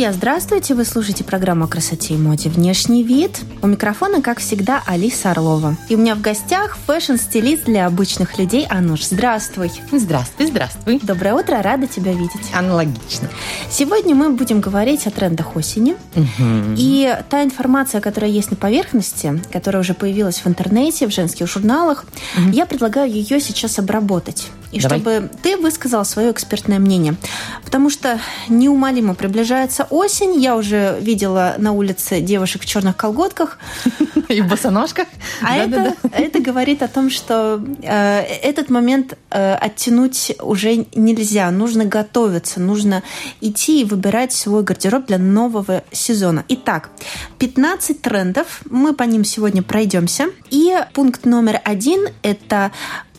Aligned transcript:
Друзья, 0.00 0.14
здравствуйте! 0.14 0.74
Вы 0.74 0.86
слушаете 0.86 1.24
программу 1.24 1.66
о 1.66 1.68
красоте 1.68 2.14
и 2.14 2.16
моде 2.16 2.48
«Внешний 2.48 3.02
вид». 3.02 3.38
У 3.60 3.66
микрофона, 3.66 4.22
как 4.22 4.38
всегда, 4.38 4.82
Алиса 4.86 5.32
Орлова. 5.32 5.76
И 5.90 5.94
у 5.94 5.98
меня 5.98 6.14
в 6.14 6.22
гостях 6.22 6.78
фэшн-стилист 6.86 7.66
для 7.66 7.84
обычных 7.84 8.38
людей 8.38 8.66
Ануш. 8.70 9.04
Здравствуй! 9.04 9.70
Здравствуй, 9.92 10.46
здравствуй. 10.46 11.00
Доброе 11.02 11.34
утро, 11.34 11.60
рада 11.60 11.86
тебя 11.86 12.12
видеть. 12.12 12.48
Аналогично. 12.54 13.28
Сегодня 13.70 14.14
мы 14.14 14.30
будем 14.30 14.62
говорить 14.62 15.06
о 15.06 15.10
трендах 15.10 15.54
осени. 15.54 15.96
Мгм. 16.14 16.76
И 16.78 17.14
та 17.28 17.44
информация, 17.44 18.00
которая 18.00 18.30
есть 18.30 18.50
на 18.50 18.56
поверхности, 18.56 19.38
которая 19.52 19.82
уже 19.82 19.92
появилась 19.92 20.38
в 20.38 20.46
интернете, 20.46 21.08
в 21.08 21.10
женских 21.10 21.46
журналах, 21.46 22.06
я 22.54 22.64
предлагаю 22.64 23.12
ее 23.12 23.38
сейчас 23.38 23.78
обработать. 23.78 24.48
И 24.72 24.80
Давай. 24.80 25.00
чтобы 25.00 25.30
ты 25.42 25.56
высказал 25.56 26.04
свое 26.04 26.30
экспертное 26.30 26.78
мнение. 26.78 27.16
Потому 27.64 27.90
что 27.90 28.20
неумолимо 28.48 29.14
приближается 29.14 29.86
осень. 29.90 30.40
Я 30.40 30.56
уже 30.56 30.98
видела 31.00 31.54
на 31.58 31.72
улице 31.72 32.20
девушек 32.20 32.62
в 32.62 32.66
черных 32.66 32.96
колготках. 32.96 33.58
И 34.28 34.40
в 34.40 34.48
босоножках. 34.48 35.08
А 35.42 35.56
это 35.56 36.40
говорит 36.40 36.82
о 36.82 36.88
том, 36.88 37.10
что 37.10 37.60
э, 37.82 38.20
этот 38.42 38.70
момент 38.70 39.18
э, 39.30 39.54
оттянуть 39.54 40.36
уже 40.40 40.86
нельзя. 40.94 41.50
Нужно 41.50 41.84
готовиться, 41.84 42.60
нужно 42.60 43.02
идти 43.40 43.80
и 43.80 43.84
выбирать 43.84 44.32
свой 44.32 44.62
гардероб 44.62 45.06
для 45.06 45.18
нового 45.18 45.82
сезона. 45.90 46.44
Итак, 46.48 46.90
15 47.38 48.00
трендов. 48.00 48.62
Мы 48.70 48.94
по 48.94 49.02
ним 49.02 49.24
сегодня 49.24 49.62
пройдемся. 49.62 50.26
И 50.50 50.76
пункт 50.92 51.26
номер 51.26 51.60
один– 51.64 52.08
это 52.22 52.70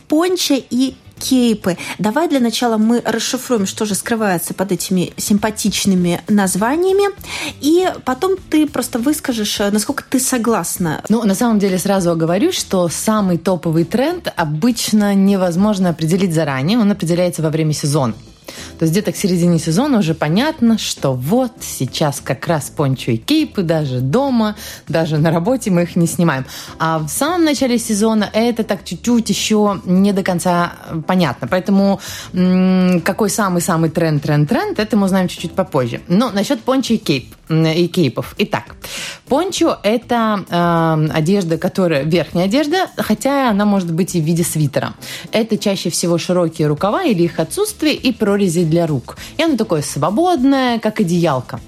пончо 0.08 0.56
и 0.70 0.94
кейпы. 1.22 1.76
Давай 1.98 2.28
для 2.28 2.40
начала 2.40 2.76
мы 2.76 3.00
расшифруем, 3.04 3.66
что 3.66 3.84
же 3.84 3.94
скрывается 3.94 4.54
под 4.54 4.72
этими 4.72 5.12
симпатичными 5.16 6.20
названиями, 6.28 7.14
и 7.60 7.88
потом 8.04 8.36
ты 8.50 8.66
просто 8.66 8.98
выскажешь, 8.98 9.60
э, 9.60 9.70
насколько 9.70 10.04
ты 10.08 10.18
согласна 10.18 11.02
Ну, 11.08 11.22
на 11.24 11.34
самом 11.34 11.58
деле 11.58 11.78
сразу 11.78 12.10
оговорю, 12.10 12.52
что 12.52 12.88
самый 12.88 13.38
топовый 13.38 13.84
тренд 13.84 14.32
обычно 14.36 15.14
невозможно 15.14 15.90
определить 15.90 16.34
заранее, 16.34 16.78
он 16.78 16.90
определяется 16.90 17.42
во 17.42 17.50
время 17.50 17.72
сезона. 17.72 18.14
То 18.78 18.84
есть 18.84 18.92
где-то 18.92 19.12
к 19.12 19.16
середине 19.16 19.58
сезона 19.58 19.98
уже 19.98 20.14
понятно, 20.14 20.78
что 20.78 21.14
вот 21.14 21.52
сейчас 21.60 22.20
как 22.20 22.46
раз 22.46 22.70
пончо 22.70 23.12
и 23.12 23.16
кейпы 23.16 23.62
даже 23.62 24.00
дома, 24.00 24.56
даже 24.88 25.18
на 25.18 25.30
работе 25.30 25.70
мы 25.70 25.82
их 25.82 25.96
не 25.96 26.06
снимаем. 26.06 26.44
А 26.78 26.98
в 26.98 27.08
самом 27.08 27.44
начале 27.44 27.78
сезона 27.78 28.28
это 28.32 28.64
так 28.64 28.84
чуть-чуть 28.84 29.28
еще 29.28 29.80
не 29.84 30.12
до 30.12 30.22
конца 30.22 30.72
понятно. 31.06 31.46
Поэтому 31.48 32.00
какой 33.04 33.30
самый-самый 33.30 33.90
тренд, 33.90 34.22
тренд, 34.22 34.48
тренд, 34.48 34.78
это 34.78 34.96
мы 34.96 35.06
узнаем 35.06 35.28
чуть-чуть 35.28 35.52
попозже. 35.52 36.00
Но 36.08 36.30
насчет 36.30 36.62
пончо 36.62 36.94
и 36.94 36.98
кейп 36.98 37.34
и 37.52 37.86
кейпов. 37.86 38.34
Итак, 38.38 38.76
пончо– 39.28 39.78
это 39.82 40.44
э, 40.48 41.08
одежда, 41.12 41.58
которая 41.58 42.02
верхняя 42.04 42.46
одежда, 42.46 42.88
хотя 42.96 43.50
она 43.50 43.64
может 43.64 43.92
быть 43.92 44.14
и 44.14 44.20
в 44.20 44.24
виде 44.24 44.44
свитера. 44.44 44.94
Это 45.32 45.58
чаще 45.58 45.90
всего 45.90 46.18
широкие 46.18 46.68
рукава 46.68 47.04
или 47.04 47.22
их 47.22 47.38
отсутствие 47.38 47.94
и 47.94 48.12
прорези 48.12 48.64
для 48.64 48.86
рук. 48.86 49.16
И 49.36 49.42
оно 49.42 49.56
такое 49.56 49.82
свободное, 49.82 50.78
как 50.78 51.00
одеялка. 51.00 51.60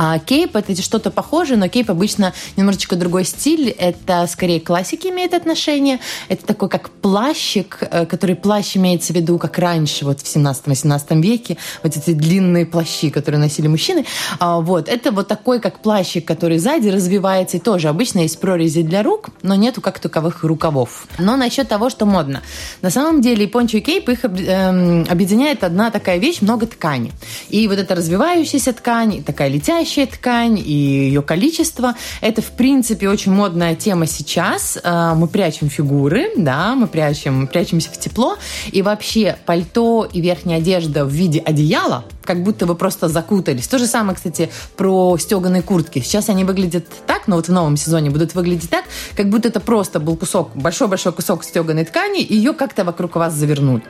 А 0.00 0.20
кейп 0.20 0.54
это 0.54 0.80
что-то 0.80 1.10
похожее, 1.10 1.58
но 1.58 1.66
кейп 1.66 1.90
обычно 1.90 2.32
немножечко 2.56 2.94
другой 2.94 3.24
стиль. 3.24 3.68
Это 3.70 4.24
скорее 4.28 4.60
к 4.60 4.68
классике 4.68 5.08
имеет 5.08 5.34
отношение. 5.34 5.98
Это 6.28 6.46
такой 6.46 6.68
как 6.68 6.88
плащик, 6.90 7.78
э, 7.80 8.06
который 8.06 8.36
плащ 8.36 8.76
имеется 8.76 9.12
в 9.12 9.16
виду, 9.16 9.38
как 9.38 9.58
раньше, 9.58 10.04
вот 10.04 10.20
в 10.20 10.24
17-18 10.24 11.20
веке, 11.20 11.56
вот 11.82 11.96
эти 11.96 12.12
длинные 12.12 12.64
плащи, 12.64 13.10
которые 13.10 13.40
носили 13.40 13.66
мужчины. 13.66 14.04
А, 14.38 14.60
Вот, 14.60 14.88
это 14.88 15.10
вот 15.10 15.26
такой 15.26 15.58
как 15.58 15.80
плащик, 15.80 16.24
который 16.24 16.58
сзади 16.58 16.90
развивается, 16.90 17.56
и 17.56 17.60
тоже 17.60 17.88
обычно 17.88 18.20
есть 18.20 18.38
прорези 18.38 18.82
для 18.82 19.02
рук, 19.02 19.30
но 19.42 19.56
нету 19.56 19.80
как 19.80 19.98
таковых 19.98 20.44
рукавов. 20.44 21.08
Но 21.18 21.36
насчет 21.36 21.68
того, 21.68 21.90
что 21.90 22.06
модно. 22.06 22.42
На 22.82 22.90
самом 22.90 23.20
деле 23.20 23.46
и 23.46 23.48
пончо 23.48 23.78
и 23.78 23.80
кейп 23.80 24.08
их 24.10 24.24
эм, 24.24 25.06
объединяет 25.10 25.64
одна 25.64 25.90
такая 25.90 26.18
вещь, 26.18 26.40
много 26.40 26.66
ткани. 26.66 27.10
И 27.48 27.66
вот 27.66 27.78
эта 27.78 27.96
развивающаяся 27.96 28.72
ткань, 28.72 29.24
такая 29.24 29.48
летящая 29.48 29.87
ткань, 30.06 30.58
и 30.58 30.72
ее 30.72 31.22
количество, 31.22 31.94
это, 32.20 32.42
в 32.42 32.50
принципе, 32.52 33.08
очень 33.08 33.32
модная 33.32 33.74
тема 33.74 34.06
сейчас. 34.06 34.78
Э, 34.82 35.14
Мы 35.14 35.28
прячем 35.28 35.68
фигуры, 35.68 36.30
да, 36.36 36.74
мы 36.74 36.86
прячем, 36.86 37.46
прячемся 37.46 37.90
в 37.90 37.98
тепло, 37.98 38.36
и 38.70 38.82
вообще 38.82 39.36
пальто 39.46 40.08
и 40.10 40.20
верхняя 40.20 40.58
одежда 40.58 41.04
в 41.04 41.10
виде 41.10 41.40
одеяла, 41.40 42.04
как 42.28 42.42
будто 42.42 42.66
вы 42.66 42.74
просто 42.74 43.08
закутались. 43.08 43.66
То 43.68 43.78
же 43.78 43.86
самое, 43.86 44.14
кстати, 44.14 44.50
про 44.76 45.16
стеганые 45.16 45.62
куртки. 45.62 46.00
Сейчас 46.00 46.28
они 46.28 46.44
выглядят 46.44 46.84
так, 47.06 47.26
но 47.26 47.36
вот 47.36 47.48
в 47.48 47.52
новом 47.52 47.78
сезоне 47.78 48.10
будут 48.10 48.34
выглядеть 48.34 48.68
так, 48.68 48.84
как 49.16 49.30
будто 49.30 49.48
это 49.48 49.60
просто 49.60 49.98
был 49.98 50.14
кусок, 50.14 50.50
большой-большой 50.54 51.14
кусок 51.14 51.42
стеганой 51.42 51.86
ткани, 51.86 52.20
и 52.20 52.36
ее 52.36 52.52
как-то 52.52 52.84
вокруг 52.84 53.16
вас 53.16 53.32
завернули. 53.32 53.82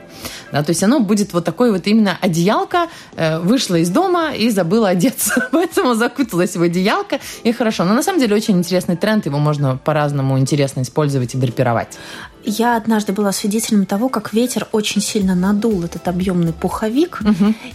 Да, 0.53 0.63
то 0.63 0.69
есть 0.69 0.81
оно 0.83 1.01
будет 1.01 1.33
вот 1.33 1.43
такой 1.43 1.71
вот 1.73 1.85
именно 1.85 2.17
одеялка, 2.21 2.87
э, 3.17 3.39
вышла 3.39 3.75
из 3.75 3.89
дома 3.89 4.31
и 4.33 4.49
забыла 4.49 4.89
одеться, 4.89 5.47
поэтому 5.51 5.95
закуталась 5.95 6.55
в 6.55 6.61
одеялко, 6.61 7.19
и 7.43 7.51
хорошо. 7.51 7.83
Но 7.83 7.93
на 7.93 8.03
самом 8.03 8.21
деле 8.21 8.37
очень 8.37 8.57
интересный 8.57 8.95
тренд, 8.95 9.25
его 9.25 9.37
можно 9.37 9.75
по-разному 9.75 10.39
интересно 10.39 10.81
использовать 10.81 11.35
и 11.35 11.37
драпировать. 11.37 11.97
Я 12.43 12.77
однажды 12.77 13.13
была 13.13 13.31
свидетелем 13.31 13.85
того, 13.85 14.09
как 14.09 14.33
ветер 14.33 14.67
очень 14.71 15.01
сильно 15.01 15.35
надул 15.35 15.83
этот 15.83 16.07
объемный 16.07 16.53
пуховик. 16.53 17.19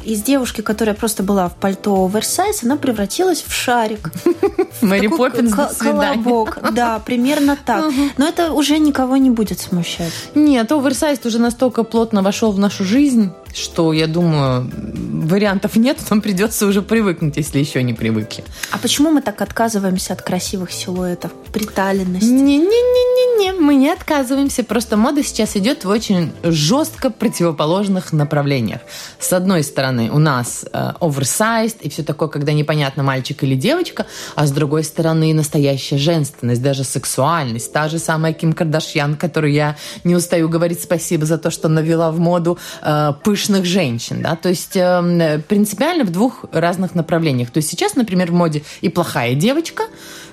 Из 0.05 0.23
девушки, 0.23 0.61
которая 0.61 0.95
просто 0.95 1.23
была 1.23 1.49
в 1.49 1.57
пальто 1.57 2.05
оверсайз, 2.05 2.65
она 2.65 2.77
превратилась 2.77 3.45
в 3.47 3.53
шарик. 3.53 4.11
Мэри 4.81 5.09
Поппинс, 5.09 5.55
колобок. 5.79 6.59
Да, 6.75 6.99
примерно 6.99 7.57
так. 7.65 7.93
Но 8.17 8.27
это 8.27 8.53
уже 8.53 8.79
никого 8.79 9.17
не 9.17 9.31
будет 9.31 9.61
смущать. 9.61 10.13
Нет, 10.35 10.73
оверсайз 10.73 11.25
уже 11.25 11.39
настолько 11.39 11.85
плотно 11.85 12.23
вошел 12.23 12.51
в 12.53 12.59
нашу 12.59 12.85
жизнь, 12.85 13.31
что, 13.55 13.93
я 13.93 14.07
думаю, 14.07 14.71
вариантов 14.75 15.77
нет, 15.77 15.99
нам 16.11 16.21
придется 16.21 16.67
уже 16.67 16.83
привыкнуть, 16.83 17.37
если 17.37 17.59
еще 17.59 17.83
не 17.83 17.95
привыкли. 17.95 18.45
А 18.71 18.79
почему 18.79 19.11
мы 19.11 19.23
так 19.23 19.41
отказываемся 19.41 20.13
от 20.13 20.23
красивых 20.23 20.73
силуэтов, 20.73 21.33
приталенности? 21.53 22.27
Не-не-не-не-не, 22.27 23.53
мы 23.53 23.77
не 23.77 23.91
отказываемся. 23.91 24.65
Просто 24.65 24.97
мода 24.97 25.23
сейчас 25.23 25.57
идет 25.57 25.85
в 25.85 25.89
очень 25.89 26.33
жестко 26.43 27.11
противоположных 27.11 28.13
направлениях. 28.13 28.81
С 29.19 29.33
одной 29.33 29.63
стороны, 29.63 30.11
у 30.11 30.19
нас 30.19 30.65
э, 30.73 30.93
оверсайз 31.01 31.77
и 31.81 31.89
все 31.89 32.03
такое, 32.03 32.29
когда 32.29 32.53
непонятно, 32.53 33.03
мальчик 33.03 33.43
или 33.45 33.55
девочка, 33.55 34.07
а 34.35 34.47
с 34.47 34.51
другой 34.51 34.85
стороны, 34.85 35.33
настоящая 35.33 35.99
женственность, 35.99 36.63
даже 36.63 36.85
сексуальность. 36.85 37.73
Та 37.73 37.89
же 37.89 37.99
самая 37.99 38.33
Ким 38.33 38.53
Кардашьян, 38.53 39.17
которую 39.17 39.53
я 39.53 39.77
не 40.03 40.15
устаю 40.15 40.49
говорить 40.49 40.83
спасибо 40.83 41.27
за 41.27 41.39
то, 41.39 41.51
что 41.51 41.69
навела 41.69 42.11
в 42.11 42.19
моду 42.19 42.59
э, 42.83 43.13
пышных 43.45 43.65
женщин. 43.65 44.23
Да? 44.23 44.37
То 44.37 44.49
есть 44.49 44.77
э, 44.77 45.41
принципиально 45.49 46.05
в 46.05 46.11
двух 46.11 46.45
разных 46.53 46.95
направлениях. 46.95 47.51
То 47.51 47.59
есть 47.59 47.69
сейчас, 47.71 47.95
например, 47.95 48.31
в 48.31 48.35
моде 48.35 48.63
и 48.81 48.89
плохая 48.89 49.35
девочка, 49.35 49.85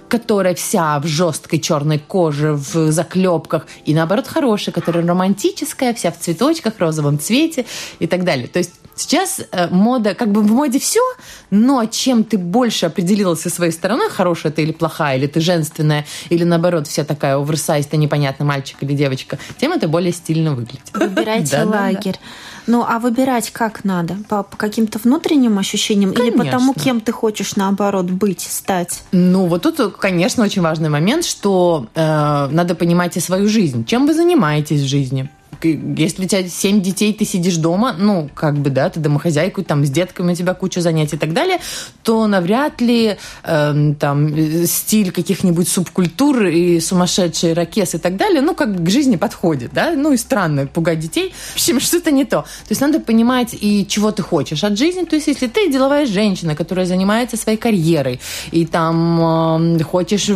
которая 0.07 0.55
вся 0.55 0.99
в 0.99 1.07
жесткой 1.07 1.59
черной 1.59 1.99
коже, 1.99 2.53
в 2.53 2.91
заклепках, 2.91 3.67
и 3.85 3.93
наоборот 3.93 4.27
хорошая, 4.27 4.73
которая 4.73 5.05
романтическая, 5.05 5.93
вся 5.93 6.11
в 6.11 6.19
цветочках, 6.19 6.73
розовом 6.79 7.19
цвете 7.19 7.65
и 7.99 8.07
так 8.07 8.23
далее. 8.23 8.47
То 8.47 8.59
есть 8.59 8.71
сейчас 8.95 9.41
э, 9.51 9.67
мода, 9.67 10.13
как 10.13 10.31
бы 10.31 10.41
в 10.41 10.51
моде 10.51 10.79
все, 10.79 11.01
но 11.49 11.85
чем 11.85 12.23
ты 12.23 12.37
больше 12.37 12.85
определился 12.85 13.49
своей 13.49 13.71
стороной, 13.71 14.09
хорошая 14.09 14.51
ты 14.51 14.63
или 14.63 14.71
плохая, 14.71 15.17
или 15.17 15.27
ты 15.27 15.41
женственная, 15.41 16.05
или 16.29 16.43
наоборот 16.43 16.87
вся 16.87 17.03
такая 17.03 17.37
оверсайз, 17.37 17.87
ты 17.87 17.97
непонятно 17.97 18.45
мальчик 18.45 18.77
или 18.81 18.93
девочка, 18.93 19.37
тем 19.59 19.73
это 19.73 19.87
более 19.87 20.13
стильно 20.13 20.53
выглядит. 20.53 20.91
Выбирайте 20.93 21.63
лагерь. 21.63 22.19
Ну, 22.67 22.85
а 22.87 22.99
выбирать 22.99 23.51
как 23.51 23.83
надо? 23.83 24.17
По, 24.29 24.43
по 24.43 24.57
каким-то 24.57 24.99
внутренним 24.99 25.57
ощущениям? 25.57 26.11
Или 26.11 26.31
по 26.31 26.39
Конечно. 26.39 26.59
тому, 26.59 26.73
кем 26.73 27.01
ты 27.01 27.11
хочешь, 27.11 27.55
наоборот, 27.55 28.05
быть, 28.05 28.41
стать? 28.41 29.03
Ну, 29.11 29.47
вот 29.47 29.63
тут, 29.63 29.97
конечно, 29.97 30.43
очень 30.43 30.61
важный 30.61 30.89
момент, 30.89 31.25
что 31.25 31.87
э, 31.95 32.47
надо 32.51 32.75
понимать 32.75 33.17
и 33.17 33.19
свою 33.19 33.47
жизнь. 33.47 33.85
Чем 33.85 34.05
вы 34.07 34.13
занимаетесь 34.13 34.81
в 34.81 34.87
жизни? 34.87 35.29
Если 35.63 36.25
у 36.25 36.27
тебя 36.27 36.47
семь 36.47 36.81
детей, 36.81 37.13
ты 37.13 37.25
сидишь 37.25 37.57
дома, 37.57 37.95
ну, 37.97 38.29
как 38.33 38.57
бы, 38.57 38.69
да, 38.69 38.89
ты 38.89 38.99
домохозяйку, 38.99 39.63
там, 39.63 39.85
с 39.85 39.89
детками 39.89 40.33
у 40.33 40.35
тебя 40.35 40.53
куча 40.53 40.81
занятий 40.81 41.15
и 41.15 41.19
так 41.19 41.33
далее, 41.33 41.59
то 42.03 42.27
навряд 42.27 42.81
ли 42.81 43.17
э, 43.43 43.93
там 43.99 44.65
стиль 44.65 45.11
каких-нибудь 45.11 45.67
субкультур 45.67 46.45
и 46.45 46.79
сумасшедшие 46.79 47.53
ракесы 47.53 47.97
и 47.97 47.99
так 47.99 48.17
далее, 48.17 48.41
ну, 48.41 48.55
как 48.55 48.83
к 48.83 48.89
жизни 48.89 49.15
подходит, 49.15 49.71
да, 49.73 49.91
ну, 49.91 50.13
и 50.13 50.17
странно 50.17 50.67
пугать 50.67 50.99
детей. 50.99 51.33
В 51.53 51.55
общем, 51.55 51.79
что-то 51.79 52.11
не 52.11 52.25
то. 52.25 52.41
То 52.41 52.69
есть 52.69 52.81
надо 52.81 52.99
понимать 52.99 53.55
и 53.59 53.85
чего 53.87 54.11
ты 54.11 54.23
хочешь 54.23 54.63
от 54.63 54.77
жизни. 54.77 55.03
То 55.03 55.15
есть 55.15 55.27
если 55.27 55.47
ты 55.47 55.71
деловая 55.71 56.05
женщина, 56.05 56.55
которая 56.55 56.85
занимается 56.85 57.37
своей 57.37 57.57
карьерой, 57.57 58.19
и 58.51 58.65
там 58.65 59.77
э, 59.79 59.83
хочешь 59.83 60.29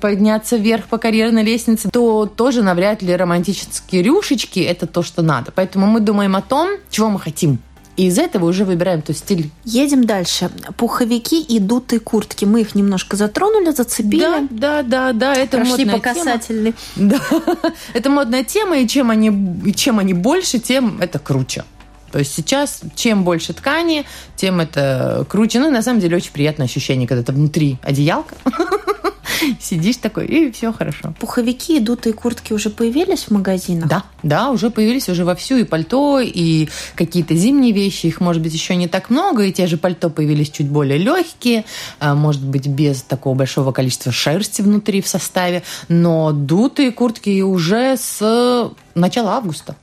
подняться 0.00 0.56
вверх 0.56 0.86
по 0.86 0.98
карьерной 0.98 1.42
лестнице, 1.42 1.88
то 1.90 2.26
тоже 2.26 2.62
навряд 2.62 3.02
ли 3.02 3.14
романтические 3.14 4.02
рюшечки– 4.02 4.60
это 4.72 4.86
то, 4.86 5.02
что 5.02 5.22
надо. 5.22 5.52
Поэтому 5.54 5.86
мы 5.86 6.00
думаем 6.00 6.36
о 6.36 6.42
том, 6.42 6.78
чего 6.90 7.08
мы 7.08 7.20
хотим. 7.20 7.58
И 7.96 8.06
из 8.06 8.18
этого 8.18 8.46
уже 8.46 8.64
выбираем 8.64 9.02
тот 9.02 9.16
стиль. 9.16 9.50
Едем 9.64 10.04
дальше. 10.04 10.50
Пуховики 10.78 11.42
и 11.42 11.58
дутые 11.58 12.00
куртки. 12.00 12.46
Мы 12.46 12.62
их 12.62 12.74
немножко 12.74 13.16
затронули, 13.16 13.70
зацепили. 13.70 14.48
Да, 14.50 14.82
да, 14.82 14.82
да, 14.82 15.12
да. 15.12 15.34
Это 15.34 15.58
Прошли 15.58 15.84
модная 15.84 15.94
по 15.96 16.00
касательной. 16.00 16.74
Тема. 16.94 17.10
Да. 17.10 17.72
Это 17.92 18.08
модная 18.08 18.44
тема, 18.44 18.78
и 18.78 18.88
чем 18.88 19.10
они, 19.10 19.74
чем 19.74 19.98
они 19.98 20.14
больше, 20.14 20.58
тем 20.58 21.00
это 21.00 21.18
круче. 21.18 21.64
То 22.10 22.18
есть 22.18 22.34
сейчас 22.34 22.80
чем 22.94 23.24
больше 23.24 23.54
ткани, 23.54 24.04
тем 24.36 24.60
это 24.60 25.26
круче. 25.28 25.60
Ну, 25.60 25.70
на 25.70 25.82
самом 25.82 26.00
деле, 26.00 26.16
очень 26.16 26.32
приятное 26.32 26.66
ощущение, 26.66 27.08
когда 27.08 27.22
ты 27.22 27.32
внутри 27.32 27.78
одеялка. 27.82 28.34
Сидишь 29.60 29.96
такой, 29.96 30.26
и 30.26 30.50
все 30.52 30.72
хорошо. 30.72 31.14
Пуховики 31.18 31.76
и 31.76 31.80
дутые 31.80 32.12
куртки 32.12 32.52
уже 32.52 32.70
появились 32.70 33.24
в 33.24 33.30
магазинах? 33.30 33.88
Да, 33.88 34.04
да, 34.22 34.50
уже 34.50 34.70
появились 34.70 35.08
уже 35.08 35.24
вовсю 35.24 35.56
и 35.56 35.64
пальто, 35.64 36.20
и 36.20 36.68
какие-то 36.94 37.34
зимние 37.34 37.72
вещи. 37.72 38.06
Их, 38.06 38.20
может 38.20 38.42
быть, 38.42 38.52
еще 38.52 38.76
не 38.76 38.88
так 38.88 39.10
много, 39.10 39.44
и 39.44 39.52
те 39.52 39.66
же 39.66 39.76
пальто 39.76 40.10
появились 40.10 40.50
чуть 40.50 40.68
более 40.68 40.98
легкие, 40.98 41.64
а, 41.98 42.14
может 42.14 42.42
быть, 42.42 42.66
без 42.66 43.02
такого 43.02 43.34
большого 43.34 43.72
количества 43.72 44.12
шерсти 44.12 44.62
внутри 44.62 45.00
в 45.00 45.08
составе. 45.08 45.62
Но 45.88 46.32
дутые 46.32 46.92
куртки 46.92 47.42
уже 47.42 47.96
с 47.96 48.70
начала 48.94 49.32
августа. 49.32 49.76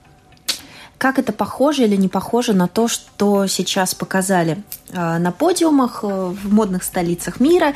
Как 1.00 1.18
это 1.18 1.32
похоже 1.32 1.86
или 1.86 1.96
не 1.96 2.10
похоже 2.10 2.54
на 2.54 2.68
то, 2.68 2.90
что 2.90 3.48
сейчас 3.48 3.96
показали 3.96 4.62
а, 4.92 5.18
на 5.18 5.32
подиумах 5.32 6.02
э, 6.04 6.08
в 6.08 6.54
модных 6.54 6.84
столицах 6.84 7.40
мира 7.40 7.74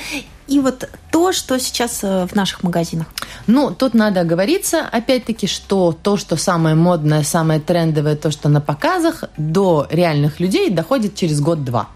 и 0.48 0.60
вот 0.60 0.90
то, 1.12 1.32
что 1.32 1.60
сейчас 1.60 2.04
э, 2.04 2.28
в 2.28 2.36
наших 2.36 2.64
магазинах. 2.64 3.08
Ну, 3.48 3.72
тут 3.72 3.94
надо 3.94 4.22
оговориться, 4.22 4.82
опять-таки, 4.92 5.48
что 5.48 5.92
то, 5.92 6.18
что 6.18 6.36
самое 6.36 6.76
модное, 6.76 7.24
самое 7.24 7.60
трендовое, 7.60 8.16
то, 8.16 8.32
что 8.32 8.50
на 8.50 8.62
показах, 8.62 9.24
до 9.38 9.88
реальных 9.90 10.40
людей 10.40 10.70
доходит 10.70 11.16
через 11.16 11.40
год-два. 11.40 11.88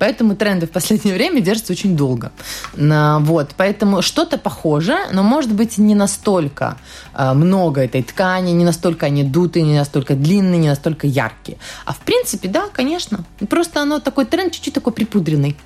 Поэтому 0.00 0.34
тренды 0.34 0.66
в 0.66 0.70
последнее 0.70 1.14
время 1.14 1.42
держатся 1.42 1.74
очень 1.74 1.94
долго. 1.94 2.32
Вот, 2.74 3.50
поэтому 3.56 4.00
что-то 4.00 4.38
похоже, 4.38 4.96
но 5.12 5.22
может 5.22 5.52
быть 5.52 5.76
не 5.76 5.94
настолько 5.94 6.78
э, 7.12 7.34
много 7.34 7.82
этой 7.82 8.02
ткани, 8.02 8.52
не 8.52 8.64
настолько 8.64 9.06
они 9.06 9.24
дутые, 9.24 9.62
не 9.62 9.76
настолько 9.76 10.14
длинные, 10.14 10.58
не 10.58 10.68
настолько 10.68 11.06
яркие. 11.06 11.58
А 11.84 11.92
в 11.92 11.98
принципе, 11.98 12.48
да, 12.48 12.68
конечно. 12.72 13.24
Просто 13.50 13.82
оно 13.82 14.00
такой 14.00 14.24
тренд 14.24 14.54
чуть-чуть 14.54 14.72
такой 14.72 14.94
припудренный 14.94 15.56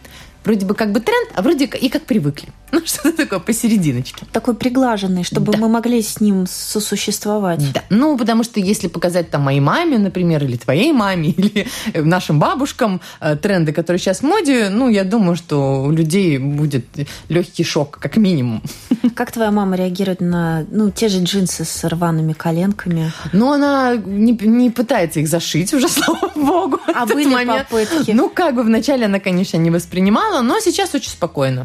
вроде 0.44 0.66
бы 0.66 0.74
как 0.74 0.92
бы 0.92 1.00
тренд, 1.00 1.30
а 1.34 1.42
вроде 1.42 1.64
и 1.64 1.88
как 1.88 2.02
привыкли. 2.02 2.48
Ну, 2.74 2.80
что-то 2.84 3.12
такое 3.12 3.38
посерединочке. 3.38 4.26
Такой 4.32 4.54
приглаженный, 4.54 5.22
чтобы 5.22 5.52
да. 5.52 5.58
мы 5.58 5.68
могли 5.68 6.02
с 6.02 6.20
ним 6.20 6.46
сосуществовать. 6.48 7.72
Да. 7.72 7.84
Ну, 7.88 8.18
потому 8.18 8.42
что 8.42 8.58
если 8.58 8.88
показать 8.88 9.30
там 9.30 9.42
моей 9.42 9.60
маме, 9.60 9.96
например, 9.96 10.42
или 10.42 10.56
твоей 10.56 10.92
маме, 10.92 11.28
или 11.36 11.68
нашим 11.94 12.40
бабушкам 12.40 13.00
э, 13.20 13.36
тренды, 13.36 13.72
которые 13.72 14.00
сейчас 14.00 14.18
в 14.18 14.22
моде, 14.24 14.70
ну, 14.70 14.88
я 14.88 15.04
думаю, 15.04 15.36
что 15.36 15.84
у 15.84 15.92
людей 15.92 16.38
будет 16.38 16.86
легкий 17.28 17.62
шок, 17.62 17.98
как 18.00 18.16
минимум. 18.16 18.60
Как 19.14 19.30
твоя 19.30 19.52
мама 19.52 19.76
реагирует 19.76 20.20
на, 20.20 20.64
ну, 20.70 20.90
те 20.90 21.08
же 21.08 21.22
джинсы 21.22 21.64
с 21.64 21.88
рваными 21.88 22.32
коленками? 22.32 23.12
Ну, 23.32 23.52
она 23.52 23.94
не, 23.96 24.32
не 24.32 24.70
пытается 24.70 25.20
их 25.20 25.28
зашить 25.28 25.72
уже, 25.74 25.88
слава 25.88 26.32
богу. 26.34 26.80
А 26.92 27.06
были 27.06 27.26
момент. 27.26 27.68
попытки? 27.68 28.12
Ну, 28.12 28.28
как 28.28 28.54
бы 28.54 28.62
вначале 28.62 29.06
она, 29.06 29.20
конечно, 29.20 29.58
не 29.58 29.70
воспринимала, 29.70 30.33
страдала, 30.34 30.42
но 30.42 30.60
сейчас 30.60 30.94
очень 30.94 31.10
спокойно. 31.10 31.64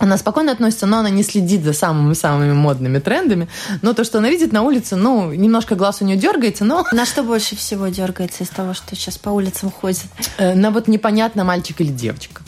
Она 0.00 0.16
спокойно 0.16 0.52
относится, 0.52 0.86
но 0.86 0.98
она 0.98 1.10
не 1.10 1.24
следит 1.24 1.64
за 1.64 1.72
самыми-самыми 1.72 2.52
модными 2.52 3.00
трендами. 3.00 3.48
Но 3.82 3.94
то, 3.94 4.04
что 4.04 4.18
она 4.18 4.30
видит 4.30 4.52
на 4.52 4.62
улице, 4.62 4.94
ну, 4.94 5.32
немножко 5.32 5.74
глаз 5.74 6.02
у 6.02 6.04
нее 6.04 6.16
дергается, 6.16 6.64
но... 6.64 6.86
На 6.92 7.04
что 7.04 7.24
больше 7.24 7.56
всего 7.56 7.88
дергается 7.88 8.44
из 8.44 8.48
того, 8.48 8.74
что 8.74 8.94
сейчас 8.94 9.18
по 9.18 9.30
улицам 9.30 9.72
ходит? 9.72 10.06
Э, 10.38 10.54
на 10.54 10.70
вот 10.70 10.86
непонятно, 10.86 11.42
мальчик 11.42 11.80
или 11.80 11.90
девочка. 11.90 12.42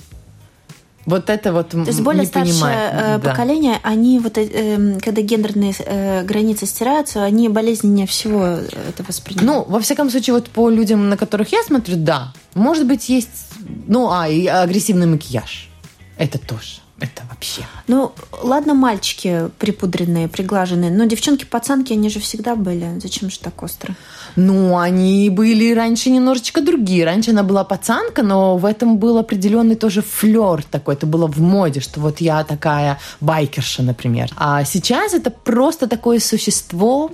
Вот 1.06 1.28
это 1.28 1.52
вот 1.52 1.70
То 1.70 1.78
есть 1.78 2.02
более 2.02 2.24
старшее 2.24 2.54
понимает. 2.54 2.92
Э, 2.94 3.18
поколение, 3.18 3.80
да. 3.82 3.90
они 3.90 4.20
вот, 4.20 4.38
э, 4.38 4.98
когда 5.00 5.20
гендерные 5.20 5.74
границы 6.22 6.66
стираются, 6.66 7.24
они 7.24 7.48
болезненнее 7.48 8.06
всего 8.06 8.46
это 8.46 9.02
воспринимают. 9.08 9.66
Ну, 9.66 9.72
во 9.72 9.80
всяком 9.80 10.08
случае, 10.08 10.34
вот 10.34 10.48
по 10.50 10.70
людям, 10.70 11.08
на 11.08 11.16
которых 11.16 11.50
я 11.50 11.64
смотрю, 11.64 11.96
да. 11.96 12.32
Может 12.54 12.86
быть, 12.86 13.08
есть 13.08 13.49
ну, 13.86 14.10
а, 14.10 14.28
и 14.28 14.46
агрессивный 14.46 15.06
макияж. 15.06 15.68
Это 16.16 16.38
тоже. 16.38 16.80
Это 17.00 17.22
вообще. 17.30 17.62
Ну, 17.86 18.12
ладно, 18.42 18.74
мальчики 18.74 19.48
припудренные, 19.58 20.28
приглаженные, 20.28 20.90
но 20.90 21.04
девчонки-пацанки, 21.04 21.94
они 21.94 22.10
же 22.10 22.20
всегда 22.20 22.56
были. 22.56 23.00
Зачем 23.00 23.30
же 23.30 23.38
так 23.38 23.62
остро? 23.62 23.94
Ну, 24.36 24.78
они 24.78 25.30
были 25.30 25.72
раньше 25.72 26.10
немножечко 26.10 26.60
другие. 26.60 27.06
Раньше 27.06 27.30
она 27.30 27.42
была 27.42 27.64
пацанка, 27.64 28.22
но 28.22 28.58
в 28.58 28.66
этом 28.66 28.98
был 28.98 29.16
определенный 29.16 29.76
тоже 29.76 30.02
флер 30.02 30.62
такой. 30.62 30.94
Это 30.94 31.06
было 31.06 31.26
в 31.26 31.40
моде, 31.40 31.80
что 31.80 32.00
вот 32.00 32.20
я 32.20 32.44
такая 32.44 32.98
байкерша, 33.22 33.82
например. 33.82 34.30
А 34.36 34.62
сейчас 34.64 35.14
это 35.14 35.30
просто 35.30 35.86
такое 35.86 36.20
существо, 36.20 37.10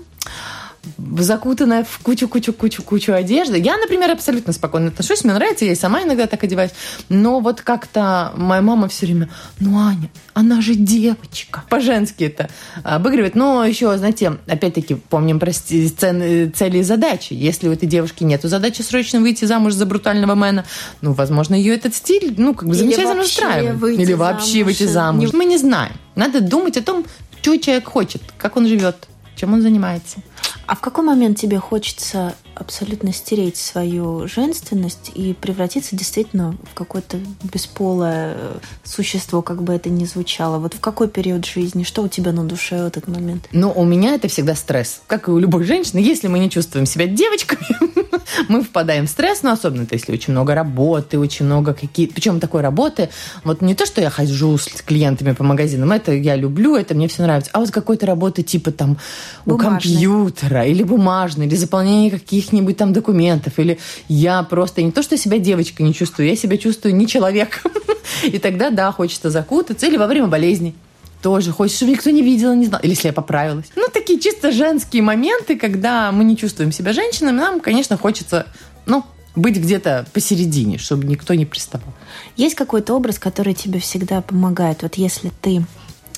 закутанная 1.19 1.85
в 1.85 1.99
кучу-кучу-кучу-кучу 2.03 3.13
одежды. 3.13 3.59
Я, 3.59 3.77
например, 3.77 4.11
абсолютно 4.11 4.53
спокойно 4.53 4.89
отношусь, 4.89 5.25
мне 5.25 5.35
нравится, 5.35 5.65
я 5.65 5.73
и 5.73 5.77
сама 5.77 6.03
иногда 6.03 6.27
так 6.27 6.43
одеваюсь. 6.45 6.73
Но 7.09 7.41
вот 7.41 7.61
как-то 7.61 8.33
моя 8.37 8.63
мама 8.63 8.89
все 8.89 9.07
время, 9.07 9.29
ну, 9.61 9.79
Аня, 9.79 10.11
она 10.35 10.61
же 10.61 10.75
девочка. 10.75 11.65
По-женски 11.69 12.25
это 12.25 12.49
обыгрывает. 12.83 13.35
Но 13.35 13.65
еще, 13.65 13.97
знаете, 13.99 14.39
опять-таки, 14.47 14.95
помним 14.95 15.39
про 15.39 15.53
цели 15.53 16.79
и 16.79 16.83
задачи. 16.83 17.33
Если 17.33 17.69
у 17.69 17.73
этой 17.73 17.87
девушки 17.87 18.25
нет 18.25 18.43
задачи 18.43 18.83
срочно 18.83 19.21
выйти 19.21 19.45
замуж 19.45 19.75
за 19.75 19.87
брутального 19.87 20.35
мэна, 20.35 20.65
ну, 21.01 21.13
возможно, 21.13 21.55
ее 21.55 21.75
этот 21.75 21.95
стиль, 21.95 22.35
ну, 22.37 22.55
как 22.55 22.69
бы 22.69 22.75
Или 22.75 22.83
замечательно 22.83 23.23
устраивает. 23.23 23.99
Или 23.99 24.13
вообще 24.13 24.59
замуж. 24.59 24.67
выйти 24.67 24.85
замуж. 24.85 25.33
Мы 25.33 25.45
не 25.45 25.59
знаем. 25.59 25.93
Надо 26.15 26.41
думать 26.41 26.77
о 26.77 26.83
том, 26.83 27.05
что 27.43 27.57
человек 27.59 27.87
хочет, 27.87 28.23
как 28.39 28.57
он 28.57 28.67
живет, 28.67 29.07
чем 29.37 29.55
он 29.55 29.63
занимается. 29.63 30.19
А 30.67 30.75
в 30.75 30.81
какой 30.81 31.05
момент 31.05 31.39
тебе 31.39 31.59
хочется 31.59 32.35
абсолютно 32.57 33.13
стереть 33.13 33.57
свою 33.57 34.27
женственность 34.27 35.13
и 35.15 35.35
превратиться 35.35 35.95
действительно 35.95 36.57
в 36.71 36.75
какое-то 36.75 37.19
бесполое 37.53 38.35
э, 38.37 38.59
существо, 38.83 39.43
как 39.43 39.63
бы 39.63 39.75
это 39.75 39.91
ни 39.91 40.05
звучало? 40.05 40.59
Вот 40.59 40.75
в 40.75 40.81
какой 40.81 41.09
период 41.09 41.45
жизни? 41.45 41.85
Что 41.85 42.03
у 42.03 42.09
тебя 42.09 42.33
на 42.33 42.45
душе 42.45 42.83
в 42.83 42.87
этот 42.87 43.09
момент? 43.09 43.49
Ну, 43.53 43.71
у 43.71 43.85
меня 43.85 44.15
это 44.15 44.29
всегда 44.29 44.55
стресс. 44.55 45.03
Как 45.07 45.29
и 45.29 45.31
у 45.31 45.39
любой 45.39 45.65
женщины. 45.65 45.99
Если 45.99 46.29
мы 46.29 46.39
не 46.39 46.51
чувствуем 46.51 46.87
себя 46.87 47.07
девочками, 47.07 47.67
мы 48.49 48.63
впадаем 48.63 49.07
в 49.07 49.11
стресс, 49.11 49.43
но 49.43 49.53
особенно 49.53 49.83
это 49.83 49.95
если 49.95 50.13
очень 50.13 50.33
много 50.33 50.55
работы, 50.55 51.19
очень 51.19 51.47
много 51.47 51.75
какие 51.75 52.07
Причем 52.07 52.41
такой 52.41 52.63
работы, 52.63 53.11
вот 53.45 53.61
не 53.61 53.75
то, 53.75 53.87
что 53.87 54.01
я 54.01 54.11
хожу 54.11 54.57
с 54.57 54.67
клиентами 54.83 55.33
по 55.33 55.45
магазинам, 55.45 55.93
это 55.93 56.13
я 56.13 56.37
люблю, 56.37 56.77
это 56.77 56.95
мне 56.95 57.09
все 57.09 57.23
нравится, 57.23 57.51
а 57.53 57.61
вот 57.61 57.71
какой-то 57.71 58.07
работы 58.07 58.43
типа 58.43 58.73
там 58.73 58.97
у 59.45 59.57
компьютера 59.57 60.65
или 60.65 60.83
бумажной, 60.83 61.47
или 61.47 61.57
заполнение 61.57 62.11
каких 62.11 62.46
каких-нибудь 62.47 62.77
там 62.77 62.93
документов, 62.93 63.59
или 63.59 63.79
я 64.09 64.43
просто 64.43 64.83
не 64.83 64.93
то, 64.93 65.03
что 65.03 65.17
себя 65.17 65.39
девочкой 65.39 65.87
не 65.87 65.95
чувствую, 65.95 66.29
я 66.29 66.37
себя 66.37 66.57
чувствую 66.57 66.95
не 66.95 67.07
человек. 67.07 67.63
И 68.23 68.39
тогда, 68.39 68.71
да, 68.71 68.93
хочется 68.93 69.31
закутаться, 69.31 69.87
или 69.87 69.97
во 69.97 70.07
время 70.07 70.29
болезни 70.29 70.75
тоже 71.23 71.51
хочется, 71.51 71.79
чтобы 71.79 71.93
никто 71.93 72.11
не 72.11 72.23
видел, 72.23 72.55
не 72.55 72.67
знал. 72.67 72.81
Или 72.83 72.91
если 72.91 73.09
я 73.09 73.13
поправилась. 73.13 73.67
Ну, 73.75 73.89
такие 73.93 74.21
чисто 74.21 74.53
женские 74.53 75.03
моменты, 75.03 75.57
когда 75.57 76.13
мы 76.13 76.23
не 76.23 76.37
чувствуем 76.37 76.71
себя 76.71 76.93
женщинами, 76.93 77.37
нам, 77.37 77.61
конечно, 77.61 77.97
хочется, 77.97 78.47
ну, 78.87 79.05
быть 79.35 79.57
где-то 79.57 80.07
посередине, 80.13 80.79
чтобы 80.79 81.05
никто 81.05 81.35
не 81.35 81.45
приставал. 81.45 81.93
Есть 82.37 82.55
какой-то 82.55 82.95
образ, 82.95 83.19
который 83.19 83.55
тебе 83.55 83.81
всегда 83.81 84.21
помогает? 84.21 84.83
Вот 84.83 84.95
если 84.95 85.33
ты 85.43 85.65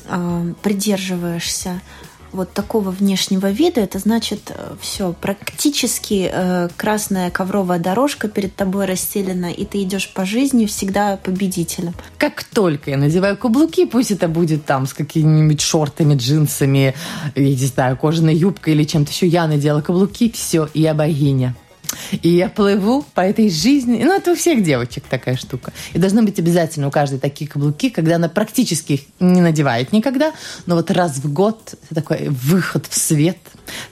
э, 0.08 0.52
придерживаешься 0.62 1.80
вот 2.32 2.52
такого 2.52 2.90
внешнего 2.90 3.50
вида, 3.50 3.80
это 3.80 3.98
значит 3.98 4.50
э, 4.50 4.74
все, 4.80 5.14
практически 5.20 6.30
э, 6.32 6.68
красная 6.76 7.30
ковровая 7.30 7.78
дорожка 7.78 8.28
перед 8.28 8.54
тобой 8.54 8.86
расстелена, 8.86 9.50
и 9.50 9.64
ты 9.64 9.82
идешь 9.82 10.12
по 10.12 10.24
жизни 10.24 10.66
всегда 10.66 11.16
победителем. 11.16 11.94
Как 12.18 12.44
только 12.44 12.90
я 12.90 12.96
надеваю 12.96 13.36
каблуки, 13.36 13.86
пусть 13.86 14.10
это 14.10 14.28
будет 14.28 14.64
там 14.64 14.86
с 14.86 14.92
какими-нибудь 14.92 15.60
шортами, 15.60 16.14
джинсами, 16.14 16.94
я 17.34 17.42
не 17.42 17.56
знаю, 17.56 17.96
кожаной 17.96 18.34
юбкой 18.34 18.74
или 18.74 18.84
чем-то 18.84 19.10
еще, 19.10 19.26
я 19.26 19.46
надела 19.46 19.80
каблуки, 19.80 20.30
все, 20.30 20.68
я 20.74 20.94
богиня. 20.94 21.54
И 22.22 22.28
я 22.28 22.48
плыву 22.48 23.04
по 23.14 23.20
этой 23.20 23.50
жизни. 23.50 24.02
Ну, 24.02 24.14
это 24.14 24.32
у 24.32 24.34
всех 24.34 24.62
девочек 24.62 25.04
такая 25.08 25.36
штука. 25.36 25.72
И 25.92 25.98
должно 25.98 26.22
быть 26.22 26.38
обязательно 26.38 26.88
у 26.88 26.90
каждой 26.90 27.18
такие 27.18 27.48
каблуки, 27.48 27.90
когда 27.90 28.16
она 28.16 28.28
практически 28.28 28.92
их 28.94 29.00
не 29.20 29.40
надевает 29.40 29.92
никогда, 29.92 30.32
но 30.66 30.74
вот 30.74 30.90
раз 30.90 31.16
в 31.18 31.32
год 31.32 31.74
такой 31.94 32.28
выход 32.28 32.86
в 32.88 32.98
свет, 32.98 33.38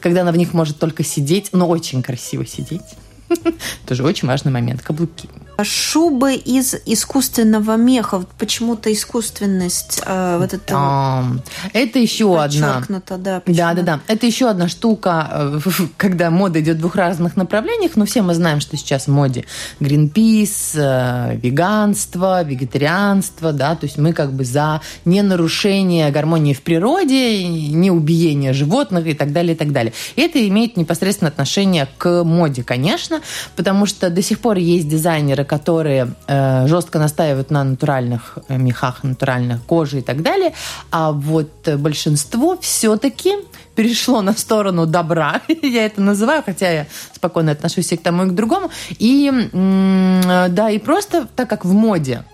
когда 0.00 0.23
она 0.23 0.33
в 0.33 0.37
них 0.37 0.53
может 0.53 0.79
только 0.79 1.05
сидеть, 1.05 1.50
но 1.53 1.69
очень 1.69 2.03
красиво 2.03 2.47
сидеть. 2.47 2.83
Тоже 3.87 4.05
очень 4.05 4.29
важный 4.29 4.53
момент. 4.53 4.83
Каблуки. 4.83 5.29
Шубы 5.63 6.35
из 6.35 6.75
искусственного 6.85 7.77
меха. 7.77 8.25
Почему-то 8.39 8.93
искусственность 8.93 10.03
э, 10.05 10.39
вот 10.39 10.53
это. 10.53 10.75
А, 10.77 11.25
это 11.73 11.99
еще 11.99 12.41
одна. 12.41 12.83
Да, 12.89 13.19
да, 13.19 13.43
да, 13.75 13.83
да. 13.83 14.01
Это 14.07 14.27
еще 14.27 14.49
одна 14.49 14.69
штука, 14.69 15.61
э, 15.65 15.71
когда 15.97 16.31
мода 16.31 16.61
идет 16.61 16.77
в 16.77 16.81
двух 16.81 16.97
разных 16.97 17.37
направлениях. 17.37 17.93
Но 17.97 18.05
все 18.05 18.23
мы 18.23 18.35
знаем, 18.35 18.61
что 18.61 18.77
сейчас 18.77 19.07
в 19.07 19.11
моде 19.11 19.45
Greenpeace, 19.81 20.77
э, 20.77 21.37
веганство, 21.37 22.43
вегетарианство, 22.43 23.53
да, 23.53 23.75
то 23.77 23.87
есть 23.87 23.99
мы 23.99 24.13
как 24.13 24.33
бы 24.33 24.45
за 24.45 24.83
не 25.05 25.23
нарушение 25.23 26.11
гармонии 26.11 26.53
в 26.53 26.63
природе, 26.63 27.47
не 27.47 27.91
убиение 27.91 28.53
животных 28.53 29.07
и 29.07 29.15
так 29.15 29.33
далее, 29.33 29.55
и 29.55 29.59
так 29.59 29.73
далее. 29.73 29.93
И 30.17 30.23
это 30.23 30.47
имеет 30.47 30.77
непосредственно 30.77 31.29
отношение 31.29 31.89
к 31.99 32.25
моде, 32.25 32.63
конечно, 32.63 33.23
потому 33.57 33.87
что 33.87 34.11
до 34.11 34.23
сих 34.23 34.41
пор 34.41 34.57
есть 34.57 34.89
дизайнеры, 34.89 35.46
которые 35.47 36.15
э, 36.26 36.67
жестко 36.67 36.99
настаивают 36.99 37.50
на 37.50 37.65
натуральных 37.65 38.38
э, 38.49 38.57
мехах, 38.59 39.05
натуральных 39.05 39.65
коже 39.65 39.99
и 39.99 40.03
так 40.03 40.23
далее. 40.23 40.53
А 40.91 41.12
вот 41.12 41.69
большинство 41.79 42.59
все-таки 42.61 43.33
перешло 43.75 44.23
на 44.23 44.33
сторону 44.33 44.87
добра, 44.87 45.41
я 45.62 45.87
это 45.87 46.00
называю, 46.00 46.43
хотя 46.45 46.71
я 46.71 46.87
спокойно 47.15 47.53
отношусь 47.53 47.93
и 47.93 47.97
к 47.97 48.03
тому, 48.03 48.25
и 48.25 48.29
к 48.29 48.33
другому. 48.33 48.71
И 48.99 49.31
да, 49.53 50.71
и 50.71 50.79
просто 50.79 51.26
так 51.37 51.49
как 51.49 51.65
в 51.65 51.73
моде 51.73 52.25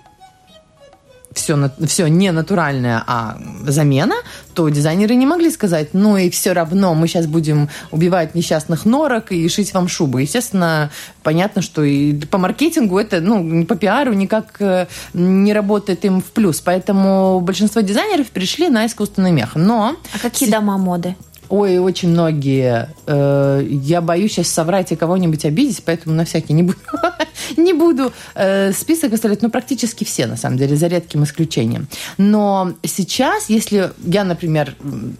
все, 1.34 1.70
все 1.86 2.06
не 2.06 2.32
натуральное, 2.32 3.02
а 3.06 3.38
замена, 3.66 4.14
то 4.54 4.68
дизайнеры 4.68 5.14
не 5.14 5.26
могли 5.26 5.50
сказать, 5.50 5.90
ну 5.92 6.16
и 6.16 6.30
все 6.30 6.52
равно 6.52 6.94
мы 6.94 7.08
сейчас 7.08 7.26
будем 7.26 7.68
убивать 7.90 8.34
несчастных 8.34 8.84
норок 8.84 9.32
и 9.32 9.48
шить 9.48 9.72
вам 9.74 9.88
шубы. 9.88 10.22
Естественно, 10.22 10.90
понятно, 11.22 11.62
что 11.62 11.82
и 11.82 12.14
по 12.26 12.38
маркетингу 12.38 12.98
это, 12.98 13.20
ну, 13.20 13.64
по 13.66 13.76
пиару 13.76 14.12
никак 14.12 14.56
э, 14.60 14.86
не 15.14 15.52
работает 15.52 16.04
им 16.04 16.20
в 16.20 16.26
плюс. 16.26 16.60
Поэтому 16.60 17.40
большинство 17.40 17.80
дизайнеров 17.80 18.28
перешли 18.28 18.68
на 18.68 18.86
искусственный 18.86 19.32
мех. 19.32 19.54
Но... 19.54 19.96
А 20.14 20.18
какие 20.18 20.50
дома 20.50 20.78
моды? 20.78 21.16
Ой, 21.52 21.76
очень 21.76 22.08
многие. 22.08 22.88
Э, 23.06 23.62
я 23.68 24.00
боюсь 24.00 24.32
сейчас 24.32 24.48
соврать 24.48 24.90
и 24.90 24.96
кого-нибудь 24.96 25.44
обидеть, 25.44 25.82
поэтому 25.84 26.14
на 26.14 26.24
всякий 26.24 26.54
не 26.54 26.62
буду, 26.62 26.78
не 27.58 27.74
буду 27.74 28.10
э, 28.34 28.72
список 28.72 29.12
оставлять. 29.12 29.42
Ну, 29.42 29.50
практически 29.50 30.04
все, 30.04 30.26
на 30.26 30.38
самом 30.38 30.56
деле, 30.56 30.76
за 30.76 30.86
редким 30.86 31.24
исключением. 31.24 31.88
Но 32.16 32.72
сейчас, 32.84 33.50
если 33.50 33.92
я, 34.02 34.24
например, 34.24 34.74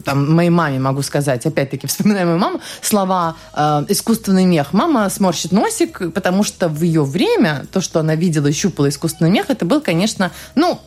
там, 0.07 0.35
моей 0.35 0.49
маме 0.49 0.79
могу 0.79 1.03
сказать, 1.03 1.45
опять-таки, 1.45 1.87
вспоминая 1.87 2.25
мою 2.25 2.39
маму, 2.39 2.61
слова 2.81 3.37
э, 3.53 3.85
«искусственный 3.91 4.47
мех», 4.47 4.73
мама 4.73 5.11
сморщит 5.11 5.53
носик, 5.53 6.15
потому 6.15 6.45
что 6.45 6.71
в 6.71 6.81
ее 6.83 7.05
время 7.05 7.67
то, 7.71 7.83
что 7.83 8.01
она 8.01 8.15
видела 8.15 8.47
и 8.47 8.53
щупала 8.53 8.89
искусственный 8.89 9.31
мех, 9.31 9.51
это 9.51 9.67
был, 9.67 9.83
конечно, 9.83 10.31
ну, 10.55 10.81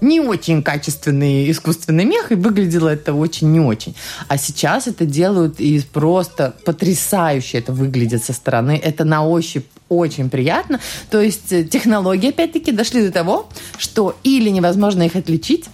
не 0.00 0.20
очень 0.20 0.62
качественный 0.62 1.50
искусственный 1.50 2.04
мех, 2.04 2.32
и 2.32 2.34
выглядело 2.34 2.88
это 2.88 3.14
очень 3.14 3.50
не 3.52 3.60
очень. 3.60 3.94
А 4.28 4.38
сейчас 4.38 4.86
это 4.86 5.04
делают 5.04 5.60
и 5.60 5.80
просто 5.80 6.54
потрясающе 6.64 7.58
это 7.58 7.72
выглядит 7.72 8.24
со 8.24 8.32
стороны. 8.32 8.80
Это 8.82 9.04
на 9.04 9.26
ощупь 9.26 9.66
очень 9.88 10.30
приятно. 10.30 10.80
То 11.10 11.20
есть 11.20 11.52
э, 11.52 11.64
технологии, 11.64 12.28
опять-таки, 12.28 12.72
дошли 12.72 13.06
до 13.06 13.12
того, 13.12 13.48
что 13.78 14.16
или 14.22 14.50
невозможно 14.50 15.02
их 15.02 15.16
отличить, 15.16 15.64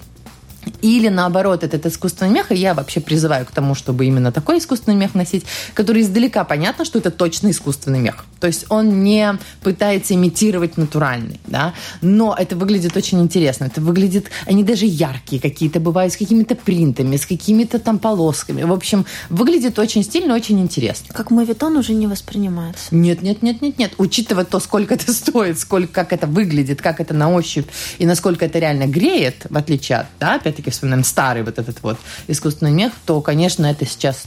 или 0.84 1.08
наоборот, 1.08 1.64
этот 1.64 1.86
искусственный 1.86 2.30
мех, 2.30 2.52
и 2.52 2.56
я 2.56 2.74
вообще 2.74 3.00
призываю 3.00 3.46
к 3.46 3.50
тому, 3.50 3.74
чтобы 3.74 4.04
именно 4.04 4.30
такой 4.32 4.58
искусственный 4.58 4.96
мех 4.96 5.14
носить, 5.14 5.46
который 5.72 6.02
издалека 6.02 6.44
понятно, 6.44 6.84
что 6.84 6.98
это 6.98 7.10
точно 7.10 7.50
искусственный 7.52 8.00
мех. 8.00 8.26
То 8.38 8.46
есть 8.46 8.66
он 8.68 9.02
не 9.02 9.38
пытается 9.62 10.12
имитировать 10.12 10.76
натуральный, 10.76 11.40
да, 11.46 11.72
но 12.02 12.36
это 12.38 12.54
выглядит 12.54 12.94
очень 12.98 13.18
интересно. 13.22 13.64
Это 13.64 13.80
выглядит, 13.80 14.26
они 14.44 14.62
даже 14.62 14.84
яркие 14.84 15.40
какие-то 15.40 15.80
бывают, 15.80 16.12
с 16.12 16.18
какими-то 16.18 16.54
принтами, 16.54 17.16
с 17.16 17.24
какими-то 17.24 17.78
там 17.78 17.98
полосками. 17.98 18.62
В 18.64 18.72
общем, 18.72 19.06
выглядит 19.30 19.78
очень 19.78 20.04
стильно, 20.04 20.34
очень 20.34 20.60
интересно. 20.60 21.14
Как 21.14 21.30
мавитон 21.30 21.78
уже 21.78 21.94
не 21.94 22.06
воспринимается. 22.06 22.94
Нет, 22.94 23.22
нет, 23.22 23.42
нет, 23.42 23.62
нет, 23.62 23.78
нет. 23.78 23.92
Учитывая 23.96 24.44
то, 24.44 24.60
сколько 24.60 24.92
это 24.92 25.10
стоит, 25.14 25.58
сколько, 25.58 25.94
как 25.94 26.12
это 26.12 26.26
выглядит, 26.26 26.82
как 26.82 27.00
это 27.00 27.14
на 27.14 27.32
ощупь 27.32 27.68
и 27.96 28.04
насколько 28.04 28.44
это 28.44 28.58
реально 28.58 28.86
греет, 28.86 29.46
в 29.48 29.56
отличие 29.56 30.00
от, 30.00 30.06
да, 30.20 30.34
опять-таки 30.34 30.73
вспоминаем 30.74 31.04
старый 31.04 31.42
вот 31.42 31.58
этот 31.58 31.82
вот 31.82 31.98
искусственный 32.26 32.72
мех, 32.72 32.92
то, 33.06 33.20
конечно, 33.20 33.66
это 33.66 33.86
сейчас 33.86 34.24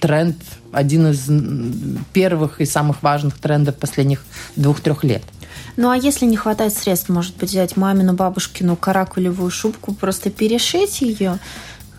тренд, 0.00 0.36
один 0.72 1.08
из 1.08 1.28
первых 2.12 2.60
и 2.60 2.66
самых 2.66 3.02
важных 3.02 3.38
трендов 3.38 3.76
последних 3.76 4.24
двух-трех 4.56 5.04
лет. 5.04 5.22
Ну 5.76 5.90
а 5.90 5.96
если 5.96 6.26
не 6.26 6.36
хватает 6.36 6.74
средств, 6.74 7.08
может 7.08 7.36
быть, 7.36 7.50
взять 7.50 7.76
мамину, 7.76 8.14
бабушкину 8.14 8.76
каракулевую 8.76 9.50
шубку, 9.50 9.94
просто 9.94 10.30
перешить 10.30 11.00
ее, 11.00 11.38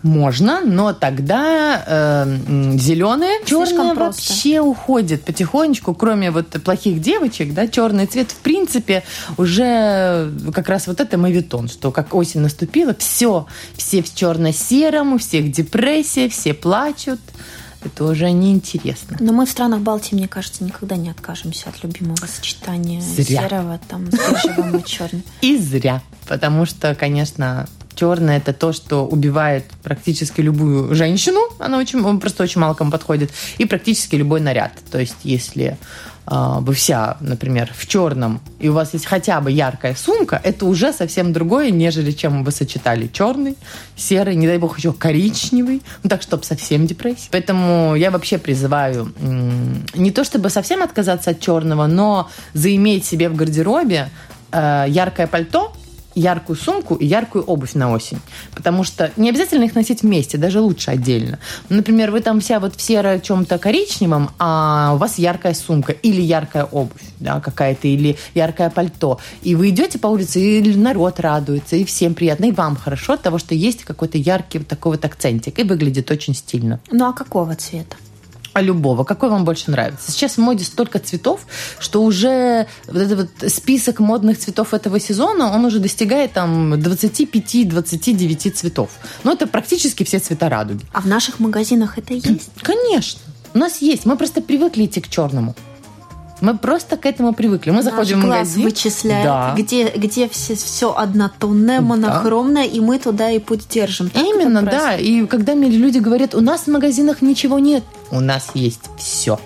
можно, 0.02 0.60
но 0.64 0.92
тогда 0.92 1.82
э, 1.86 2.76
зеленые, 2.78 3.44
черные 3.44 3.94
вообще 3.94 4.60
уходят 4.60 5.24
потихонечку, 5.24 5.94
кроме 5.94 6.30
вот 6.30 6.50
плохих 6.62 7.00
девочек, 7.00 7.54
да, 7.54 7.66
черный 7.68 8.06
цвет 8.06 8.30
в 8.30 8.36
принципе 8.36 9.02
уже 9.36 10.32
как 10.54 10.68
раз 10.68 10.86
вот 10.86 11.00
это 11.00 11.18
мавитон, 11.18 11.68
что 11.68 11.90
как 11.90 12.14
осень 12.14 12.40
наступила, 12.40 12.94
все, 12.98 13.46
все 13.76 14.02
в 14.02 14.14
черно-сером, 14.14 15.14
у 15.14 15.18
всех 15.18 15.50
депрессия, 15.50 16.28
все 16.28 16.54
плачут. 16.54 17.20
Это 17.84 18.04
уже 18.04 18.30
неинтересно. 18.32 19.16
Но 19.20 19.32
мы 19.32 19.46
в 19.46 19.50
странах 19.50 19.80
Балтии, 19.80 20.16
мне 20.16 20.26
кажется, 20.26 20.64
никогда 20.64 20.96
не 20.96 21.10
откажемся 21.10 21.68
от 21.68 21.82
любимого 21.84 22.26
сочетания 22.26 23.00
зря. 23.00 23.42
серого, 23.42 23.80
там, 23.88 24.10
с 24.10 24.14
бежевым 24.14 24.76
и 24.78 24.84
черным. 24.84 25.22
И 25.42 25.56
зря. 25.56 26.02
Потому 26.26 26.66
что, 26.66 26.96
конечно, 26.96 27.68
черное 27.98 28.38
это 28.38 28.52
то, 28.52 28.72
что 28.72 29.06
убивает 29.06 29.64
практически 29.82 30.40
любую 30.40 30.94
женщину. 30.94 31.40
Она 31.58 31.78
очень, 31.78 32.20
просто 32.20 32.44
очень 32.44 32.60
мало 32.60 32.74
кому 32.74 32.90
подходит. 32.90 33.30
И 33.58 33.64
практически 33.64 34.14
любой 34.16 34.40
наряд. 34.40 34.72
То 34.90 34.98
есть, 34.98 35.16
если 35.24 35.76
э, 36.30 36.56
вы 36.60 36.74
вся, 36.74 37.16
например, 37.20 37.72
в 37.76 37.86
черном, 37.88 38.40
и 38.60 38.68
у 38.68 38.72
вас 38.72 38.94
есть 38.94 39.06
хотя 39.06 39.40
бы 39.40 39.50
яркая 39.50 39.96
сумка, 39.96 40.40
это 40.44 40.64
уже 40.66 40.92
совсем 40.92 41.32
другое, 41.32 41.70
нежели 41.70 42.12
чем 42.12 42.44
вы 42.44 42.52
сочетали 42.52 43.08
черный, 43.12 43.56
серый, 43.96 44.36
не 44.36 44.46
дай 44.46 44.58
бог 44.58 44.78
еще 44.78 44.92
коричневый. 44.92 45.82
Ну 46.04 46.08
так, 46.08 46.22
чтобы 46.22 46.44
совсем 46.44 46.86
депрессия. 46.86 47.28
Поэтому 47.32 47.96
я 47.96 48.10
вообще 48.12 48.38
призываю 48.38 49.12
не 49.94 50.12
то 50.12 50.22
чтобы 50.22 50.50
совсем 50.50 50.82
отказаться 50.82 51.30
от 51.30 51.40
черного, 51.40 51.86
но 51.88 52.30
заиметь 52.54 53.04
себе 53.04 53.28
в 53.28 53.34
гардеробе 53.34 54.08
э, 54.52 54.84
яркое 54.88 55.26
пальто, 55.26 55.72
яркую 56.18 56.56
сумку 56.56 56.94
и 56.94 57.06
яркую 57.06 57.44
обувь 57.44 57.74
на 57.74 57.92
осень. 57.92 58.20
Потому 58.54 58.84
что 58.84 59.10
не 59.16 59.30
обязательно 59.30 59.64
их 59.64 59.74
носить 59.74 60.02
вместе, 60.02 60.38
даже 60.38 60.60
лучше 60.60 60.90
отдельно. 60.90 61.38
Например, 61.68 62.10
вы 62.10 62.20
там 62.20 62.40
вся 62.40 62.60
вот 62.60 62.76
в 62.76 62.80
серо 62.80 63.20
чем-то 63.20 63.58
коричневом, 63.58 64.30
а 64.38 64.92
у 64.94 64.98
вас 64.98 65.18
яркая 65.18 65.54
сумка 65.54 65.92
или 65.92 66.20
яркая 66.20 66.64
обувь 66.64 67.02
да, 67.20 67.40
какая-то, 67.40 67.88
или 67.88 68.16
яркое 68.34 68.70
пальто. 68.70 69.18
И 69.42 69.54
вы 69.54 69.70
идете 69.70 69.98
по 69.98 70.06
улице, 70.08 70.40
и 70.40 70.76
народ 70.76 71.20
радуется, 71.20 71.76
и 71.76 71.84
всем 71.84 72.14
приятно, 72.14 72.46
и 72.46 72.52
вам 72.52 72.76
хорошо 72.76 73.14
от 73.14 73.22
того, 73.22 73.38
что 73.38 73.54
есть 73.54 73.84
какой-то 73.84 74.18
яркий 74.18 74.58
вот 74.58 74.68
такой 74.68 74.92
вот 74.92 75.04
акцентик, 75.04 75.58
и 75.58 75.62
выглядит 75.62 76.10
очень 76.10 76.34
стильно. 76.34 76.80
Ну 76.90 77.08
а 77.08 77.12
какого 77.12 77.54
цвета? 77.54 77.96
А 78.58 78.62
любого. 78.62 79.04
Какой 79.04 79.30
вам 79.30 79.44
больше 79.44 79.70
нравится? 79.70 80.10
Сейчас 80.10 80.32
в 80.32 80.38
моде 80.38 80.64
столько 80.64 80.98
цветов, 80.98 81.40
что 81.78 82.02
уже 82.02 82.66
вот 82.88 82.96
этот 83.02 83.30
вот 83.40 83.50
список 83.52 84.00
модных 84.00 84.36
цветов 84.38 84.74
этого 84.74 84.98
сезона, 84.98 85.52
он 85.54 85.64
уже 85.64 85.78
достигает 85.78 86.32
там 86.32 86.74
25-29 86.74 88.50
цветов. 88.50 88.90
Но 89.22 89.32
это 89.32 89.46
практически 89.46 90.02
все 90.02 90.18
цвета 90.18 90.48
радуги. 90.48 90.84
А 90.92 91.00
в 91.00 91.06
наших 91.06 91.38
магазинах 91.38 91.98
это 91.98 92.14
есть? 92.14 92.50
Конечно. 92.62 93.20
У 93.54 93.58
нас 93.58 93.80
есть. 93.80 94.06
Мы 94.06 94.16
просто 94.16 94.40
привыкли 94.40 94.86
идти 94.86 95.00
к 95.00 95.08
черному. 95.08 95.54
Мы 96.40 96.56
просто 96.56 96.96
к 96.96 97.04
этому 97.06 97.34
привыкли. 97.34 97.70
Мы 97.70 97.76
Наш 97.82 97.86
заходим 97.86 98.20
в 98.20 98.26
магазин. 98.26 98.62
вычисляет, 98.62 99.24
Да. 99.24 99.54
где, 99.58 99.88
где 99.90 100.28
все, 100.28 100.54
все 100.54 100.94
однотонное, 100.96 101.80
монохромное, 101.80 102.64
и 102.64 102.78
мы 102.78 102.98
туда 103.00 103.30
и 103.30 103.40
путь 103.40 103.66
держим. 103.68 104.08
Так 104.08 104.22
Именно, 104.22 104.62
да. 104.62 104.96
И 104.96 105.26
когда 105.26 105.54
мне 105.56 105.68
люди 105.68 105.98
говорят, 105.98 106.34
у 106.36 106.40
нас 106.40 106.62
в 106.62 106.66
магазинах 106.68 107.22
ничего 107.22 107.58
нет, 107.58 107.82
у 108.10 108.20
нас 108.20 108.50
есть 108.54 108.90
все. 108.98 109.38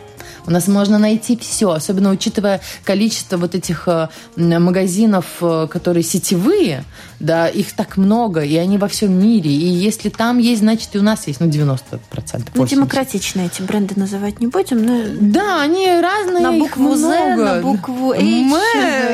У 0.46 0.50
нас 0.50 0.66
можно 0.66 0.98
найти 0.98 1.36
все, 1.36 1.70
особенно 1.70 2.10
учитывая 2.10 2.60
количество 2.84 3.36
вот 3.36 3.54
этих 3.54 3.86
э, 3.86 4.08
магазинов, 4.36 5.26
э, 5.40 5.68
которые 5.70 6.02
сетевые, 6.02 6.84
да, 7.20 7.46
их 7.46 7.72
так 7.74 7.96
много, 7.96 8.40
и 8.40 8.56
они 8.56 8.76
во 8.78 8.88
всем 8.88 9.12
мире. 9.12 9.50
И 9.50 9.66
если 9.66 10.08
там 10.08 10.38
есть, 10.38 10.62
значит 10.62 10.94
и 10.94 10.98
у 10.98 11.02
нас 11.02 11.26
есть, 11.28 11.40
ну, 11.40 11.46
90%. 11.46 11.70
Ну, 12.54 12.64
80%. 12.64 12.68
демократично 12.68 13.42
эти 13.42 13.62
бренды 13.62 13.94
называть 13.96 14.40
не 14.40 14.48
будем, 14.48 14.84
но 14.84 15.02
Да, 15.20 15.62
они 15.62 15.86
разные. 15.86 16.42
На 16.42 16.52
букву 16.52 16.96
«З», 16.96 17.36
на 17.36 17.60
букву 17.60 18.12
«H», 18.12 18.20
«М», 18.20 18.52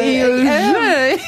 и 0.03 0.23
«Ж», 0.23 1.19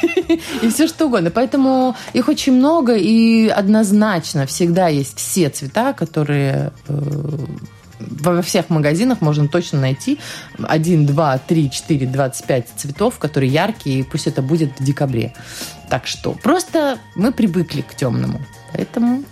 и 0.63 0.69
все 0.69 0.87
что 0.87 1.05
угодно. 1.05 1.29
Поэтому 1.29 1.95
их 2.13 2.27
очень 2.27 2.53
много, 2.53 2.95
и 2.95 3.47
однозначно 3.49 4.47
всегда 4.47 4.87
есть 4.87 5.17
все 5.17 5.49
цвета, 5.49 5.93
которые 5.93 6.71
э, 6.87 6.93
во 8.07 8.41
всех 8.41 8.69
магазинах 8.69 9.21
можно 9.21 9.47
точно 9.47 9.79
найти 9.81 10.19
1, 10.57 11.05
2, 11.05 11.37
3, 11.37 11.71
4, 11.71 12.05
25 12.07 12.67
цветов, 12.75 13.19
которые 13.19 13.51
яркие, 13.51 13.99
и 13.99 14.03
пусть 14.03 14.27
это 14.27 14.41
будет 14.41 14.79
в 14.79 14.83
декабре. 14.83 15.33
Так 15.89 16.07
что 16.07 16.33
просто 16.33 16.97
мы 17.15 17.31
привыкли 17.31 17.81
к 17.81 17.95
темному. 17.95 18.41
Поэтому 18.73 19.23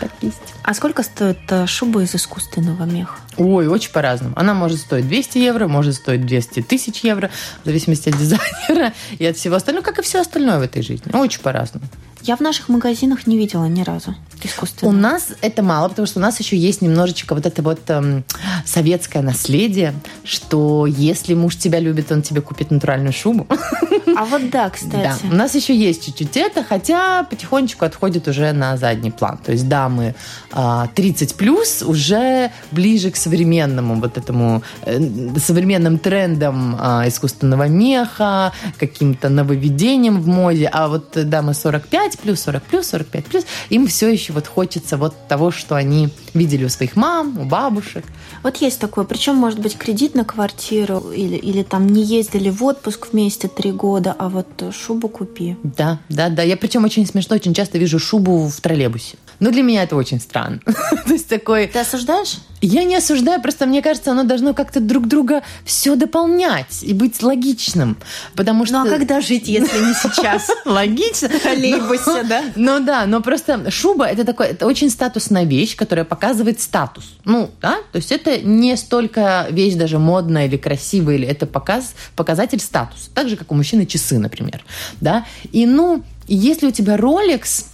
так 0.00 0.10
есть. 0.20 0.38
А 0.62 0.74
сколько 0.74 1.02
стоит 1.02 1.38
э, 1.48 1.66
шуба 1.66 2.02
из 2.02 2.14
искусственного 2.14 2.84
меха? 2.84 3.16
Ой, 3.36 3.66
очень 3.66 3.90
по-разному. 3.92 4.34
Она 4.36 4.54
может 4.54 4.78
стоить 4.78 5.08
200 5.08 5.38
евро, 5.38 5.68
может 5.68 5.94
стоить 5.94 6.26
200 6.26 6.62
тысяч 6.62 7.00
евро, 7.00 7.30
в 7.62 7.66
зависимости 7.66 8.08
от 8.08 8.18
дизайнера 8.18 8.92
и 9.18 9.26
от 9.26 9.36
всего 9.36 9.56
остального, 9.56 9.84
как 9.84 9.98
и 9.98 10.02
все 10.02 10.20
остальное 10.20 10.58
в 10.58 10.62
этой 10.62 10.82
жизни. 10.82 11.14
Очень 11.14 11.40
по-разному. 11.40 11.86
Я 12.26 12.34
в 12.34 12.40
наших 12.40 12.68
магазинах 12.68 13.28
не 13.28 13.38
видела 13.38 13.66
ни 13.66 13.82
разу 13.82 14.16
У 14.42 14.46
искусственного. 14.46 14.92
нас 14.96 15.28
это 15.42 15.62
мало, 15.62 15.88
потому 15.88 16.06
что 16.06 16.18
у 16.18 16.22
нас 16.22 16.40
еще 16.40 16.56
есть 16.56 16.82
немножечко 16.82 17.36
вот 17.36 17.46
это 17.46 17.62
вот 17.62 17.78
эм, 17.88 18.24
советское 18.64 19.22
наследие, 19.22 19.94
что 20.24 20.86
если 20.86 21.34
муж 21.34 21.56
тебя 21.56 21.78
любит, 21.78 22.10
он 22.10 22.22
тебе 22.22 22.40
купит 22.40 22.72
натуральную 22.72 23.12
шубу. 23.12 23.46
А 24.16 24.24
вот 24.24 24.48
да, 24.50 24.64
Да, 24.64 24.70
кстати. 24.70 25.26
у 25.30 25.34
нас 25.34 25.54
еще 25.54 25.76
есть 25.76 26.06
чуть-чуть 26.06 26.36
это, 26.36 26.64
хотя 26.64 27.24
потихонечку 27.24 27.84
отходит 27.84 28.28
уже 28.28 28.52
на 28.52 28.76
задний 28.76 29.10
план. 29.10 29.38
То 29.44 29.52
есть 29.52 29.68
дамы 29.68 30.14
а, 30.52 30.88
30 30.94 31.34
плюс 31.34 31.82
уже 31.82 32.50
ближе 32.70 33.10
к 33.10 33.16
современному 33.16 34.00
вот 34.00 34.16
этому 34.16 34.62
э, 34.82 34.98
современным 35.38 35.98
трендам 35.98 36.76
а, 36.80 37.06
искусственного 37.06 37.68
меха, 37.68 38.52
каким-то 38.78 39.28
нововведениям 39.28 40.20
в 40.20 40.26
моде, 40.26 40.70
а 40.72 40.88
вот 40.88 41.10
дамы 41.28 41.52
45 41.54 42.18
плюс, 42.18 42.40
40 42.40 42.62
плюс, 42.62 42.86
45 42.88 43.24
плюс, 43.26 43.44
им 43.68 43.86
все 43.86 44.08
еще 44.08 44.32
вот 44.32 44.46
хочется 44.46 44.96
вот 44.96 45.14
того, 45.28 45.50
что 45.50 45.74
они 45.74 46.08
видели 46.34 46.64
у 46.64 46.68
своих 46.68 46.96
мам, 46.96 47.38
у 47.38 47.44
бабушек. 47.44 48.04
Вот 48.42 48.56
есть 48.56 48.80
такое. 48.80 49.04
Причем, 49.04 49.36
может 49.36 49.58
быть, 49.58 49.76
кредит 49.76 50.14
на 50.14 50.24
квартиру 50.24 51.10
или, 51.14 51.36
или 51.36 51.62
там 51.62 51.86
не 51.86 52.02
ездили 52.02 52.50
в 52.50 52.62
отпуск 52.64 53.08
вместе 53.12 53.48
три 53.48 53.72
года, 53.72 54.05
а 54.18 54.28
вот 54.28 54.46
шубу 54.74 55.08
купи. 55.08 55.56
Да, 55.62 55.98
да, 56.08 56.28
да. 56.28 56.42
Я 56.42 56.56
причем 56.56 56.84
очень 56.84 57.06
смешно, 57.06 57.36
очень 57.36 57.54
часто 57.54 57.78
вижу 57.78 57.98
шубу 57.98 58.48
в 58.48 58.60
троллейбусе. 58.60 59.16
Но 59.40 59.50
для 59.50 59.62
меня 59.62 59.82
это 59.82 59.96
очень 59.96 60.20
странно. 60.20 60.60
То 61.06 61.12
есть 61.12 61.28
такой... 61.28 61.66
Ты 61.66 61.78
осуждаешь? 61.78 62.38
Я 62.62 62.84
не 62.84 62.96
осуждаю, 62.96 63.42
просто 63.42 63.66
мне 63.66 63.82
кажется, 63.82 64.12
оно 64.12 64.24
должно 64.24 64.54
как-то 64.54 64.80
друг 64.80 65.06
друга 65.06 65.42
все 65.64 65.94
дополнять 65.94 66.82
и 66.82 66.94
быть 66.94 67.22
логичным. 67.22 67.98
Потому 68.34 68.64
что... 68.64 68.82
Ну 68.82 68.86
а 68.86 68.90
когда 68.90 69.20
жить, 69.20 69.46
если 69.46 69.78
не 69.78 69.94
сейчас? 69.94 70.50
Логично. 70.64 71.28
В 71.28 71.38
троллейбусе, 71.40 72.22
да? 72.24 72.44
Ну 72.56 72.80
да, 72.80 73.06
но 73.06 73.20
просто 73.20 73.70
шуба 73.70 74.06
это 74.06 74.24
такое, 74.24 74.48
это 74.48 74.66
очень 74.66 74.90
статусная 74.90 75.44
вещь, 75.44 75.76
которая 75.76 76.04
показывает 76.04 76.60
статус. 76.60 77.04
Ну, 77.24 77.50
да, 77.60 77.76
то 77.92 77.96
есть 77.96 78.10
это 78.10 78.38
не 78.38 78.76
столько 78.76 79.46
вещь 79.50 79.74
даже 79.74 79.98
модная 79.98 80.46
или 80.46 80.56
красивая, 80.56 81.16
или 81.16 81.26
это 81.26 81.46
показ, 81.46 81.94
показатель 82.16 82.60
статуса. 82.60 83.10
Так 83.14 83.28
же, 83.28 83.36
как 83.36 83.52
у 83.52 83.54
мужчины 83.54 83.84
часы, 83.96 84.18
например. 84.18 84.64
Да? 85.00 85.24
И 85.52 85.66
ну, 85.66 86.02
если 86.28 86.66
у 86.66 86.70
тебя 86.70 86.96
Rolex, 86.96 87.64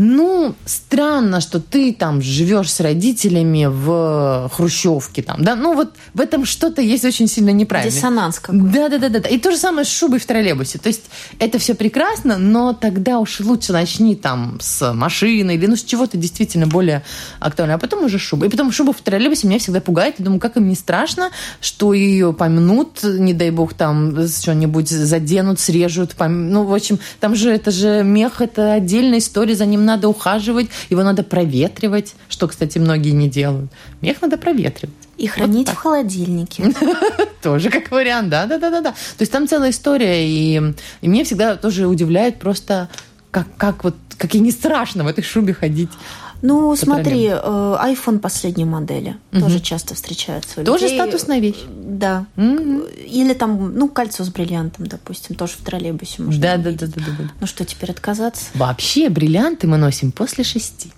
ну, 0.00 0.54
странно, 0.64 1.40
что 1.40 1.58
ты 1.58 1.92
там 1.92 2.22
живешь 2.22 2.70
с 2.72 2.78
родителями 2.78 3.66
в 3.66 4.48
хрущевке 4.54 5.22
там, 5.22 5.42
да, 5.42 5.56
ну 5.56 5.74
вот 5.74 5.94
в 6.14 6.20
этом 6.20 6.44
что-то 6.44 6.80
есть 6.80 7.04
очень 7.04 7.26
сильно 7.26 7.50
неправильно. 7.50 7.90
Диссонанс 7.92 8.38
какой. 8.38 8.60
Да, 8.60 8.88
да, 8.88 8.98
да, 8.98 9.08
да, 9.08 9.18
да. 9.18 9.28
И 9.28 9.38
то 9.38 9.50
же 9.50 9.56
самое 9.56 9.84
с 9.84 9.90
шубой 9.90 10.20
в 10.20 10.26
троллейбусе. 10.26 10.78
То 10.78 10.86
есть 10.88 11.06
это 11.40 11.58
все 11.58 11.74
прекрасно, 11.74 12.38
но 12.38 12.74
тогда 12.74 13.18
уж 13.18 13.40
лучше 13.40 13.72
начни 13.72 14.14
там 14.14 14.58
с 14.60 14.92
машины 14.92 15.56
или 15.56 15.66
ну 15.66 15.74
с 15.74 15.82
чего-то 15.82 16.16
действительно 16.16 16.68
более 16.68 17.02
актуального, 17.40 17.78
а 17.78 17.80
потом 17.80 18.04
уже 18.04 18.20
шуба. 18.20 18.46
И 18.46 18.48
потом 18.50 18.70
шуба 18.70 18.92
в 18.92 19.00
троллейбусе 19.00 19.48
меня 19.48 19.58
всегда 19.58 19.80
пугает. 19.80 20.14
Я 20.18 20.24
думаю, 20.26 20.38
как 20.38 20.56
им 20.56 20.68
не 20.68 20.76
страшно, 20.76 21.30
что 21.60 21.92
ее 21.92 22.32
помнут, 22.32 23.02
не 23.02 23.34
дай 23.34 23.50
бог 23.50 23.74
там 23.74 24.28
что-нибудь 24.28 24.90
заденут, 24.90 25.58
срежут. 25.58 26.14
пом- 26.16 26.28
Ну, 26.50 26.62
в 26.62 26.72
общем, 26.72 27.00
там 27.18 27.34
же 27.34 27.50
это 27.50 27.72
же 27.72 28.04
мех, 28.04 28.40
это 28.40 28.74
отдельная 28.74 29.18
история, 29.18 29.56
за 29.56 29.66
ним 29.66 29.87
надо 29.88 30.08
ухаживать, 30.08 30.68
его 30.90 31.02
надо 31.02 31.22
проветривать, 31.22 32.14
что, 32.28 32.46
кстати, 32.46 32.78
многие 32.78 33.10
не 33.10 33.28
делают. 33.28 33.70
Мех 34.00 34.22
надо 34.22 34.36
проветривать. 34.36 34.94
И 35.16 35.26
хранить 35.26 35.68
в 35.68 35.74
холодильнике. 35.74 36.72
Тоже 37.42 37.70
как 37.70 37.90
вариант, 37.90 38.28
да, 38.28 38.46
да, 38.46 38.58
да, 38.58 38.70
да, 38.70 38.80
да. 38.80 38.90
То 38.90 39.22
есть 39.22 39.32
там 39.32 39.48
целая 39.48 39.70
история, 39.70 40.28
и, 40.28 40.62
и 41.00 41.08
мне 41.08 41.24
всегда 41.24 41.56
тоже 41.56 41.86
удивляет 41.86 42.38
просто, 42.38 42.88
как, 43.32 43.48
как 43.56 43.82
вот, 43.82 43.96
как 44.16 44.34
и 44.34 44.40
не 44.40 44.52
страшно 44.52 45.02
в 45.04 45.08
этой 45.08 45.24
шубе 45.24 45.54
ходить. 45.54 45.90
Ну, 46.42 46.70
По 46.70 46.76
смотри, 46.76 47.26
э, 47.26 47.32
iPhone 47.34 48.18
последней 48.20 48.64
модели 48.64 49.16
тоже 49.32 49.60
часто 49.60 49.94
встречается. 49.94 50.60
у 50.60 50.64
Тоже 50.64 50.84
людей. 50.84 50.98
статусная 51.00 51.40
вещь. 51.40 51.62
Да. 51.68 52.26
Мгм. 52.36 52.82
Или 53.06 53.32
там, 53.34 53.74
ну, 53.74 53.88
кольцо 53.88 54.24
с 54.24 54.28
бриллиантом, 54.28 54.86
допустим, 54.86 55.34
тоже 55.34 55.54
в 55.54 55.64
троллейбусе 55.64 56.22
можно 56.22 56.40
Да, 56.40 56.56
да, 56.56 56.70
да, 56.70 56.86
да, 56.86 56.92
да, 56.96 57.12
да. 57.18 57.24
Ну 57.40 57.46
что, 57.46 57.64
теперь 57.64 57.90
отказаться? 57.90 58.46
Вообще 58.54 59.08
бриллианты 59.08 59.66
мы 59.66 59.76
носим 59.78 60.12
после 60.12 60.44
шести. 60.44 60.92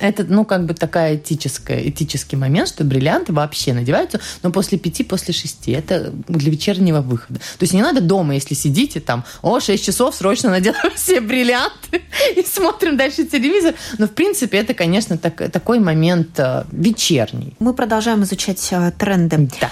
Это, 0.00 0.24
ну, 0.24 0.44
как 0.44 0.64
бы 0.64 0.74
такая 0.74 1.16
этическая, 1.16 1.88
этический 1.88 2.36
момент, 2.36 2.68
что 2.68 2.84
бриллианты 2.84 3.32
вообще 3.32 3.74
надеваются, 3.74 4.20
но 4.42 4.50
после 4.50 4.78
пяти, 4.78 5.04
после 5.04 5.34
шести. 5.34 5.72
Это 5.72 6.10
для 6.28 6.50
вечернего 6.50 7.00
выхода. 7.02 7.38
То 7.38 7.62
есть 7.62 7.74
не 7.74 7.82
надо 7.82 8.00
дома, 8.00 8.34
если 8.34 8.54
сидите 8.54 9.00
там, 9.00 9.24
о, 9.42 9.60
6 9.60 9.84
часов, 9.84 10.14
срочно 10.14 10.50
наделаем 10.50 10.90
все 10.94 11.20
бриллианты 11.20 12.02
и 12.34 12.42
смотрим 12.42 12.96
дальше 12.96 13.24
телевизор. 13.26 13.74
Но, 13.98 14.06
в 14.06 14.12
принципе, 14.12 14.58
это, 14.58 14.74
конечно, 14.74 15.18
так- 15.18 15.50
такой 15.50 15.80
момент 15.80 16.38
э, 16.38 16.64
вечерний. 16.72 17.54
Мы 17.58 17.74
продолжаем 17.74 18.22
изучать 18.22 18.66
э, 18.72 18.92
тренды. 18.98 19.48
Да. 19.60 19.70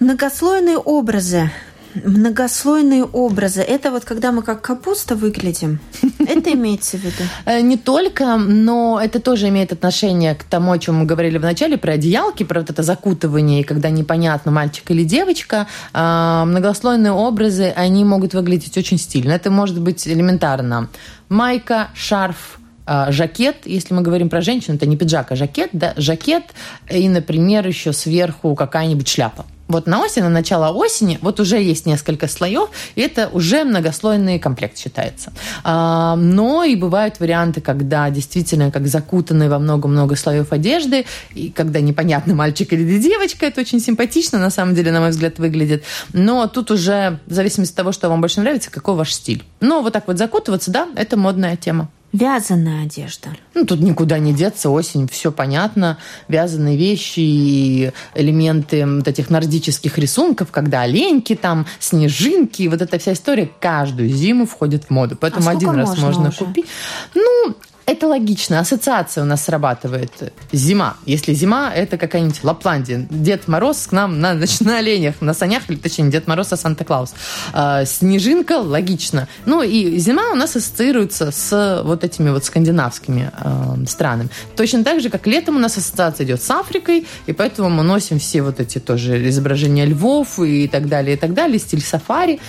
Многослойные 0.00 0.78
образы. 0.78 1.50
Многослойные 1.94 3.04
образы. 3.04 3.60
Это 3.60 3.90
вот 3.90 4.04
когда 4.04 4.32
мы 4.32 4.42
как 4.42 4.62
капуста 4.62 5.14
выглядим. 5.14 5.78
Это 6.18 6.52
имеется 6.52 6.96
в 6.96 7.00
виду? 7.00 7.24
Э, 7.44 7.60
Не 7.60 7.76
только, 7.76 8.36
но 8.36 9.00
это 9.02 9.20
тоже 9.20 9.48
имеет 9.48 9.72
отношение 9.72 10.34
к 10.34 10.44
тому, 10.44 10.72
о 10.72 10.78
чем 10.78 10.96
мы 10.96 11.04
говорили 11.04 11.38
в 11.38 11.42
начале, 11.42 11.76
про 11.76 11.92
одеялки, 11.92 12.44
про 12.44 12.60
вот 12.60 12.70
это 12.70 12.82
закутывание, 12.82 13.64
когда 13.64 13.90
непонятно, 13.90 14.50
мальчик 14.52 14.90
или 14.90 15.04
девочка. 15.04 15.66
А, 15.92 16.44
Многослойные 16.44 17.12
образы, 17.12 17.72
они 17.76 18.04
могут 18.04 18.34
выглядеть 18.34 18.76
очень 18.78 18.98
стильно. 18.98 19.32
Это 19.32 19.50
может 19.50 19.80
быть 19.80 20.08
элементарно. 20.08 20.88
Майка, 21.28 21.88
шарф, 21.94 22.58
а, 22.84 23.12
жакет, 23.12 23.58
если 23.64 23.94
мы 23.94 24.02
говорим 24.02 24.28
про 24.28 24.40
женщину, 24.40 24.76
это 24.76 24.86
не 24.86 24.96
пиджак, 24.96 25.32
а 25.32 25.36
жакет, 25.36 25.70
да, 25.72 25.94
жакет, 25.96 26.44
и, 26.90 27.08
например, 27.08 27.66
еще 27.66 27.92
сверху 27.92 28.54
какая-нибудь 28.54 29.08
шляпа. 29.08 29.46
Вот 29.72 29.86
на 29.86 30.02
осень, 30.02 30.22
на 30.22 30.28
начало 30.28 30.70
осени, 30.70 31.18
вот 31.22 31.40
уже 31.40 31.60
есть 31.60 31.86
несколько 31.86 32.28
слоев, 32.28 32.68
и 32.94 33.00
это 33.00 33.28
уже 33.32 33.64
многослойный 33.64 34.38
комплект 34.38 34.78
считается. 34.78 35.32
А, 35.64 36.14
но 36.16 36.62
и 36.62 36.76
бывают 36.76 37.18
варианты, 37.20 37.60
когда 37.60 38.10
действительно 38.10 38.70
как 38.70 38.86
закутанные 38.86 39.48
во 39.48 39.58
много-много 39.58 40.14
слоев 40.14 40.52
одежды, 40.52 41.06
и 41.34 41.50
когда 41.50 41.80
непонятно, 41.80 42.34
мальчик 42.34 42.72
или 42.72 42.98
девочка, 42.98 43.46
это 43.46 43.62
очень 43.62 43.80
симпатично, 43.80 44.38
на 44.38 44.50
самом 44.50 44.74
деле, 44.74 44.92
на 44.92 45.00
мой 45.00 45.10
взгляд, 45.10 45.38
выглядит. 45.38 45.84
Но 46.12 46.46
тут 46.46 46.70
уже 46.70 47.18
в 47.26 47.32
зависимости 47.32 47.72
от 47.72 47.76
того, 47.76 47.92
что 47.92 48.08
вам 48.08 48.20
больше 48.20 48.40
нравится, 48.40 48.70
какой 48.70 48.94
ваш 48.94 49.12
стиль. 49.12 49.42
Но 49.60 49.82
вот 49.82 49.92
так 49.92 50.06
вот 50.06 50.18
закутываться, 50.18 50.70
да, 50.70 50.88
это 50.96 51.16
модная 51.16 51.56
тема. 51.56 51.88
Вязаная 52.12 52.84
одежда. 52.84 53.30
Ну, 53.54 53.64
тут 53.64 53.80
никуда 53.80 54.18
не 54.18 54.34
деться, 54.34 54.68
осень, 54.68 55.08
все 55.08 55.32
понятно. 55.32 55.96
Вязаные 56.28 56.76
вещи 56.76 57.20
и 57.20 57.92
элементы 58.14 58.86
вот 58.86 59.08
этих 59.08 59.30
нордических 59.30 59.96
рисунков, 59.96 60.50
когда 60.50 60.82
оленьки 60.82 61.34
там, 61.34 61.66
снежинки, 61.78 62.68
вот 62.68 62.82
эта 62.82 62.98
вся 62.98 63.14
история 63.14 63.48
каждую 63.60 64.10
зиму 64.10 64.44
входит 64.46 64.84
в 64.84 64.90
моду. 64.90 65.16
Поэтому 65.18 65.48
А 65.48 65.52
один 65.52 65.70
раз 65.70 65.88
можно 65.88 66.06
можно 66.06 66.28
уже? 66.28 66.38
купить. 66.38 66.66
Ну, 67.14 67.54
это 67.86 68.06
логично, 68.06 68.60
ассоциация 68.60 69.22
у 69.22 69.26
нас 69.26 69.44
срабатывает. 69.44 70.32
Зима. 70.52 70.96
Если 71.06 71.34
зима, 71.34 71.72
это 71.74 71.98
какая-нибудь 71.98 72.42
Лапландия. 72.44 73.06
Дед 73.10 73.48
Мороз 73.48 73.86
к 73.86 73.92
нам 73.92 74.20
на, 74.20 74.36
значит, 74.36 74.60
на 74.60 74.78
оленях, 74.78 75.20
на 75.20 75.34
санях, 75.34 75.68
или 75.68 75.76
точнее, 75.76 76.10
Дед 76.10 76.26
Мороз, 76.26 76.52
а 76.52 76.56
Санта-Клаус. 76.56 77.14
А, 77.52 77.84
снежинка, 77.84 78.58
логично. 78.58 79.28
Ну 79.46 79.62
и 79.62 79.98
зима 79.98 80.30
у 80.32 80.34
нас 80.34 80.54
ассоциируется 80.56 81.30
с 81.30 81.82
вот 81.84 82.04
этими 82.04 82.30
вот 82.30 82.44
скандинавскими 82.44 83.30
э, 83.32 83.86
странами. 83.86 84.30
Точно 84.56 84.84
так 84.84 85.00
же, 85.00 85.10
как 85.10 85.26
летом 85.26 85.56
у 85.56 85.58
нас 85.58 85.76
ассоциация 85.76 86.24
идет 86.24 86.42
с 86.42 86.50
Африкой, 86.50 87.06
и 87.26 87.32
поэтому 87.32 87.68
мы 87.68 87.82
носим 87.82 88.18
все 88.18 88.42
вот 88.42 88.60
эти 88.60 88.78
тоже 88.78 89.28
изображения 89.28 89.84
львов 89.84 90.38
и 90.38 90.68
так 90.68 90.88
далее, 90.88 91.16
и 91.16 91.18
так 91.18 91.34
далее, 91.34 91.58
стиль 91.58 91.82
сафари. 91.82 92.40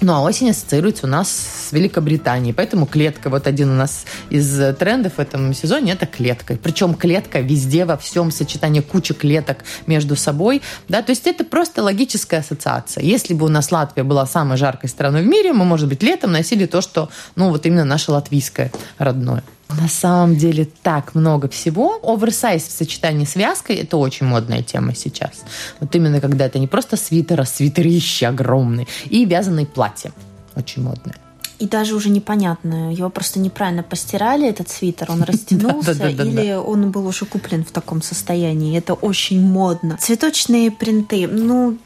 Ну, 0.00 0.12
а 0.12 0.20
осень 0.20 0.50
ассоциируется 0.50 1.06
у 1.06 1.08
нас 1.08 1.28
с 1.28 1.72
Великобританией, 1.72 2.54
поэтому 2.54 2.86
клетка, 2.86 3.30
вот 3.30 3.48
один 3.48 3.70
у 3.70 3.74
нас 3.74 4.04
из 4.30 4.76
трендов 4.76 5.14
в 5.14 5.18
этом 5.18 5.52
сезоне, 5.52 5.92
это 5.92 6.06
клетка. 6.06 6.56
Причем 6.62 6.94
клетка 6.94 7.40
везде, 7.40 7.84
во 7.84 7.96
всем, 7.96 8.30
сочетание 8.30 8.80
кучи 8.80 9.12
клеток 9.12 9.64
между 9.88 10.14
собой, 10.14 10.62
да, 10.86 11.02
то 11.02 11.10
есть 11.10 11.26
это 11.26 11.44
просто 11.44 11.82
логическая 11.82 12.40
ассоциация. 12.40 13.02
Если 13.02 13.34
бы 13.34 13.46
у 13.46 13.48
нас 13.48 13.72
Латвия 13.72 14.04
была 14.04 14.24
самой 14.26 14.56
жаркой 14.56 14.88
страной 14.88 15.22
в 15.22 15.26
мире, 15.26 15.52
мы, 15.52 15.64
может 15.64 15.88
быть, 15.88 16.00
летом 16.00 16.30
носили 16.30 16.66
то, 16.66 16.80
что, 16.80 17.08
ну, 17.34 17.50
вот 17.50 17.66
именно 17.66 17.84
наше 17.84 18.12
латвийское 18.12 18.70
родное. 18.98 19.42
На 19.70 19.88
самом 19.88 20.36
деле 20.36 20.66
так 20.82 21.14
много 21.14 21.48
всего. 21.48 22.00
Оверсайз 22.02 22.64
в 22.64 22.70
сочетании 22.70 23.26
с 23.26 23.36
вязкой– 23.36 23.76
это 23.82 23.98
очень 23.98 24.26
модная 24.26 24.62
тема 24.62 24.94
сейчас. 24.94 25.44
Вот 25.80 25.94
именно 25.94 26.20
когда 26.20 26.46
это 26.46 26.58
не 26.58 26.66
просто 26.66 26.96
свитер, 26.96 27.40
а 27.40 27.44
свитерище 27.44 28.26
огромный. 28.26 28.88
И 29.10 29.24
вязаные 29.24 29.66
платья. 29.66 30.12
Очень 30.56 30.82
модное. 30.82 31.16
И 31.58 31.66
даже 31.66 31.94
уже 31.96 32.08
непонятно, 32.08 32.92
его 32.92 33.10
просто 33.10 33.40
неправильно 33.40 33.82
постирали, 33.82 34.48
этот 34.48 34.68
свитер, 34.68 35.10
он 35.10 35.22
растянулся, 35.24 36.08
или 36.08 36.54
он 36.54 36.90
был 36.90 37.06
уже 37.06 37.24
куплен 37.24 37.64
в 37.64 37.70
таком 37.72 38.00
состоянии. 38.00 38.78
Это 38.78 38.94
очень 38.94 39.40
модно. 39.40 39.98
Цветочные 40.00 40.70
принты, 40.70 41.26
ну, 41.26 41.76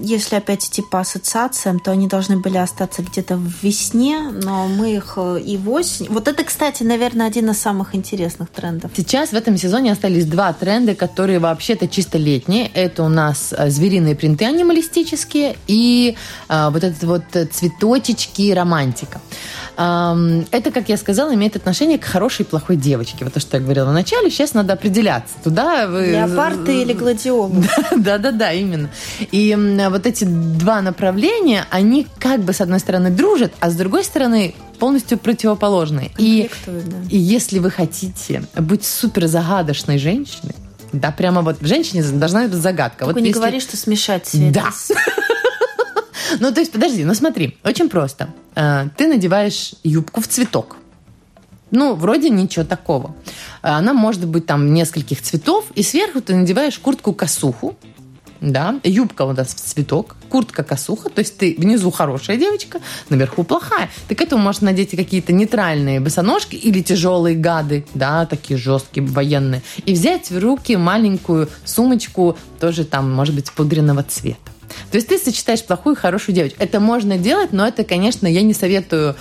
если 0.00 0.36
опять 0.36 0.66
идти 0.66 0.82
по 0.82 1.00
ассоциациям, 1.00 1.80
то 1.80 1.90
они 1.90 2.06
должны 2.06 2.38
были 2.38 2.58
остаться 2.58 3.02
где-то 3.02 3.36
в 3.36 3.62
весне, 3.62 4.30
но 4.30 4.68
мы 4.68 4.96
их 4.96 5.14
э, 5.16 5.40
и 5.40 5.56
в 5.56 5.70
осень. 5.70 6.06
Вот 6.10 6.28
это, 6.28 6.44
кстати, 6.44 6.82
наверное, 6.82 7.26
один 7.26 7.50
из 7.50 7.58
самых 7.58 7.94
интересных 7.94 8.50
трендов. 8.50 8.90
Сейчас 8.94 9.30
в 9.30 9.34
этом 9.34 9.56
сезоне 9.56 9.92
остались 9.92 10.26
два 10.26 10.52
тренда, 10.52 10.94
которые 10.94 11.38
вообще-то 11.38 11.88
чисто 11.88 12.18
летние. 12.18 12.70
Это 12.74 13.02
у 13.02 13.08
нас 13.08 13.54
э, 13.56 13.70
звериные 13.70 14.14
принты 14.14 14.44
анималистические 14.44 15.56
и 15.66 16.16
а, 16.48 16.70
вот 16.70 16.84
этот 16.84 17.02
вот 17.04 17.24
цветочечки 17.52 18.42
и 18.42 18.52
человека. 19.14 19.20
Это, 19.76 20.70
как 20.70 20.88
я 20.88 20.96
сказала, 20.96 21.34
имеет 21.34 21.56
отношение 21.56 21.98
к 21.98 22.04
хорошей 22.04 22.42
и 22.42 22.44
плохой 22.44 22.76
девочке. 22.76 23.24
Вот 23.24 23.34
то, 23.34 23.40
что 23.40 23.56
я 23.56 23.62
говорила 23.62 23.90
вначале, 23.90 24.30
сейчас 24.30 24.54
надо 24.54 24.74
определяться. 24.74 25.34
Туда 25.42 25.86
вы... 25.86 26.06
Леопарды 26.06 26.82
или 26.82 26.92
гладиолы. 26.92 27.64
Да-да-да, 27.96 28.52
именно. 28.52 28.90
И 29.32 29.56
вот 29.90 30.06
эти 30.06 30.24
два 30.24 30.80
направления, 30.80 31.66
они 31.70 32.06
как 32.18 32.40
бы 32.40 32.52
с 32.52 32.60
одной 32.60 32.80
стороны 32.80 33.10
дружат, 33.10 33.52
а 33.60 33.70
с 33.70 33.74
другой 33.74 34.04
стороны 34.04 34.54
полностью 34.78 35.18
противоположные. 35.18 36.10
И, 36.18 36.50
да. 36.66 36.96
и 37.10 37.16
если 37.16 37.58
вы 37.58 37.70
хотите 37.70 38.44
быть 38.56 38.84
супер 38.84 39.26
загадочной 39.26 39.98
женщиной, 39.98 40.54
да, 40.92 41.10
прямо 41.10 41.42
вот 41.42 41.60
в 41.60 41.66
женщине 41.66 42.04
должна 42.04 42.44
быть 42.44 42.52
загадка. 42.52 43.04
Только 43.04 43.14
вот 43.14 43.20
не 43.20 43.28
если... 43.28 43.40
говори, 43.40 43.60
что 43.60 43.76
смешать 43.76 44.26
все 44.26 44.50
да. 44.50 44.70
это. 44.88 45.00
Ну, 46.40 46.52
то 46.52 46.60
есть, 46.60 46.72
подожди, 46.72 47.04
ну 47.04 47.14
смотри, 47.14 47.58
очень 47.64 47.88
просто. 47.88 48.28
Э, 48.54 48.88
ты 48.96 49.06
надеваешь 49.06 49.74
юбку 49.82 50.20
в 50.20 50.28
цветок. 50.28 50.76
Ну, 51.70 51.94
вроде 51.94 52.30
ничего 52.30 52.64
такого. 52.64 53.14
Она 53.62 53.94
может 53.94 54.26
быть 54.26 54.46
там 54.46 54.72
нескольких 54.72 55.22
цветов, 55.22 55.64
и 55.74 55.82
сверху 55.82 56.20
ты 56.20 56.36
надеваешь 56.36 56.78
куртку-косуху, 56.78 57.76
да, 58.40 58.78
юбка 58.84 59.22
у 59.22 59.32
нас 59.32 59.48
в 59.48 59.60
цветок, 59.60 60.16
куртка-косуха, 60.28 61.08
то 61.08 61.20
есть 61.20 61.38
ты 61.38 61.54
внизу 61.58 61.90
хорошая 61.90 62.36
девочка, 62.36 62.80
наверху 63.08 63.42
плохая. 63.42 63.90
Ты 64.08 64.14
к 64.14 64.20
этому 64.20 64.42
можешь 64.42 64.60
надеть 64.60 64.90
какие-то 64.90 65.32
нейтральные 65.32 66.00
босоножки 66.00 66.54
или 66.54 66.82
тяжелые 66.82 67.36
гады, 67.36 67.84
да, 67.94 68.26
такие 68.26 68.58
жесткие, 68.58 69.06
военные, 69.06 69.62
и 69.86 69.94
взять 69.94 70.30
в 70.30 70.38
руки 70.38 70.76
маленькую 70.76 71.48
сумочку, 71.64 72.36
тоже 72.60 72.84
там, 72.84 73.12
может 73.12 73.34
быть, 73.34 73.50
пудренного 73.50 74.02
цвета. 74.02 74.53
То 74.90 74.96
есть 74.96 75.08
ты 75.08 75.18
сочетаешь 75.18 75.64
плохую 75.64 75.96
и 75.96 75.98
хорошую 75.98 76.34
девочку. 76.34 76.56
Это 76.60 76.80
можно 76.80 77.18
делать, 77.18 77.52
но 77.52 77.66
это, 77.66 77.84
конечно, 77.84 78.26
я 78.26 78.42
не 78.42 78.54
советую 78.54 79.16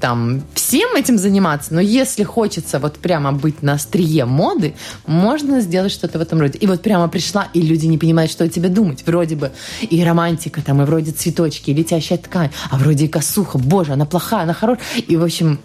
там 0.00 0.42
всем 0.54 0.94
этим 0.96 1.18
заниматься, 1.18 1.74
но 1.74 1.80
если 1.80 2.24
хочется 2.24 2.78
вот 2.78 2.98
прямо 2.98 3.32
быть 3.32 3.62
на 3.62 3.74
острие 3.74 4.24
моды, 4.24 4.74
можно 5.06 5.60
сделать 5.60 5.92
что-то 5.92 6.18
в 6.18 6.22
этом 6.22 6.40
роде. 6.40 6.58
И 6.58 6.66
вот 6.66 6.82
прямо 6.82 7.08
пришла, 7.08 7.48
и 7.54 7.60
люди 7.60 7.86
не 7.86 7.98
понимают, 7.98 8.30
что 8.30 8.44
о 8.44 8.48
тебе 8.48 8.68
думать. 8.68 9.04
Вроде 9.06 9.36
бы 9.36 9.52
и 9.80 10.02
романтика 10.04 10.62
там, 10.62 10.82
и 10.82 10.84
вроде 10.84 11.12
цветочки, 11.12 11.70
и 11.70 11.74
летящая 11.74 12.18
ткань, 12.18 12.50
а 12.70 12.76
вроде 12.78 13.06
и 13.06 13.08
косуха. 13.08 13.58
Боже, 13.58 13.92
она 13.92 14.06
плохая, 14.06 14.42
она 14.42 14.54
хорошая. 14.54 14.84
И, 15.06 15.16
в 15.16 15.24
общем, 15.24 15.58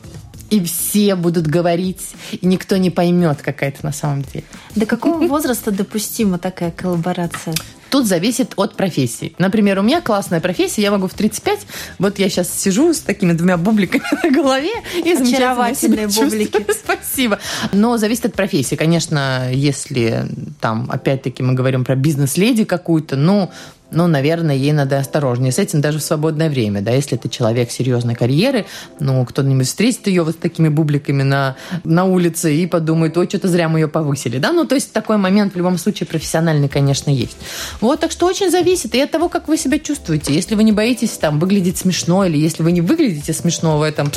и 0.52 0.64
все 0.64 1.16
будут 1.16 1.48
говорить, 1.48 2.14
и 2.34 2.46
никто 2.46 2.78
не 2.78 2.92
поймет, 2.92 3.42
какая 3.42 3.70
это 3.70 3.84
на 3.86 3.94
самом 3.94 4.22
деле. 4.22 4.44
До 4.76 4.86
какого 4.86 5.26
возраста 5.28 5.72
допустима 5.72 6.38
такая 6.38 6.72
коллаборация? 6.72 7.56
Тут 7.90 8.06
зависит 8.06 8.54
от 8.56 8.76
профессии. 8.76 9.34
Например, 9.38 9.80
у 9.80 9.82
меня 9.82 10.02
классная 10.02 10.40
профессия, 10.40 10.82
я 10.82 10.92
могу 10.92 11.08
в 11.08 11.14
35, 11.14 11.60
вот 12.00 12.20
я 12.20 12.30
сейчас 12.30 12.50
сижу 12.50 12.94
с 12.94 13.00
такими 13.00 13.34
двумя 13.34 13.58
бубликами 13.58 14.04
на 14.24 14.30
голове 14.30 14.72
и 14.96 15.12
Очаровательные 15.12 16.08
бублики. 16.08 16.66
Спасибо. 16.72 17.40
Но 17.72 17.98
зависит 17.98 18.26
от 18.26 18.34
профессии. 18.34 18.76
Конечно, 18.76 19.50
если 19.52 20.26
там, 20.60 20.90
опять-таки, 20.90 21.44
мы 21.44 21.54
говорим 21.54 21.84
про 21.84 21.96
бизнес-леди 21.96 22.66
какую-то, 22.66 23.16
ну, 23.16 23.52
ну, 23.91 24.08
наверное, 24.08 24.56
ей 24.56 24.71
надо 24.71 24.97
осторожнее 24.97 25.51
с 25.51 25.60
этим 25.60 25.82
даже 25.82 25.99
в 25.99 26.04
свободное 26.04 26.49
время, 26.49 26.82
да, 26.82 26.91
если 26.91 27.17
это 27.17 27.30
человек 27.30 27.71
серьезной 27.71 28.15
карьеры, 28.15 28.65
ну, 28.99 29.25
кто-нибудь 29.25 29.67
встретит 29.67 30.08
ее 30.08 30.23
вот 30.23 30.36
с 30.36 30.38
такими 30.38 30.69
бубликами 30.69 31.23
на, 31.23 31.56
на 31.84 32.06
улице 32.06 32.56
и 32.56 32.65
подумает, 32.67 33.17
ой, 33.17 33.27
что-то 33.27 33.47
зря 33.47 33.69
мы 33.69 33.80
ее 33.80 33.88
повысили, 33.88 34.38
да, 34.38 34.51
ну, 34.51 34.65
то 34.65 34.75
есть 34.75 34.93
такой 34.93 35.17
момент 35.17 35.54
в 35.54 35.58
любом 35.58 35.77
случае 35.77 36.08
профессиональный, 36.08 36.69
конечно, 36.69 37.10
есть. 37.10 37.38
Вот, 37.82 37.99
так 37.99 38.12
что 38.12 38.25
очень 38.25 38.49
зависит 38.49 38.95
и 38.95 39.01
от 39.01 39.12
того, 39.12 39.30
как 39.30 39.47
вы 39.47 39.58
себя 39.58 39.80
чувствуете. 39.80 40.34
Если 40.34 40.56
вы 40.56 40.63
не 40.63 40.71
боитесь 40.71 41.12
там 41.12 41.39
выглядеть 41.39 41.77
смешно, 41.77 42.25
или 42.25 42.38
если 42.38 42.63
вы 42.63 42.71
не 42.71 42.82
выглядите 42.82 43.34
смешно 43.34 43.77
в 43.77 43.82
этом, 43.82 44.12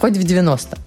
хоть 0.00 0.16
в 0.16 0.22
90. 0.22 0.85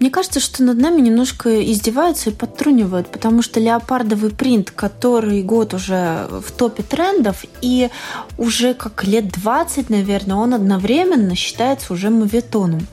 Мне 0.00 0.08
кажется, 0.08 0.40
что 0.40 0.62
над 0.62 0.78
нами 0.78 1.02
немножко 1.02 1.62
издеваются 1.70 2.30
и 2.30 2.32
подтрунивают, 2.32 3.08
потому 3.08 3.42
что 3.42 3.60
леопардовый 3.60 4.30
принт, 4.30 4.70
который 4.70 5.42
год 5.42 5.74
уже 5.74 6.26
в 6.30 6.50
топе 6.52 6.82
трендов, 6.82 7.44
и 7.60 7.90
уже 8.38 8.72
как 8.72 9.04
лет 9.04 9.30
20, 9.30 9.90
наверное, 9.90 10.36
он 10.36 10.54
одновременно 10.54 11.36
считается 11.36 11.92
уже 11.92 12.08
мовитоном. 12.08 12.86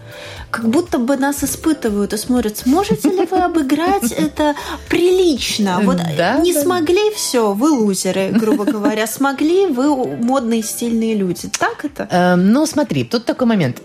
Как 0.52 0.68
будто 0.68 0.98
бы 0.98 1.16
нас 1.16 1.46
испытывают 1.46 2.12
и 2.12 2.18
смотрят, 2.18 2.58
сможете 2.58 3.10
ли 3.10 3.26
вы 3.26 3.38
обыграть 3.38 4.12
это 4.18 4.56
прилично? 4.90 5.80
Вот 5.84 6.02
да, 6.18 6.40
не 6.40 6.54
да. 6.54 6.62
смогли, 6.62 7.12
все, 7.16 7.54
вы 7.54 7.70
лузеры, 7.70 8.32
грубо 8.34 8.66
говоря. 8.70 9.08
Смогли, 9.08 9.68
вы 9.68 9.96
модные, 10.18 10.62
стильные 10.62 11.16
люди. 11.16 11.50
Так 11.58 11.86
это? 11.86 12.06
Э, 12.12 12.36
ну, 12.36 12.66
смотри, 12.66 13.06
тут 13.06 13.24
такой 13.24 13.48
момент. 13.48 13.82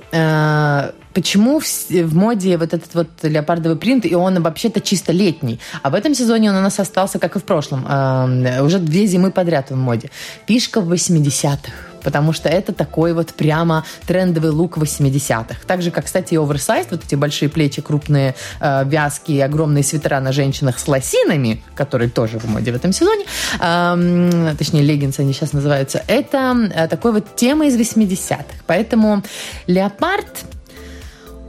Почему 1.14 1.60
в, 1.60 1.64
в 1.64 2.14
моде 2.14 2.56
вот 2.56 2.74
этот 2.74 2.94
вот 2.94 3.08
леопардовый 3.22 3.76
принт, 3.76 4.06
и 4.06 4.14
он 4.14 4.42
вообще-то 4.42 4.80
чисто 4.80 5.12
летний. 5.12 5.60
А 5.82 5.90
в 5.90 5.94
этом 5.94 6.14
сезоне 6.14 6.50
он 6.50 6.56
у 6.56 6.60
нас 6.60 6.78
остался, 6.80 7.18
как 7.18 7.36
и 7.36 7.38
в 7.38 7.44
прошлом. 7.44 7.86
Э, 7.88 8.62
уже 8.62 8.78
две 8.78 9.06
зимы 9.06 9.30
подряд 9.30 9.70
в 9.70 9.76
моде. 9.76 10.10
Пишка 10.46 10.80
в 10.80 10.92
80-х 10.92 11.92
потому 12.02 12.32
что 12.32 12.48
это 12.48 12.72
такой 12.72 13.12
вот 13.12 13.28
прямо 13.28 13.84
трендовый 14.06 14.50
лук 14.50 14.78
80-х. 14.78 15.56
Так 15.66 15.82
же, 15.82 15.90
как, 15.90 16.06
кстати, 16.06 16.34
и 16.34 16.36
оверсайз, 16.36 16.86
вот 16.90 17.04
эти 17.04 17.14
большие 17.14 17.48
плечи, 17.48 17.80
крупные 17.80 18.34
э, 18.60 18.84
вязки 18.84 19.38
огромные 19.38 19.84
свитера 19.84 20.20
на 20.20 20.32
женщинах 20.32 20.78
с 20.78 20.88
лосинами, 20.88 21.62
которые 21.74 22.10
тоже 22.10 22.38
в 22.38 22.44
моде 22.44 22.72
в 22.72 22.76
этом 22.76 22.92
сезоне, 22.92 23.24
э, 23.60 24.54
точнее, 24.58 24.82
леггинсы 24.82 25.20
они 25.20 25.32
сейчас 25.32 25.52
называются, 25.52 26.02
это 26.06 26.70
э, 26.74 26.88
такой 26.88 27.12
вот 27.12 27.36
тема 27.36 27.66
из 27.66 27.76
80-х. 27.76 28.44
Поэтому 28.66 29.22
леопард 29.66 30.44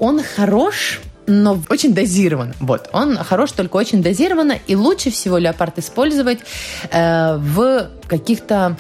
он 0.04 0.22
хорош, 0.22 1.02
но 1.28 1.62
очень 1.70 1.94
дозирован. 1.94 2.54
Вот, 2.60 2.90
он 2.92 3.18
хорош 3.18 3.54
только 3.54 3.78
очень 3.78 4.04
дозированно, 4.04 4.58
и 4.68 4.76
лучше 4.76 5.12
всего 5.12 5.38
леопард 5.38 5.80
использовать 5.80 6.40
э, 6.92 7.38
в 7.38 7.90
каких-то 8.08 8.78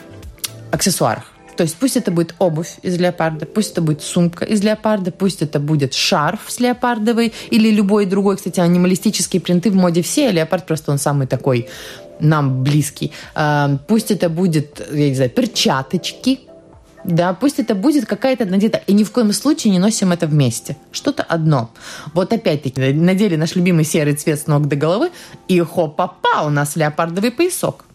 аксессуарах. 0.71 1.23
То 1.55 1.63
есть 1.63 1.75
пусть 1.77 1.97
это 1.97 2.11
будет 2.11 2.35
обувь 2.39 2.77
из 2.81 2.97
леопарда, 2.97 3.45
пусть 3.45 3.73
это 3.73 3.81
будет 3.81 4.01
сумка 4.01 4.43
из 4.43 4.63
леопарда, 4.63 5.11
пусть 5.11 5.41
это 5.43 5.59
будет 5.59 5.93
шарф 5.93 6.41
с 6.47 6.59
леопардовой 6.59 7.31
или 7.51 7.69
любой 7.69 8.05
другой, 8.05 8.37
кстати, 8.37 8.59
анималистические 8.59 9.39
принты 9.39 9.69
в 9.69 9.75
моде 9.75 10.01
все, 10.01 10.29
а 10.29 10.31
леопард 10.31 10.65
просто 10.65 10.91
он 10.91 10.97
самый 10.97 11.27
такой 11.27 11.69
нам 12.19 12.63
близкий. 12.63 13.11
Э, 13.35 13.77
пусть 13.87 14.11
это 14.11 14.29
будет, 14.29 14.81
я 14.91 15.09
не 15.09 15.15
знаю, 15.15 15.29
перчаточки, 15.29 16.39
Да, 17.03 17.33
пусть 17.33 17.59
это 17.59 17.75
будет 17.75 18.05
какая-то 18.05 18.45
одна 18.45 18.57
деталь. 18.57 18.83
И 18.87 18.93
ни 18.93 19.03
в 19.03 19.11
коем 19.11 19.33
случае 19.33 19.71
не 19.71 19.79
носим 19.79 20.11
это 20.11 20.27
вместе. 20.27 20.77
Что-то 20.91 21.23
одно. 21.23 21.69
Вот 22.13 22.31
опять-таки, 22.31 22.93
надели 22.93 23.35
наш 23.35 23.55
любимый 23.55 23.83
серый 23.83 24.15
цвет 24.15 24.39
с 24.39 24.47
ног 24.47 24.67
до 24.67 24.75
головы, 24.75 25.11
и 25.47 25.59
хоп-папа, 25.59 26.43
у 26.45 26.49
нас 26.49 26.75
леопардовый 26.75 27.31
поясок. 27.31 27.85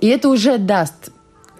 И 0.00 0.06
это 0.06 0.28
уже 0.28 0.58
даст 0.58 1.10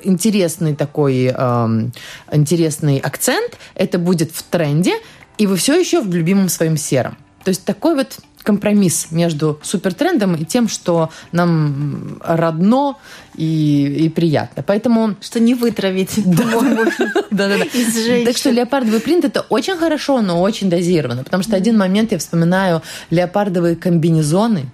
интересный 0.02 0.74
такой 0.74 1.26
эм, 1.26 1.92
интересный 2.32 2.98
акцент. 2.98 3.58
Это 3.74 3.98
будет 3.98 4.32
в 4.32 4.42
тренде, 4.42 4.94
и 5.36 5.46
вы 5.46 5.56
все 5.56 5.78
еще 5.78 6.00
в 6.00 6.14
любимом 6.14 6.48
своем 6.48 6.76
сером. 6.76 7.18
То 7.44 7.50
есть 7.50 7.64
такой 7.64 7.94
вот 7.94 8.18
компромисс 8.42 9.08
между 9.10 9.60
супертрендом 9.62 10.34
и 10.34 10.44
тем, 10.44 10.68
что 10.68 11.10
нам 11.32 12.20
родно 12.24 12.96
и, 13.36 14.04
и 14.04 14.08
приятно. 14.08 14.62
Поэтому... 14.62 15.14
Что 15.20 15.40
не 15.40 15.54
вытравить, 15.54 16.12
Да-да-да. 17.30 17.64
Так 18.24 18.36
что 18.36 18.50
леопардовый 18.50 19.00
принт 19.00 19.24
это 19.24 19.42
очень 19.48 19.76
хорошо, 19.76 20.20
но 20.20 20.40
очень 20.40 20.68
дозированно. 20.70 21.24
Потому 21.24 21.42
что 21.42 21.56
один 21.56 21.78
момент 21.78 22.12
я 22.12 22.18
вспоминаю 22.18 22.82
леопардовые 23.10 23.76
комбинезоны, 23.76 24.66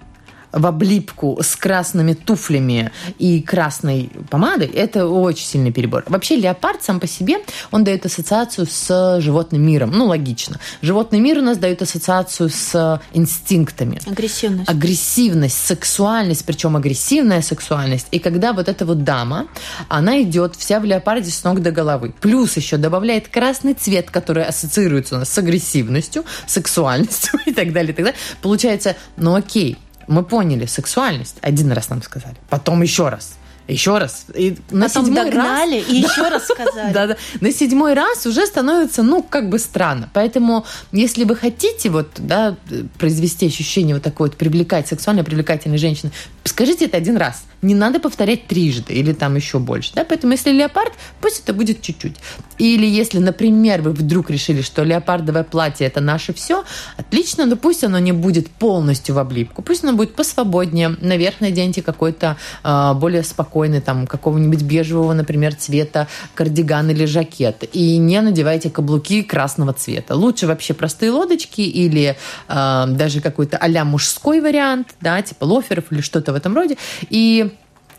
в 0.53 0.67
облипку 0.67 1.39
с 1.43 1.57
красными 1.57 2.15
туфлями 2.15 2.91
и 3.19 3.41
красной 3.43 4.11
помадой, 4.31 4.69
это 4.69 5.07
очень 5.07 5.45
сильный 5.45 5.73
перебор. 5.73 6.05
Вообще 6.09 6.37
леопард 6.37 6.83
сам 6.83 7.01
по 7.01 7.07
себе, 7.07 7.39
он 7.71 7.85
дает 7.85 8.07
ассоциацию 8.07 8.67
с 8.67 9.21
животным 9.21 9.63
миром. 9.67 9.91
Ну, 9.93 10.07
логично. 10.07 10.59
Животный 10.83 11.21
мир 11.21 11.39
у 11.39 11.43
нас 11.43 11.59
дает 11.59 11.83
ассоциацию 11.83 12.49
с 12.51 13.01
инстинктами. 13.13 14.01
Агрессивность. 14.07 14.69
Агрессивность, 14.69 15.67
сексуальность, 15.67 16.45
причем 16.45 16.77
агрессивная 16.77 17.43
сексуальность. 17.43 18.09
И 18.11 18.19
когда 18.19 18.53
вот 18.53 18.69
эта 18.69 18.85
вот 18.87 19.05
дама, 19.05 19.47
она 19.89 20.23
идет 20.23 20.57
вся 20.57 20.81
в 20.81 20.85
леопарде 20.85 21.31
с 21.31 21.45
ног 21.45 21.61
до 21.61 21.71
головы. 21.71 22.15
Плюс 22.21 22.57
еще 22.57 22.77
добавляет 22.77 23.29
красный 23.29 23.75
цвет, 23.75 24.11
который 24.11 24.45
ассоциируется 24.45 25.17
у 25.17 25.19
нас 25.19 25.29
с 25.29 25.39
агрессивностью, 25.39 26.25
сексуальностью 26.47 27.39
и 27.47 27.53
так 27.53 27.73
далее, 27.73 27.93
и 27.93 27.97
так 27.97 28.05
далее. 28.07 28.21
Получается, 28.43 28.97
ну 29.17 29.35
окей, 29.35 29.77
мы 30.07 30.23
поняли 30.23 30.67
сексуальность. 30.67 31.37
Один 31.41 31.73
раз 31.73 31.91
нам 31.91 32.03
сказали. 32.03 32.37
Потом 32.49 32.83
еще 32.83 33.09
раз. 33.09 33.35
Еще 33.69 33.99
раз. 33.99 34.27
И 34.35 34.57
на 34.71 34.87
Потом 34.87 35.07
седьмой 35.07 35.25
догнали 35.25 35.79
раз, 35.81 35.89
и 35.89 35.97
еще 35.97 36.29
раз 36.29 36.45
сказали. 36.49 36.93
Да, 36.93 37.07
да. 37.09 37.17
На 37.41 37.51
седьмой 37.51 37.95
раз 37.95 38.25
уже 38.25 38.47
становится, 38.47 39.03
ну, 39.03 39.23
как 39.23 39.49
бы 39.49 39.59
странно. 39.59 40.09
Поэтому, 40.13 40.65
если 40.93 41.25
вы 41.25 41.35
хотите 41.35 41.91
вот, 41.91 42.11
да, 42.17 42.57
произвести 42.99 43.47
ощущение 43.47 43.97
вот 43.97 44.05
такой 44.05 44.29
вот 44.29 44.37
привлекать, 44.37 44.87
сексуально 44.87 45.25
привлекательной 45.25 45.79
женщины, 45.79 46.13
скажите 46.45 46.85
это 46.85 46.97
один 46.97 47.17
раз. 47.17 47.45
Не 47.63 47.75
надо 47.75 48.01
повторять 48.01 48.47
трижды 48.47 48.95
или 48.95 49.13
там 49.13 49.35
еще 49.37 49.59
больше. 49.59 49.93
Да? 49.95 50.05
Поэтому, 50.05 50.33
если 50.33 50.51
леопард, 50.51 50.93
пусть 51.21 51.43
это 51.43 51.53
будет 51.53 51.83
чуть-чуть. 51.83 52.17
Или 52.59 52.87
если, 52.87 53.19
например, 53.19 53.83
вы 53.83 53.93
вдруг 53.93 54.31
решили, 54.31 54.63
что 54.63 54.85
леопардовое 54.85 55.45
платье 55.45 55.87
это 55.87 56.01
наше 56.01 56.33
все, 56.33 56.65
отлично, 56.97 57.47
но 57.47 57.57
пусть 57.57 57.85
оно 57.85 57.99
не 57.99 58.13
будет 58.13 58.51
полностью 58.51 59.15
в 59.15 59.19
облипку. 59.19 59.63
Пусть 59.63 59.85
оно 59.85 59.95
будет 59.95 60.15
посвободнее. 60.15 60.97
Наверх 61.01 61.41
наденьте 61.41 61.83
какой-то 61.83 62.37
э, 62.63 62.95
более 62.95 63.23
спокойный, 63.23 63.81
там, 63.81 64.07
какого-нибудь 64.07 64.63
бежевого, 64.63 65.13
например, 65.13 65.55
цвета 65.55 66.09
кардиган 66.35 66.91
или 66.91 67.05
жакет. 67.05 67.65
И 67.73 67.97
не 67.99 68.21
надевайте 68.21 68.71
каблуки 68.71 69.23
красного 69.23 69.73
цвета. 69.73 70.15
Лучше 70.15 70.47
вообще 70.47 70.75
простые 70.75 71.11
лодочки 71.11 71.61
или 71.61 72.17
э, 72.49 72.85
даже 72.89 73.21
какой-то 73.21 73.59
а 73.61 73.85
мужской 73.85 74.41
вариант, 74.41 74.95
да, 75.01 75.21
типа 75.21 75.45
лоферов 75.45 75.85
или 75.91 76.01
что-то 76.01 76.33
в 76.33 76.37
этом 76.37 76.55
роде. 76.55 76.77
И 77.11 77.51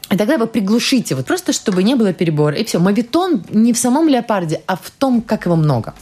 и 0.10 0.16
тогда 0.16 0.38
вы 0.38 0.48
приглушите, 0.48 1.16
вот 1.16 1.26
просто 1.26 1.52
чтобы 1.52 1.84
не 1.84 1.96
было 1.96 2.14
перебора. 2.14 2.56
И 2.56 2.64
все. 2.64 2.80
Мавитон 2.80 3.44
не 3.50 3.74
в 3.74 3.78
самом 3.78 4.08
леопарде, 4.08 4.62
а 4.66 4.76
в 4.76 4.90
том, 4.90 5.22
как 5.22 5.46
его 5.46 5.56
много. 5.56 5.94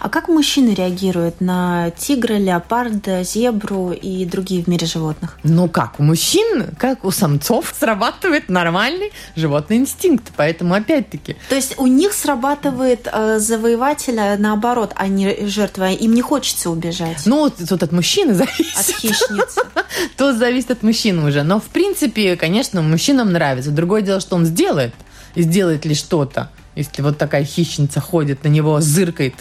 А 0.00 0.08
как 0.08 0.28
мужчины 0.28 0.74
реагируют 0.74 1.40
на 1.40 1.90
тигра, 1.90 2.34
леопарда, 2.34 3.24
зебру 3.24 3.92
и 3.92 4.24
другие 4.24 4.62
в 4.62 4.66
мире 4.66 4.86
животных? 4.86 5.38
Ну 5.42 5.68
как, 5.68 6.00
у 6.00 6.02
мужчин, 6.02 6.66
как 6.78 7.04
у 7.04 7.10
самцов, 7.10 7.74
срабатывает 7.78 8.48
нормальный 8.48 9.12
животный 9.36 9.76
инстинкт. 9.78 10.32
Поэтому 10.36 10.74
опять-таки... 10.74 11.36
То 11.48 11.54
есть 11.54 11.78
у 11.78 11.86
них 11.86 12.12
срабатывает 12.12 13.08
э, 13.10 13.38
завоевателя 13.38 14.36
наоборот, 14.38 14.92
а 14.94 15.08
не 15.08 15.46
жертва. 15.46 15.90
Им 15.90 16.14
не 16.14 16.22
хочется 16.22 16.70
убежать. 16.70 17.22
Ну, 17.26 17.50
тут 17.50 17.82
от 17.82 17.92
мужчины 17.92 18.34
зависит. 18.34 18.76
От 18.76 18.86
хищницы. 18.86 19.60
Тут 20.16 20.36
зависит 20.36 20.70
от 20.70 20.82
мужчины 20.82 21.26
уже. 21.26 21.42
Но 21.42 21.60
в 21.60 21.64
принципе, 21.64 22.36
конечно, 22.36 22.82
мужчинам 22.82 23.32
нравится. 23.32 23.70
Другое 23.70 24.02
дело, 24.02 24.20
что 24.20 24.36
он 24.36 24.44
сделает. 24.44 24.94
И 25.34 25.42
сделает 25.42 25.84
ли 25.84 25.94
что-то. 25.94 26.50
Если 26.74 27.02
вот 27.02 27.18
такая 27.18 27.44
хищница 27.44 28.00
ходит 28.00 28.44
на 28.44 28.48
него, 28.48 28.80
зыркает 28.80 29.34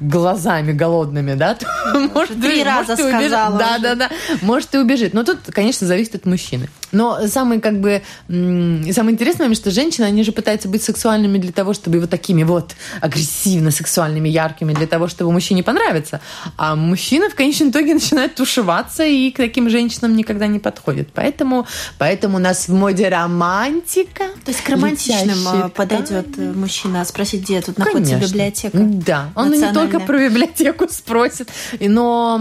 глазами 0.00 0.72
голодными, 0.72 1.34
да, 1.34 1.54
то 1.54 1.66
может, 2.14 2.40
Три 2.40 2.62
раза 2.62 2.96
может, 2.96 3.08
сказала. 3.08 3.58
Да, 3.58 3.78
да, 3.78 3.94
да. 3.94 4.10
Может, 4.42 4.74
и 4.74 4.78
убежит. 4.78 5.14
Но 5.14 5.24
тут, 5.24 5.38
конечно, 5.50 5.86
зависит 5.86 6.14
от 6.14 6.26
мужчины. 6.26 6.68
Но 6.92 7.26
самый, 7.26 7.60
как 7.60 7.80
бы, 7.80 8.02
самое 8.28 9.12
интересное 9.12 9.44
момент, 9.44 9.58
что 9.58 9.70
женщины, 9.70 10.04
они 10.04 10.22
же 10.22 10.32
пытаются 10.32 10.68
быть 10.68 10.82
сексуальными 10.82 11.38
для 11.38 11.52
того, 11.52 11.74
чтобы 11.74 12.00
вот 12.00 12.10
такими 12.10 12.42
вот 12.44 12.74
агрессивно 13.00 13.70
сексуальными, 13.70 14.28
яркими, 14.28 14.72
для 14.72 14.86
того, 14.86 15.08
чтобы 15.08 15.32
мужчине 15.32 15.62
понравиться. 15.62 16.20
А 16.56 16.76
мужчина 16.76 17.28
в 17.28 17.34
конечном 17.34 17.70
итоге 17.70 17.94
начинает 17.94 18.34
тушеваться 18.34 19.04
и 19.04 19.30
к 19.30 19.36
таким 19.36 19.68
женщинам 19.68 20.16
никогда 20.16 20.46
не 20.46 20.58
подходит. 20.58 21.08
Поэтому, 21.12 21.66
поэтому 21.98 22.36
у 22.36 22.40
нас 22.40 22.68
в 22.68 22.74
моде 22.74 23.08
романтика. 23.08 24.24
То 24.44 24.50
есть 24.50 24.62
к 24.62 24.68
романтичным 24.68 25.38
а, 25.46 25.68
подойдет 25.68 26.26
да. 26.36 26.52
мужчина 26.58 27.04
спросить, 27.04 27.42
где 27.42 27.60
тут 27.60 27.78
находится 27.78 28.14
Конечно. 28.14 28.32
библиотека. 28.32 28.78
Да. 28.78 29.30
Он 29.34 29.50
не 29.50 29.72
только 29.72 29.87
про 30.06 30.18
библиотеку 30.18 30.86
спросит. 30.88 31.50
Но 31.80 32.40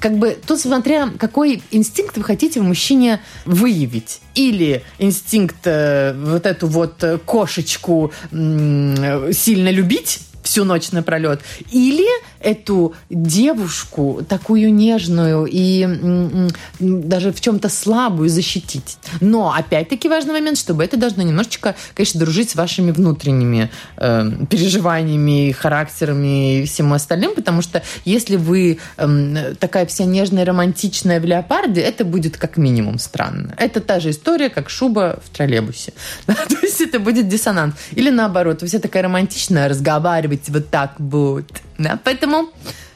как 0.00 0.18
бы 0.18 0.36
тут 0.46 0.60
смотря 0.60 1.10
какой 1.18 1.62
инстинкт 1.70 2.16
вы 2.16 2.24
хотите 2.24 2.60
в 2.60 2.64
мужчине 2.64 3.20
выявить. 3.44 4.20
Или 4.34 4.82
инстинкт 4.98 5.56
э, 5.64 6.14
вот 6.16 6.46
эту 6.46 6.66
вот 6.66 7.04
кошечку 7.24 8.12
э, 8.32 9.30
сильно 9.32 9.70
любить, 9.70 10.20
всю 10.44 10.64
ночь 10.64 10.92
напролет. 10.92 11.40
Или 11.72 12.06
эту 12.40 12.94
девушку, 13.10 14.20
такую 14.28 14.72
нежную 14.72 15.48
и 15.50 16.48
даже 16.78 17.32
в 17.32 17.40
чем-то 17.40 17.68
слабую 17.68 18.28
защитить. 18.28 18.98
Но, 19.20 19.52
опять-таки, 19.52 20.08
важный 20.08 20.34
момент, 20.34 20.58
чтобы 20.58 20.84
это 20.84 20.96
должно 20.96 21.22
немножечко, 21.22 21.74
конечно, 21.94 22.20
дружить 22.20 22.50
с 22.50 22.54
вашими 22.54 22.90
внутренними 22.90 23.70
э, 23.96 24.30
переживаниями, 24.50 25.52
характерами 25.52 26.60
и 26.60 26.66
всем 26.66 26.92
остальным, 26.92 27.34
потому 27.34 27.62
что 27.62 27.82
если 28.04 28.36
вы 28.36 28.78
э, 28.98 29.54
такая 29.58 29.86
вся 29.86 30.04
нежная, 30.04 30.44
романтичная 30.44 31.20
в 31.20 31.24
леопарде, 31.24 31.80
это 31.80 32.04
будет 32.04 32.36
как 32.36 32.58
минимум 32.58 32.98
странно. 32.98 33.54
Это 33.56 33.80
та 33.80 34.00
же 34.00 34.10
история, 34.10 34.50
как 34.50 34.68
шуба 34.68 35.18
в 35.24 35.34
троллейбусе. 35.34 35.94
То 36.26 36.58
есть 36.62 36.82
это 36.82 37.00
будет 37.00 37.28
диссонанс. 37.28 37.74
Или 37.92 38.10
наоборот, 38.10 38.60
вы 38.60 38.68
вся 38.68 38.78
такая 38.78 39.02
романтичная, 39.04 39.68
разговариваете 39.68 40.33
вот 40.48 40.70
так 40.70 40.94
вот. 40.98 41.44
Да? 41.78 41.98
Поэтому 42.04 42.50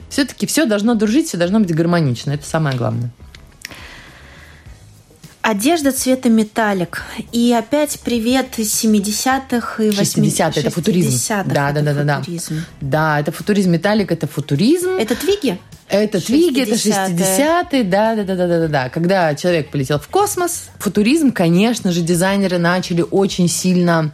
все-таки 0.08 0.46
все 0.46 0.64
должно 0.66 0.94
дружить, 0.94 1.28
все 1.28 1.36
должно 1.36 1.60
быть 1.60 1.74
гармонично. 1.74 2.32
Это 2.32 2.46
самое 2.46 2.76
главное. 2.76 3.10
Одежда 5.40 5.92
цвета 5.92 6.28
металлик. 6.28 7.02
И 7.32 7.52
опять 7.52 8.00
привет 8.00 8.58
из 8.58 8.84
70-х 8.84 9.82
и 9.82 9.88
80-х. 9.88 10.60
это 10.60 10.70
футуризм. 10.70 11.34
Да, 11.46 11.72
да, 11.72 11.80
да, 11.80 11.94
да, 11.94 12.04
да. 12.04 12.22
Да, 12.80 13.20
это 13.20 13.32
футуризм 13.32 13.70
металлик, 13.70 14.12
это 14.12 14.26
футуризм. 14.26 14.90
Это 14.98 15.14
твиги? 15.14 15.58
Это 15.88 16.20
твиги, 16.20 16.60
это 16.60 16.74
60-е, 16.74 17.84
да, 17.84 18.14
да, 18.14 18.24
да, 18.24 18.34
да, 18.34 18.46
да, 18.46 18.68
да. 18.68 18.88
Когда 18.90 19.34
человек 19.34 19.70
полетел 19.70 19.98
в 19.98 20.08
космос, 20.08 20.68
футуризм, 20.78 21.32
конечно 21.32 21.92
же, 21.92 22.02
дизайнеры 22.02 22.58
начали 22.58 23.02
очень 23.10 23.48
сильно 23.48 24.12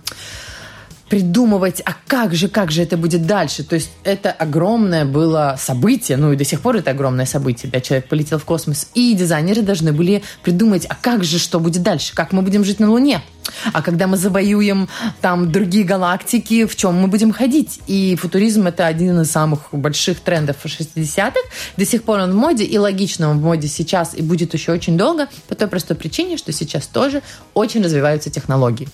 придумывать, 1.14 1.80
а 1.84 1.94
как 2.08 2.34
же, 2.34 2.48
как 2.48 2.72
же 2.72 2.82
это 2.82 2.96
будет 2.96 3.24
дальше. 3.24 3.62
То 3.62 3.76
есть 3.76 3.88
это 4.02 4.32
огромное 4.32 5.04
было 5.04 5.54
событие, 5.56 6.16
ну 6.16 6.32
и 6.32 6.36
до 6.36 6.42
сих 6.44 6.60
пор 6.60 6.74
это 6.74 6.90
огромное 6.90 7.24
событие, 7.24 7.70
да, 7.70 7.80
человек 7.80 8.08
полетел 8.08 8.40
в 8.40 8.44
космос, 8.44 8.88
и 8.94 9.14
дизайнеры 9.14 9.62
должны 9.62 9.92
были 9.92 10.24
придумать, 10.42 10.86
а 10.88 10.96
как 11.00 11.22
же, 11.22 11.38
что 11.38 11.60
будет 11.60 11.84
дальше, 11.84 12.16
как 12.16 12.32
мы 12.32 12.42
будем 12.42 12.64
жить 12.64 12.80
на 12.80 12.90
Луне, 12.90 13.22
а 13.72 13.80
когда 13.80 14.08
мы 14.08 14.16
завоюем 14.16 14.88
там 15.20 15.52
другие 15.52 15.84
галактики, 15.84 16.66
в 16.66 16.74
чем 16.74 16.94
мы 16.94 17.06
будем 17.06 17.32
ходить. 17.32 17.78
И 17.86 18.16
футуризм 18.16 18.66
это 18.66 18.84
один 18.84 19.20
из 19.20 19.30
самых 19.30 19.68
больших 19.70 20.18
трендов 20.18 20.56
60-х. 20.64 21.38
До 21.76 21.84
сих 21.84 22.02
пор 22.02 22.18
он 22.20 22.32
в 22.32 22.34
моде, 22.34 22.64
и 22.64 22.76
логично 22.76 23.30
он 23.30 23.38
в 23.38 23.42
моде 23.42 23.68
сейчас 23.68 24.14
и 24.16 24.22
будет 24.22 24.52
еще 24.52 24.72
очень 24.72 24.98
долго, 24.98 25.28
по 25.46 25.54
той 25.54 25.68
простой 25.68 25.96
причине, 25.96 26.38
что 26.38 26.50
сейчас 26.50 26.88
тоже 26.88 27.22
очень 27.54 27.84
развиваются 27.84 28.30
технологии. 28.30 28.88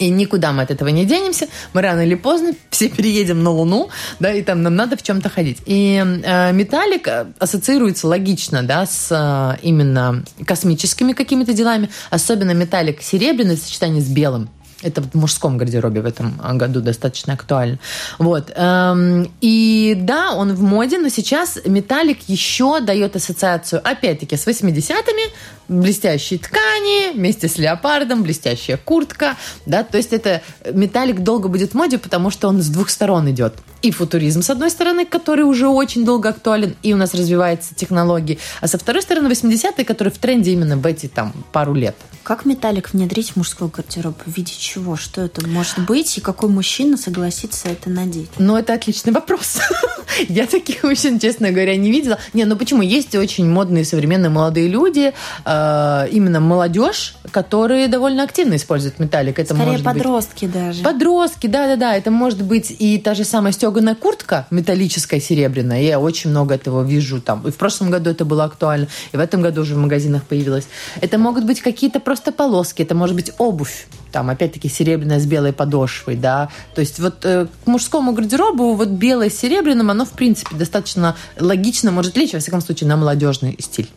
И 0.00 0.08
никуда 0.08 0.52
мы 0.52 0.62
от 0.62 0.70
этого 0.70 0.88
не 0.88 1.04
денемся. 1.04 1.46
Мы 1.74 1.82
рано 1.82 2.00
или 2.00 2.14
поздно 2.14 2.54
все 2.70 2.88
переедем 2.88 3.42
на 3.42 3.50
Луну, 3.50 3.90
да, 4.18 4.32
и 4.32 4.42
там 4.42 4.62
нам 4.62 4.74
надо 4.74 4.96
в 4.96 5.02
чем-то 5.02 5.28
ходить. 5.28 5.58
И 5.66 6.02
э, 6.02 6.52
металлик 6.52 7.06
э, 7.06 7.26
ассоциируется 7.38 8.08
логично, 8.08 8.62
да, 8.62 8.86
с 8.86 9.08
э, 9.10 9.58
именно 9.62 10.24
космическими 10.46 11.12
какими-то 11.12 11.52
делами. 11.52 11.90
Особенно 12.08 12.52
металлик 12.52 13.02
серебряный 13.02 13.56
в 13.56 13.60
сочетании 13.60 14.00
с 14.00 14.08
белым. 14.08 14.48
Это 14.82 15.02
в 15.02 15.14
мужском 15.14 15.58
гардеробе 15.58 16.00
в 16.00 16.06
этом 16.06 16.40
году 16.56 16.80
достаточно 16.80 17.34
актуально. 17.34 17.78
Вот. 18.18 18.50
Эм, 18.54 19.30
и 19.40 19.94
да, 19.96 20.32
он 20.32 20.54
в 20.54 20.62
моде, 20.62 20.98
но 20.98 21.08
сейчас 21.08 21.58
металлик 21.66 22.18
еще 22.28 22.80
дает 22.80 23.14
ассоциацию, 23.16 23.82
опять-таки, 23.84 24.36
с 24.36 24.46
80-ми, 24.46 25.22
блестящие 25.68 26.38
ткани 26.38 27.12
вместе 27.14 27.48
с 27.48 27.58
леопардом, 27.58 28.22
блестящая 28.22 28.76
куртка, 28.76 29.36
да, 29.66 29.84
то 29.84 29.98
есть 29.98 30.12
это 30.12 30.42
металлик 30.72 31.20
долго 31.20 31.48
будет 31.48 31.72
в 31.72 31.74
моде, 31.74 31.98
потому 31.98 32.30
что 32.30 32.48
он 32.48 32.60
с 32.60 32.68
двух 32.68 32.90
сторон 32.90 33.30
идет. 33.30 33.54
И 33.82 33.90
футуризм, 33.90 34.42
с 34.42 34.50
одной 34.50 34.70
стороны, 34.70 35.06
который 35.06 35.42
уже 35.42 35.66
очень 35.66 36.04
долго 36.04 36.28
актуален, 36.28 36.76
и 36.82 36.92
у 36.92 36.96
нас 36.96 37.14
развивается 37.14 37.74
технологии, 37.74 38.38
а 38.60 38.68
со 38.68 38.78
второй 38.78 39.02
стороны 39.02 39.28
80-е, 39.28 39.84
которые 39.84 40.12
в 40.12 40.18
тренде 40.18 40.52
именно 40.52 40.76
в 40.76 40.84
эти 40.84 41.06
там 41.06 41.32
пару 41.52 41.72
лет. 41.72 41.96
Как 42.22 42.44
металлик 42.44 42.92
внедрить 42.92 43.30
в 43.30 43.36
мужской 43.36 43.68
гардероб? 43.68 44.14
В 44.26 44.36
виде 44.36 44.52
чего? 44.56 44.96
Что 44.96 45.22
это 45.22 45.46
может 45.46 45.78
быть? 45.86 46.18
И 46.18 46.20
какой 46.20 46.50
мужчина 46.50 46.98
согласится 46.98 47.68
это 47.68 47.88
надеть? 47.88 48.28
Ну, 48.38 48.56
это 48.56 48.74
отличный 48.74 49.12
вопрос. 49.12 49.60
Я 50.28 50.46
таких 50.46 50.82
мужчин, 50.82 51.18
честно 51.18 51.50
говоря, 51.50 51.76
не 51.76 51.90
видела. 51.90 52.18
Не, 52.34 52.44
ну 52.44 52.56
почему? 52.56 52.82
Есть 52.82 53.14
очень 53.14 53.48
модные 53.48 53.84
современные 53.84 54.28
молодые 54.28 54.68
люди, 54.68 55.12
э, 55.44 56.08
именно 56.12 56.40
молодежь, 56.40 57.14
которые 57.32 57.88
довольно 57.88 58.22
активно 58.22 58.56
используют 58.56 58.98
металлик. 58.98 59.38
Это 59.38 59.54
Скорее 59.54 59.78
подростки 59.78 60.44
даже. 60.44 60.82
Подростки, 60.82 61.46
да-да-да. 61.46 61.96
Это 61.96 62.10
может 62.10 62.42
быть 62.42 62.74
и 62.78 62.98
та 62.98 63.14
же 63.14 63.24
самая 63.24 63.52
стеганая 63.70 63.94
куртка 63.94 64.46
металлическая, 64.50 65.20
серебряная. 65.20 65.82
Я 65.82 66.00
очень 66.00 66.30
много 66.30 66.56
этого 66.56 66.82
вижу 66.82 67.20
там. 67.20 67.46
И 67.46 67.52
в 67.52 67.56
прошлом 67.56 67.90
году 67.90 68.10
это 68.10 68.24
было 68.24 68.44
актуально, 68.44 68.88
и 69.12 69.16
в 69.16 69.20
этом 69.20 69.42
году 69.42 69.60
уже 69.62 69.76
в 69.76 69.78
магазинах 69.78 70.24
появилось. 70.24 70.66
Это 71.00 71.18
могут 71.18 71.44
быть 71.44 71.60
какие-то 71.60 72.00
просто 72.00 72.32
полоски, 72.32 72.82
это 72.82 72.96
может 72.96 73.14
быть 73.14 73.30
обувь 73.38 73.86
там, 74.10 74.28
опять-таки, 74.28 74.68
серебряная 74.68 75.20
с 75.20 75.26
белой 75.26 75.52
подошвой, 75.52 76.16
да. 76.16 76.48
То 76.74 76.80
есть 76.80 76.98
вот 76.98 77.24
э, 77.24 77.46
к 77.64 77.66
мужскому 77.68 78.12
гардеробу 78.12 78.74
вот 78.74 78.88
белое 78.88 79.30
с 79.30 79.38
серебряным, 79.38 79.88
оно, 79.88 80.04
в 80.04 80.10
принципе, 80.10 80.56
достаточно 80.56 81.16
логично 81.38 81.92
может 81.92 82.16
лечь, 82.16 82.32
во 82.32 82.40
всяком 82.40 82.60
случае, 82.60 82.88
на 82.88 82.96
молодежный 82.96 83.56
стиль. 83.60 83.88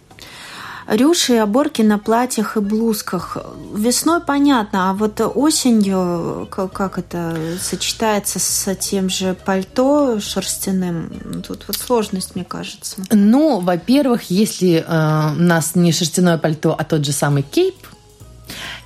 Рюши 0.88 1.34
и 1.34 1.38
оборки 1.38 1.82
на 1.82 1.98
платьях 1.98 2.58
и 2.58 2.60
блузках. 2.60 3.38
Весной 3.74 4.22
понятно, 4.22 4.90
а 4.90 4.94
вот 4.94 5.22
осенью 5.22 6.48
как 6.52 6.98
это 6.98 7.36
сочетается 7.62 8.40
с 8.40 8.76
тем 8.76 9.10
же 9.10 9.36
пальто 9.46 10.20
шерстяным? 10.20 11.44
Тут 11.48 11.66
вот 11.68 11.78
сложность, 11.78 12.36
мне 12.36 12.44
кажется. 12.44 12.98
Ну, 13.12 13.60
во-первых, 13.60 14.30
если 14.30 14.84
э, 14.86 15.32
у 15.34 15.42
нас 15.42 15.76
не 15.76 15.92
шерстяное 15.92 16.38
пальто, 16.38 16.76
а 16.78 16.84
тот 16.84 17.06
же 17.06 17.12
самый 17.12 17.44
кейп, 17.44 17.76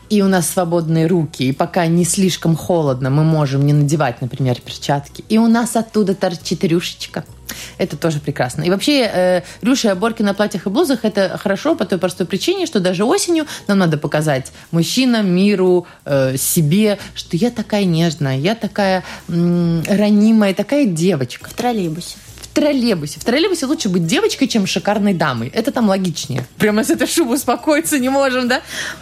и 0.09 0.21
у 0.21 0.27
нас 0.27 0.49
свободные 0.49 1.07
руки, 1.07 1.43
и 1.43 1.51
пока 1.51 1.85
не 1.87 2.05
слишком 2.05 2.55
холодно, 2.55 3.09
мы 3.09 3.23
можем 3.23 3.65
не 3.65 3.73
надевать, 3.73 4.21
например, 4.21 4.59
перчатки, 4.61 5.23
и 5.29 5.37
у 5.37 5.47
нас 5.47 5.75
оттуда 5.75 6.15
торчит 6.15 6.63
рюшечка. 6.63 7.23
Это 7.77 7.97
тоже 7.97 8.19
прекрасно. 8.19 8.63
И 8.63 8.69
вообще, 8.69 9.09
э, 9.11 9.41
рюши 9.61 9.87
и 9.87 9.91
оборки 9.91 10.21
на 10.21 10.33
платьях 10.33 10.67
и 10.67 10.69
блузах– 10.69 10.99
это 11.03 11.37
хорошо 11.37 11.75
по 11.75 11.85
той 11.85 11.97
простой 11.97 12.27
причине, 12.27 12.65
что 12.65 12.79
даже 12.79 13.05
осенью 13.05 13.45
нам 13.67 13.79
надо 13.79 13.97
показать 13.97 14.51
мужчинам, 14.71 15.29
миру, 15.33 15.87
э, 16.05 16.37
себе, 16.37 16.99
что 17.15 17.37
я 17.37 17.49
такая 17.49 17.85
нежная, 17.85 18.37
я 18.37 18.53
такая 18.55 19.03
м- 19.29 19.83
ранимая, 19.87 20.53
такая 20.53 20.85
девочка. 20.85 21.49
В 21.49 21.53
троллейбусе 21.53 22.17
троллейбусе. 22.57 23.19
В 23.19 23.23
троллейбусе 23.23 23.67
лучше 23.67 23.87
быть 23.89 24.07
девочкой, 24.07 24.47
чем 24.47 24.65
шикарной 24.65 25.13
дамой. 25.13 25.51
Это 25.53 25.71
там 25.71 25.87
логичнее. 25.87 26.43
Прямо 26.57 26.83
с 26.83 26.89
этой 26.89 27.07
шубы 27.07 27.35
успокоиться 27.35 27.99
не 27.99 28.09
можем, 28.09 28.47
да? 28.47 28.61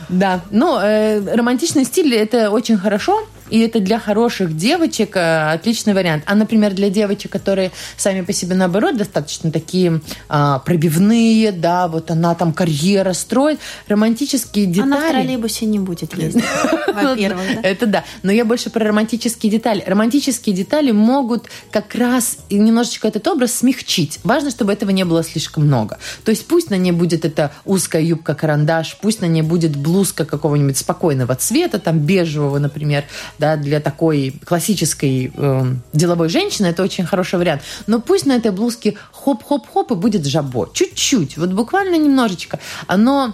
Да. 0.09 0.41
Но 0.51 0.81
э, 0.81 1.35
романтичный 1.35 1.85
стиль– 1.85 2.13
это 2.15 2.51
очень 2.51 2.77
хорошо. 2.77 3.25
И 3.49 3.59
это 3.59 3.79
для 3.79 3.99
хороших 3.99 4.55
девочек 4.55 5.15
э, 5.15 5.53
отличный 5.53 5.93
вариант. 5.93 6.23
А, 6.25 6.35
например, 6.35 6.73
для 6.73 6.89
девочек, 6.89 7.31
которые 7.31 7.71
сами 7.97 8.21
по 8.21 8.33
себе, 8.33 8.55
наоборот, 8.55 8.97
достаточно 8.97 9.51
такие 9.51 10.01
а, 10.29 10.59
пробивные, 10.59 11.51
да, 11.51 11.87
вот 11.87 12.11
она 12.11 12.35
там 12.35 12.53
карьера 12.53 13.13
строит, 13.13 13.59
романтические 13.87 14.65
детали... 14.65 14.91
Она 14.91 15.07
в 15.07 15.11
троллейбусе 15.11 15.65
не 15.65 15.79
будет 15.79 16.17
ездить, 16.17 16.43
во-первых. 16.87 17.45
Это 17.63 17.85
да. 17.85 18.03
Но 18.23 18.31
я 18.31 18.45
больше 18.45 18.69
про 18.69 18.85
романтические 18.85 19.51
детали. 19.51 19.83
Романтические 19.85 20.55
детали 20.55 20.91
могут 20.91 21.45
как 21.71 21.93
раз 21.95 22.37
немножечко 22.49 23.07
этот 23.07 23.27
образ 23.27 23.55
смягчить. 23.55 24.19
Важно, 24.23 24.49
чтобы 24.49 24.73
этого 24.73 24.89
не 24.91 25.05
было 25.05 25.23
слишком 25.23 25.65
много. 25.65 25.99
То 26.23 26.31
есть 26.31 26.47
пусть 26.47 26.69
на 26.69 26.75
ней 26.75 26.91
будет 26.91 27.25
эта 27.25 27.51
узкая 27.65 28.01
юбка-карандаш, 28.01 28.97
пусть 29.01 29.21
на 29.21 29.25
ней 29.25 29.41
будет 29.41 29.75
блузка 29.75 30.25
какого-нибудь 30.25 30.77
спокойного 30.77 31.35
цвета, 31.35 31.79
там 31.79 31.99
бежевого, 31.99 32.59
например, 32.59 33.05
да, 33.37 33.57
для 33.57 33.79
такой 33.79 34.33
классической 34.45 35.31
э, 35.35 35.63
деловой 35.93 36.29
женщины 36.29 36.67
это 36.67 36.83
очень 36.83 37.05
хороший 37.05 37.39
вариант. 37.39 37.61
Но 37.87 37.99
пусть 37.99 38.25
на 38.25 38.33
этой 38.33 38.51
блузке 38.51 38.95
хоп-хоп-хоп 39.11 39.91
и 39.91 39.95
будет 39.95 40.25
жабо. 40.25 40.69
Чуть-чуть, 40.73 41.37
вот 41.37 41.49
буквально 41.49 41.95
немножечко. 41.95 42.59
Оно 42.87 43.33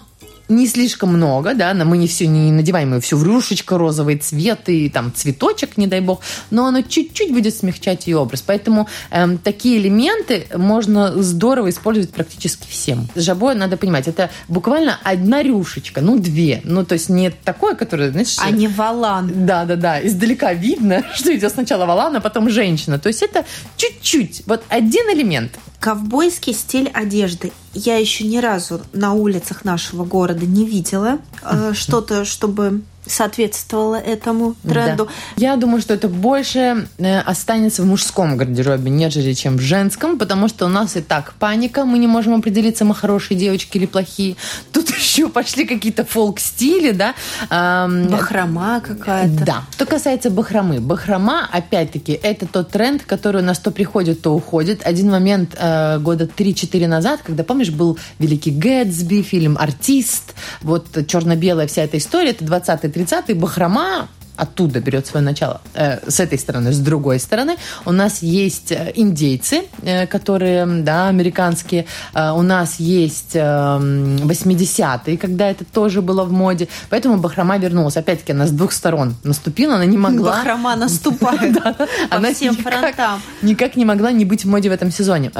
не 0.52 0.68
слишком 0.68 1.10
много, 1.14 1.54
да, 1.54 1.74
мы 1.74 1.98
не 1.98 2.08
все 2.08 2.28
не 2.28 2.52
надеваем 2.52 2.94
ее 2.94 3.02
все 3.02 3.18
в 3.18 3.24
рюшечка, 3.24 3.78
розовый 3.78 4.18
цвет 4.18 4.70
и 4.70 4.90
там 4.90 5.12
цветочек, 5.14 5.78
не 5.78 5.88
дай 5.88 6.02
бог, 6.02 6.22
но 6.52 6.68
оно 6.68 6.82
чуть-чуть 6.82 7.32
будет 7.32 7.56
смягчать 7.56 8.08
ее 8.08 8.18
образ. 8.18 8.44
Поэтому 8.46 8.88
эм, 9.10 9.38
такие 9.38 9.78
элементы 9.80 10.48
можно 10.56 11.22
здорово 11.22 11.70
использовать 11.70 12.12
практически 12.12 12.68
всем. 12.70 13.08
Жабо, 13.16 13.54
надо 13.54 13.78
понимать, 13.78 14.08
это 14.08 14.30
буквально 14.48 15.00
одна 15.04 15.42
рюшечка, 15.42 16.02
ну 16.02 16.20
две, 16.20 16.62
ну 16.64 16.86
то 16.86 16.94
есть 16.94 17.10
не 17.10 17.32
такое, 17.32 17.76
которое, 17.76 18.12
знаешь... 18.12 18.38
А 18.40 18.52
не 18.52 18.68
валан. 18.68 19.46
Да-да-да, 19.46 20.06
издалека 20.06 20.54
видно, 20.54 21.04
что 21.16 21.36
идет 21.36 21.52
сначала 21.52 21.86
валан, 21.86 22.16
а 22.16 22.22
потом 22.22 22.50
женщина. 22.50 23.00
То 23.00 23.08
есть 23.08 23.22
это 23.22 23.46
чуть-чуть, 23.78 24.44
вот 24.46 24.64
один 24.70 25.06
элемент, 25.14 25.52
Ковбойский 25.82 26.54
стиль 26.54 26.89
одежды. 26.94 27.52
Я 27.74 27.98
еще 27.98 28.24
ни 28.24 28.38
разу 28.38 28.82
на 28.94 29.13
улицах 29.13 29.65
нашего 29.65 30.06
города 30.06 30.46
не 30.46 30.63
видела 30.63 31.17
э, 31.41 31.74
что-то, 31.74 32.24
чтобы 32.24 32.84
соответствовало 33.06 33.96
этому 33.96 34.56
тренду. 34.64 35.06
Да. 35.06 35.12
Я 35.38 35.56
думаю, 35.56 35.82
что 35.82 35.94
это 35.94 36.08
больше 36.08 36.88
э, 36.98 37.20
останется 37.20 37.82
в 37.82 37.86
мужском 37.86 38.38
гардеробе, 38.38 38.90
нежели 38.90 39.34
чем 39.34 39.58
в 39.58 39.62
женском, 39.62 40.18
потому 40.18 40.48
что 40.48 40.66
у 40.66 40.70
нас 40.70 40.96
и 40.96 41.02
так 41.02 41.34
паника, 41.34 41.86
мы 41.86 41.98
не 41.98 42.08
можем 42.08 42.36
определиться, 42.36 42.86
мы 42.86 42.94
хорошие 42.94 43.38
девочки 43.38 43.78
или 43.78 43.86
плохие. 43.86 44.36
Тут 44.72 44.90
еще 44.98 45.30
пошли 45.30 45.66
какие-то 45.66 46.06
фолк-стили, 46.06 46.92
да. 46.92 47.16
Бахрома 47.50 48.82
какая-то. 48.82 49.46
Да. 49.46 49.64
Что 49.72 49.86
касается 49.86 50.30
бахромы. 50.30 50.80
Бахрома, 50.80 51.50
опять-таки, 51.52 52.14
это 52.22 52.46
тот 52.46 52.70
тренд, 52.70 53.04
который 53.04 53.42
у 53.42 53.46
нас 53.46 53.60
то 53.60 53.72
приходит, 53.72 54.22
то 54.22 54.34
уходит. 54.34 54.82
Один 54.86 55.10
момент 55.10 55.56
э, 55.58 55.98
года 56.00 56.26
3-4 56.26 56.88
назад, 56.88 57.22
когда, 57.24 57.44
помнишь, 57.44 57.72
был 57.72 57.98
«Великий 58.20 58.52
Гэтсби», 58.52 59.22
фильм 59.22 59.58
«Артист», 59.60 60.36
вот 60.62 60.88
черно-белая 61.08 61.68
вся 61.68 61.84
эта 61.84 61.98
история, 61.98 62.32
это 62.32 62.46
20 62.46 62.90
30-е 62.91 63.36
Бахрома 63.36 64.08
оттуда 64.41 64.80
берет 64.80 65.08
свое 65.08 65.23
начало. 65.23 65.62
Э, 65.73 65.99
с 66.10 66.19
этой 66.19 66.38
стороны, 66.39 66.71
с 66.71 66.80
другой 66.80 67.19
стороны, 67.19 67.58
у 67.86 67.91
нас 67.91 68.23
есть 68.23 68.71
э, 68.71 68.91
индейцы, 68.95 69.63
э, 69.84 70.08
которые, 70.08 70.65
да, 70.65 71.10
американские. 71.10 71.86
Э, 72.13 72.32
у 72.32 72.41
нас 72.41 72.80
есть 72.80 73.36
э, 73.36 73.39
80-е, 73.39 75.17
когда 75.17 75.49
это 75.49 75.63
тоже 75.65 76.01
было 76.01 76.23
в 76.23 76.32
моде. 76.32 76.67
Поэтому 76.89 77.17
Бахрома 77.17 77.58
вернулась. 77.58 77.97
Опять-таки, 77.97 78.32
она 78.32 78.47
с 78.47 78.51
двух 78.51 78.71
сторон 78.71 79.15
наступила, 79.23 79.75
она 79.75 79.86
не 79.86 79.97
могла... 79.97 80.38
Бахрома 80.38 80.75
наступает 80.75 81.58
по 82.10 82.34
всем 82.34 82.56
фронтам. 82.56 83.21
Никак 83.41 83.75
не 83.75 83.86
могла 83.86 84.12
не 84.12 84.25
быть 84.25 84.45
в 84.45 84.49
моде 84.49 84.69
в 84.69 84.73
этом 84.73 84.91
сезоне. 84.91 85.32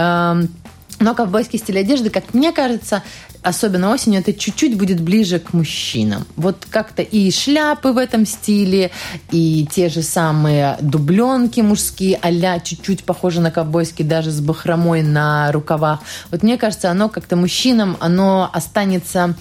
Но 1.02 1.16
ковбойский 1.16 1.58
стиль 1.58 1.80
одежды, 1.80 2.12
как 2.12 2.34
мне 2.36 2.52
кажется, 2.52 3.02
особенно 3.42 3.92
осенью, 3.92 4.20
это 4.20 4.34
чуть-чуть 4.34 4.78
будет 4.78 5.02
ближе 5.02 5.40
к 5.40 5.52
мужчинам. 5.52 6.28
Вот 6.36 6.68
как-то 6.70 7.02
и 7.02 7.32
шляпы 7.32 7.92
в 7.92 7.98
этом 7.98 8.28
стиле, 8.28 8.92
и 9.32 9.68
те 9.72 9.90
же 9.90 10.04
самые 10.04 10.78
дубленки 10.80 11.60
мужские, 11.62 12.20
а 12.22 12.60
чуть-чуть 12.60 13.04
похожи 13.04 13.42
на 13.42 13.50
ковбойские, 13.50 14.08
даже 14.08 14.30
с 14.30 14.40
бахромой 14.42 15.02
на 15.02 15.52
рукавах. 15.52 16.02
Вот 16.30 16.44
мне 16.44 16.58
кажется, 16.58 16.92
оно 16.92 17.10
как-то 17.10 17.36
мужчинам, 17.36 17.98
оно 18.00 18.48
останется 18.54 19.36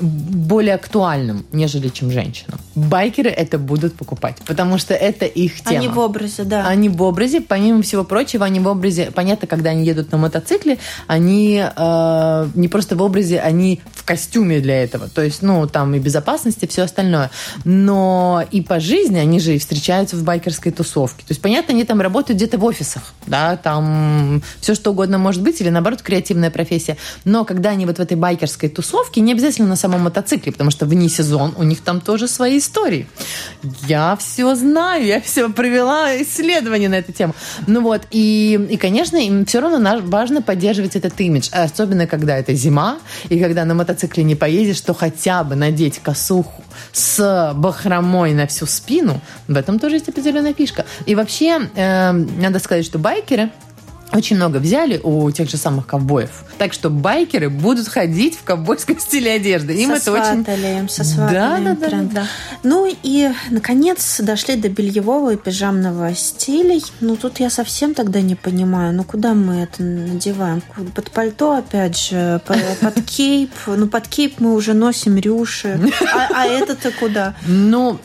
более 0.00 0.74
актуальным, 0.74 1.44
нежели 1.52 1.88
чем 1.88 2.10
женщинам. 2.10 2.58
Байкеры 2.74 3.30
это 3.30 3.58
будут 3.58 3.94
покупать, 3.94 4.36
потому 4.46 4.78
что 4.78 4.94
это 4.94 5.26
их 5.26 5.60
тема. 5.60 5.78
Они 5.78 5.88
в 5.88 5.98
образе, 5.98 6.44
да. 6.44 6.66
Они 6.66 6.88
в 6.88 7.02
образе, 7.02 7.40
помимо 7.40 7.82
всего 7.82 8.04
прочего, 8.04 8.44
они 8.44 8.60
в 8.60 8.66
образе, 8.66 9.10
понятно, 9.14 9.46
когда 9.46 9.70
они 9.70 9.84
едут 9.84 10.12
на 10.12 10.18
мотоцикле, 10.18 10.78
они 11.06 11.62
э, 11.64 12.48
не 12.54 12.68
просто 12.68 12.96
в 12.96 13.02
образе, 13.02 13.40
они 13.40 13.80
в 13.92 13.99
костюме 14.10 14.58
для 14.58 14.82
этого. 14.82 15.08
То 15.08 15.22
есть, 15.22 15.40
ну, 15.40 15.68
там 15.68 15.94
и 15.94 16.00
безопасность, 16.00 16.64
и 16.64 16.66
все 16.66 16.82
остальное. 16.82 17.30
Но 17.64 18.42
и 18.50 18.60
по 18.60 18.80
жизни 18.80 19.18
они 19.18 19.38
же 19.38 19.54
и 19.54 19.58
встречаются 19.58 20.16
в 20.16 20.24
байкерской 20.24 20.72
тусовке. 20.72 21.20
То 21.20 21.30
есть, 21.30 21.40
понятно, 21.40 21.74
они 21.74 21.84
там 21.84 22.00
работают 22.00 22.36
где-то 22.36 22.58
в 22.58 22.64
офисах, 22.64 23.14
да, 23.28 23.56
там 23.56 24.42
все 24.60 24.74
что 24.74 24.90
угодно 24.90 25.18
может 25.18 25.42
быть, 25.42 25.60
или 25.60 25.70
наоборот, 25.70 26.02
креативная 26.02 26.50
профессия. 26.50 26.96
Но 27.24 27.44
когда 27.44 27.70
они 27.70 27.86
вот 27.86 27.98
в 27.98 28.00
этой 28.00 28.16
байкерской 28.16 28.68
тусовке, 28.68 29.20
не 29.20 29.30
обязательно 29.30 29.68
на 29.68 29.76
самом 29.76 30.00
мотоцикле, 30.00 30.50
потому 30.50 30.72
что 30.72 30.86
вне 30.86 31.08
сезон 31.08 31.54
у 31.56 31.62
них 31.62 31.80
там 31.80 32.00
тоже 32.00 32.26
свои 32.26 32.58
истории. 32.58 33.06
Я 33.86 34.16
все 34.16 34.56
знаю, 34.56 35.06
я 35.06 35.20
все 35.20 35.48
провела 35.50 36.20
исследование 36.20 36.88
на 36.88 36.96
эту 36.96 37.12
тему. 37.12 37.34
Ну 37.68 37.80
вот, 37.82 38.02
и, 38.10 38.58
и 38.70 38.76
конечно, 38.76 39.18
им 39.18 39.44
все 39.44 39.60
равно 39.60 40.00
важно 40.02 40.42
поддерживать 40.42 40.96
этот 40.96 41.20
имидж, 41.20 41.48
особенно 41.52 42.08
когда 42.08 42.36
это 42.36 42.54
зима, 42.54 42.98
и 43.28 43.38
когда 43.38 43.64
на 43.64 43.74
мотоцикле 43.74 43.99
не 44.22 44.34
поедешь, 44.34 44.80
то 44.80 44.94
хотя 44.94 45.44
бы 45.44 45.54
надеть 45.54 45.98
косуху 45.98 46.62
с 46.92 47.52
бахромой 47.54 48.32
на 48.32 48.46
всю 48.46 48.66
спину, 48.66 49.20
в 49.48 49.56
этом 49.56 49.78
тоже 49.78 49.96
есть 49.96 50.08
определенная 50.08 50.54
фишка. 50.54 50.84
И 51.06 51.14
вообще, 51.14 51.68
э, 51.74 52.12
надо 52.12 52.58
сказать, 52.58 52.84
что 52.84 52.98
байкеры 52.98 53.50
очень 54.12 54.36
много 54.36 54.58
взяли 54.58 55.00
у 55.02 55.30
тех 55.30 55.48
же 55.48 55.56
самых 55.56 55.86
ковбоев. 55.86 56.44
Так 56.58 56.72
что 56.72 56.90
байкеры 56.90 57.48
будут 57.48 57.88
ходить 57.88 58.36
в 58.36 58.42
ковбойском 58.42 58.98
стиле 59.00 59.32
одежды. 59.32 59.74
Им 59.74 59.92
это 59.92 60.12
очень... 60.12 60.44
Им 60.44 60.88
да, 61.16 61.58
да, 61.58 61.74
да, 61.74 61.88
да, 61.90 62.02
да. 62.02 62.26
Ну 62.62 62.90
и, 63.02 63.30
наконец, 63.50 64.20
дошли 64.20 64.56
до 64.56 64.68
бельевого 64.68 65.34
и 65.34 65.36
пижамного 65.36 66.14
стилей. 66.14 66.82
Ну, 67.00 67.16
тут 67.16 67.40
я 67.40 67.50
совсем 67.50 67.94
тогда 67.94 68.20
не 68.20 68.34
понимаю, 68.34 68.92
ну, 68.92 69.04
куда 69.04 69.34
мы 69.34 69.62
это 69.62 69.82
надеваем? 69.82 70.62
Под 70.94 71.10
пальто, 71.10 71.54
опять 71.54 71.98
же, 71.98 72.40
под 72.80 73.04
кейп. 73.04 73.52
Ну, 73.66 73.86
под 73.86 74.08
кейп 74.08 74.40
мы 74.40 74.54
уже 74.54 74.74
носим 74.74 75.16
рюши. 75.16 75.80
А, 76.12 76.28
а 76.34 76.46
это-то 76.46 76.90
куда? 76.92 77.34
Ну, 77.46 77.98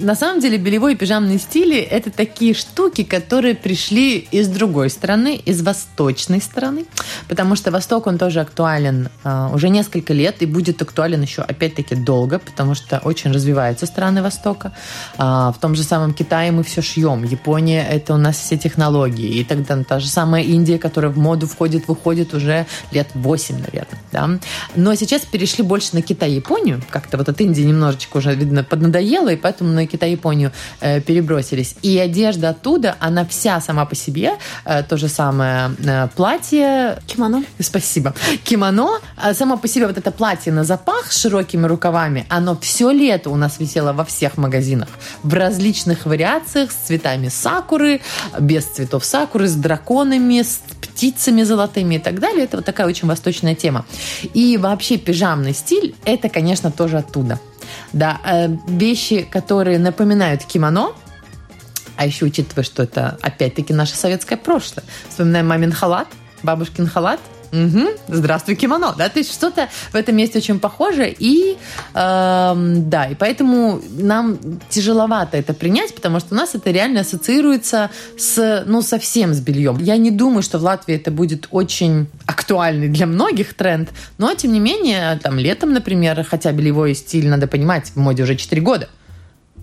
на 0.00 0.14
самом 0.14 0.40
деле 0.40 0.58
белевой 0.58 0.94
и 0.94 0.96
пижамный 0.96 1.38
стили– 1.38 1.78
это 1.94 2.10
такие 2.10 2.54
штуки, 2.54 3.04
которые 3.04 3.54
пришли 3.54 4.18
из 4.18 4.48
другой 4.48 4.90
страны, 4.90 5.36
из 5.36 5.62
восточной 5.62 6.40
страны, 6.40 6.86
потому 7.28 7.56
что 7.56 7.70
Восток, 7.70 8.06
он 8.06 8.18
тоже 8.18 8.40
актуален 8.40 9.08
э, 9.24 9.48
уже 9.52 9.68
несколько 9.68 10.12
лет 10.12 10.42
и 10.42 10.46
будет 10.46 10.82
актуален 10.82 11.22
еще, 11.22 11.42
опять-таки, 11.42 11.94
долго, 11.94 12.38
потому 12.38 12.74
что 12.74 12.98
очень 12.98 13.32
развиваются 13.32 13.86
страны 13.86 14.22
Востока. 14.22 14.72
Э, 15.18 15.52
в 15.54 15.56
том 15.60 15.74
же 15.74 15.82
самом 15.82 16.14
Китае 16.14 16.52
мы 16.52 16.62
все 16.62 16.82
шьем, 16.82 17.24
Япония– 17.24 17.86
это 17.90 18.14
у 18.14 18.18
нас 18.18 18.38
все 18.38 18.56
технологии, 18.56 19.38
и 19.38 19.44
тогда 19.44 19.82
та 19.84 20.00
же 20.00 20.08
самая 20.08 20.42
Индия, 20.42 20.78
которая 20.78 21.10
в 21.10 21.18
моду 21.18 21.46
входит, 21.46 21.88
выходит 21.88 22.34
уже 22.34 22.66
лет 22.92 23.08
8, 23.14 23.56
наверное. 23.56 24.00
Да? 24.12 24.30
Но 24.76 24.94
сейчас 24.94 25.22
перешли 25.22 25.64
больше 25.64 25.90
на 25.94 26.02
Китай 26.02 26.32
Японию, 26.32 26.82
как-то 26.90 27.16
вот 27.16 27.28
от 27.28 27.40
Индии 27.40 27.62
немножечко 27.62 28.18
уже, 28.18 28.34
видно, 28.34 28.64
поднадоело, 28.64 29.32
и 29.32 29.36
поэтому 29.36 29.63
поэтому 29.64 29.72
на 29.72 29.86
Китай 29.86 30.10
и 30.10 30.12
Японию 30.12 30.50
э, 30.80 31.00
перебросились. 31.00 31.76
И 31.82 31.98
одежда 31.98 32.50
оттуда, 32.50 32.96
она 33.00 33.24
вся 33.24 33.60
сама 33.60 33.84
по 33.84 33.94
себе, 33.94 34.32
э, 34.64 34.82
то 34.82 34.96
же 34.96 35.08
самое 35.08 35.70
э, 35.78 36.08
платье. 36.14 36.98
Кимоно. 37.06 37.44
Спасибо. 37.60 38.14
Кимоно, 38.44 39.00
э, 39.16 39.34
само 39.34 39.56
по 39.56 39.68
себе 39.68 39.86
вот 39.86 39.98
это 39.98 40.10
платье 40.10 40.52
на 40.52 40.64
запах 40.64 41.12
с 41.12 41.20
широкими 41.20 41.66
рукавами, 41.66 42.26
оно 42.28 42.56
все 42.60 42.90
лето 42.90 43.30
у 43.30 43.36
нас 43.36 43.60
висело 43.60 43.92
во 43.92 44.04
всех 44.04 44.36
магазинах. 44.36 44.88
В 45.22 45.34
различных 45.34 46.06
вариациях 46.06 46.70
с 46.70 46.86
цветами 46.86 47.28
сакуры, 47.28 48.00
без 48.40 48.64
цветов 48.64 49.04
сакуры, 49.04 49.46
с 49.46 49.54
драконами, 49.54 50.42
с 50.42 50.60
птицами 50.94 51.42
золотыми 51.42 51.96
и 51.96 51.98
так 51.98 52.20
далее. 52.20 52.44
Это 52.44 52.58
вот 52.58 52.66
такая 52.66 52.86
очень 52.86 53.08
восточная 53.08 53.54
тема. 53.54 53.84
И 54.32 54.56
вообще 54.56 54.96
пижамный 54.96 55.52
стиль, 55.52 55.94
это, 56.04 56.28
конечно, 56.28 56.70
тоже 56.70 56.98
оттуда. 56.98 57.40
Да, 57.92 58.20
э, 58.24 58.48
вещи, 58.68 59.22
которые 59.22 59.78
напоминают 59.78 60.44
кимоно, 60.44 60.92
а 61.96 62.06
еще 62.06 62.26
учитывая, 62.26 62.64
что 62.64 62.82
это 62.82 63.18
опять-таки 63.22 63.72
наше 63.72 63.96
советское 63.96 64.36
прошлое. 64.36 64.84
Вспоминаем 65.08 65.48
мамин 65.48 65.72
халат, 65.72 66.08
бабушкин 66.42 66.86
халат– 66.86 67.20
Угу. 67.54 67.88
Здравствуй, 68.08 68.56
кимоно. 68.56 68.94
Да, 68.98 69.08
то 69.08 69.20
есть 69.20 69.32
что-то 69.32 69.68
в 69.92 69.94
этом 69.94 70.16
месте 70.16 70.38
очень 70.38 70.58
похоже. 70.58 71.14
И 71.16 71.56
э, 71.94 72.54
да, 72.54 73.06
и 73.06 73.14
поэтому 73.14 73.80
нам 73.90 74.38
тяжеловато 74.68 75.36
это 75.36 75.54
принять, 75.54 75.94
потому 75.94 76.18
что 76.18 76.34
у 76.34 76.36
нас 76.36 76.54
это 76.54 76.70
реально 76.70 77.00
ассоциируется 77.00 77.90
с, 78.18 78.64
ну, 78.66 78.82
совсем 78.82 79.34
с 79.34 79.40
бельем. 79.40 79.78
Я 79.78 79.96
не 79.96 80.10
думаю, 80.10 80.42
что 80.42 80.58
в 80.58 80.62
Латвии 80.62 80.96
это 80.96 81.12
будет 81.12 81.46
очень 81.52 82.08
актуальный 82.26 82.88
для 82.88 83.06
многих 83.06 83.54
тренд, 83.54 83.90
но 84.18 84.34
тем 84.34 84.52
не 84.52 84.60
менее, 84.60 85.18
там 85.22 85.38
летом, 85.38 85.72
например, 85.72 86.24
хотя 86.28 86.50
бельевой 86.50 86.94
стиль, 86.94 87.28
надо 87.28 87.46
понимать, 87.46 87.92
в 87.94 87.96
моде 87.96 88.24
уже 88.24 88.34
4 88.36 88.60
года. 88.60 88.88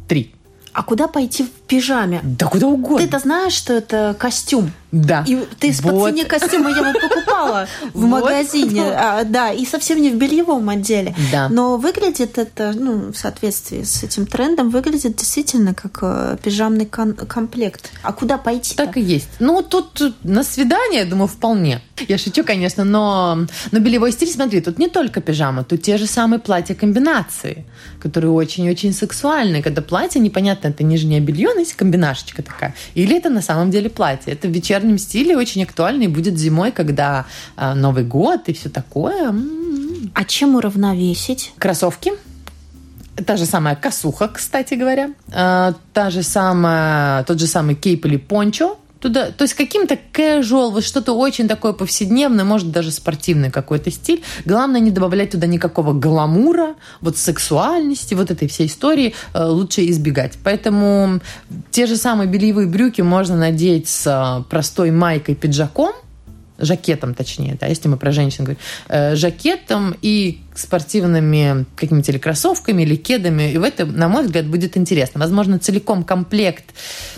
Три. 0.07 0.33
А 0.73 0.83
куда 0.83 1.07
пойти 1.07 1.43
в 1.43 1.49
пижаме? 1.67 2.21
Да 2.23 2.47
куда 2.47 2.67
угодно. 2.67 3.05
Ты-то 3.05 3.19
знаешь, 3.19 3.53
что 3.53 3.73
это 3.73 4.15
костюм? 4.17 4.71
Да. 4.91 5.23
И 5.27 5.37
ты 5.59 5.71
вот. 5.81 5.91
по 5.91 6.09
цене 6.09 6.25
костюма 6.25 6.69
я 6.69 6.77
его 6.77 6.99
покупала 6.99 7.67
в 7.93 8.05
магазине. 8.05 8.83
А, 8.83 9.23
да, 9.23 9.51
и 9.51 9.65
совсем 9.65 10.01
не 10.01 10.09
в 10.09 10.15
бельевом 10.15 10.67
отделе. 10.69 11.15
Да. 11.31 11.47
Но 11.49 11.77
выглядит 11.77 12.37
это, 12.37 12.73
ну, 12.75 13.11
в 13.11 13.15
соответствии 13.15 13.83
с 13.83 14.03
этим 14.03 14.25
трендом, 14.25 14.69
выглядит 14.69 15.15
действительно 15.15 15.73
как 15.73 15.99
э, 16.01 16.37
пижамный 16.43 16.85
комплект. 16.85 17.91
А 18.03 18.11
куда 18.11 18.37
пойти? 18.37 18.75
Так 18.75 18.97
и 18.97 19.01
есть. 19.01 19.29
Ну, 19.39 19.61
тут 19.61 20.01
на 20.23 20.43
свидание, 20.43 21.05
думаю, 21.05 21.27
вполне. 21.27 21.81
Я 22.07 22.17
шучу, 22.17 22.43
конечно, 22.43 22.83
но, 22.83 23.45
но 23.71 23.79
белевой 23.79 24.11
стиль, 24.11 24.29
смотри, 24.29 24.59
тут 24.61 24.79
не 24.79 24.89
только 24.89 25.21
пижама, 25.21 25.63
тут 25.63 25.83
те 25.83 25.97
же 25.97 26.07
самые 26.07 26.39
платья-комбинации, 26.39 27.65
которые 28.01 28.31
очень-очень 28.31 28.93
сексуальные. 28.93 29.63
Когда 29.63 29.81
платье, 29.81 30.19
непонятно, 30.19 30.69
это 30.69 30.83
нижнее 30.83 31.19
белье, 31.19 31.49
но 31.53 31.59
есть 31.59 31.75
комбинашечка 31.75 32.41
такая. 32.43 32.75
Или 32.95 33.17
это 33.17 33.29
на 33.29 33.41
самом 33.41 33.71
деле 33.71 33.89
платье. 33.89 34.33
Это 34.33 34.47
вечер 34.47 34.80
вечернем 34.81 34.97
стиле 34.97 35.37
очень 35.37 35.63
актуальный 35.63 36.07
будет 36.07 36.37
зимой, 36.37 36.71
когда 36.71 37.25
э, 37.57 37.73
Новый 37.73 38.03
год 38.03 38.49
и 38.49 38.53
все 38.53 38.69
такое. 38.69 39.29
М-м-м. 39.29 40.11
А 40.13 40.23
чем 40.23 40.55
уравновесить? 40.55 41.53
Кроссовки. 41.57 42.11
Та 43.25 43.37
же 43.37 43.45
самая 43.45 43.75
косуха, 43.75 44.27
кстати 44.27 44.75
говоря. 44.75 45.09
Э, 45.31 45.73
та 45.93 46.09
же 46.09 46.23
самая, 46.23 47.23
тот 47.23 47.39
же 47.39 47.47
самый 47.47 47.75
кейп 47.75 48.05
или 48.05 48.17
пончо 48.17 48.77
туда, 49.01 49.31
то 49.31 49.43
есть 49.43 49.55
каким-то 49.55 49.97
casual, 50.13 50.71
вот 50.71 50.83
что-то 50.83 51.13
очень 51.13 51.47
такое 51.47 51.73
повседневное, 51.73 52.45
может 52.45 52.71
даже 52.71 52.91
спортивный 52.91 53.49
какой-то 53.49 53.91
стиль. 53.91 54.23
Главное 54.45 54.79
не 54.79 54.91
добавлять 54.91 55.31
туда 55.31 55.47
никакого 55.47 55.93
гламура, 55.93 56.75
вот 57.01 57.17
сексуальности, 57.17 58.13
вот 58.13 58.31
этой 58.31 58.47
всей 58.47 58.67
истории 58.67 59.13
э, 59.33 59.43
лучше 59.43 59.85
избегать. 59.89 60.37
Поэтому 60.43 61.19
те 61.71 61.87
же 61.87 61.97
самые 61.97 62.27
бельевые 62.27 62.67
брюки 62.67 63.01
можно 63.01 63.35
надеть 63.35 63.89
с 63.89 64.05
э, 64.07 64.43
простой 64.49 64.91
майкой, 64.91 65.35
пиджаком, 65.35 65.93
жакетом 66.61 67.13
точнее, 67.13 67.57
да, 67.59 67.67
если 67.67 67.87
мы 67.87 67.97
про 67.97 68.11
женщин 68.11 68.45
говорим, 68.45 68.61
э, 68.87 69.15
жакетом 69.15 69.95
и 70.01 70.41
спортивными 70.55 71.65
какими-то 71.75 72.11
или 72.11 72.19
кроссовками, 72.19 72.83
или 72.83 72.95
кедами. 72.95 73.51
И 73.51 73.57
в 73.57 73.63
этом, 73.63 73.95
на 73.95 74.07
мой 74.07 74.25
взгляд, 74.25 74.45
будет 74.45 74.77
интересно. 74.77 75.19
Возможно, 75.19 75.59
целиком 75.59 76.03
комплект, 76.03 76.65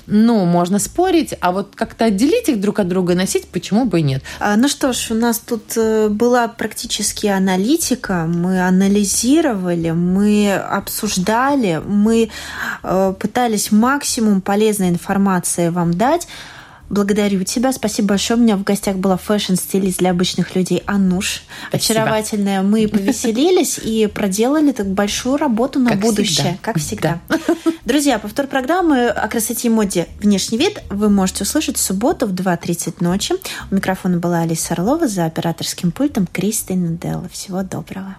ну, 0.06 0.46
можно 0.46 0.80
спорить, 0.80 1.34
а 1.42 1.52
вот 1.52 1.76
как-то 1.76 2.06
отделить 2.06 2.50
их 2.50 2.60
друг 2.60 2.80
от 2.80 2.88
друга 2.88 3.16
носить, 3.16 3.48
почему 3.48 3.86
бы 3.86 4.00
и 4.00 4.04
нет. 4.04 4.24
А, 4.40 4.56
ну 4.56 4.68
что 4.68 4.94
ж, 4.94 5.12
у 5.12 5.16
нас 5.16 5.40
тут 5.40 5.74
э, 5.76 6.10
была 6.10 6.48
практически 6.48 7.28
аналитика, 7.28 8.26
мы 8.28 8.66
анализировали, 8.66 9.92
мы 9.92 10.54
обсуждали, 10.54 11.82
мы 11.86 12.30
э, 12.84 13.14
пытались 13.20 13.72
максимум 13.72 14.42
полезной 14.42 14.90
информации 14.90 15.70
вам 15.70 15.94
дать. 15.96 16.28
Благодарю 16.90 17.44
тебя. 17.44 17.72
Спасибо 17.72 18.10
большое. 18.10 18.40
У 18.40 18.44
меня 18.44 18.56
в 18.56 18.64
гостях 18.64 18.98
была 18.98 19.18
фэшн-стилист 19.18 20.00
для 20.00 20.12
обычных 20.12 20.56
людей 20.56 20.84
Ануш. 20.86 21.44
Спасибо. 21.70 22.02
Очаровательная. 22.02 22.62
Мы 22.62 22.88
повеселились 22.88 23.80
и 23.80 24.08
проделали 24.08 24.72
так 24.72 24.88
большую 24.88 25.38
работу 25.38 25.80
на 25.80 25.92
как 25.92 26.00
будущее. 26.00 26.36
Всегда. 26.36 26.58
Как 26.62 26.78
всегда. 26.78 27.22
Да. 27.30 27.38
Друзья, 27.86 28.20
повтор 28.20 28.48
программы 28.48 29.08
о 29.08 29.28
красоте 29.28 29.68
и 29.68 29.72
моде 29.72 30.08
«Внешний 30.20 30.58
вид» 30.58 30.82
вы 30.90 31.10
можете 31.10 31.44
услышать 31.44 31.78
в 31.78 31.82
субботу 31.82 32.28
в 32.28 32.34
2.30 32.34 32.96
ночи. 33.04 33.36
У 33.72 33.76
микрофона 33.76 34.18
была 34.18 34.40
Алиса 34.40 34.74
Орлова, 34.74 35.08
за 35.08 35.26
операторским 35.26 35.92
пультом 35.92 36.28
Кристина 36.28 36.90
Делла. 36.90 37.28
Всего 37.30 37.64
доброго. 37.64 38.18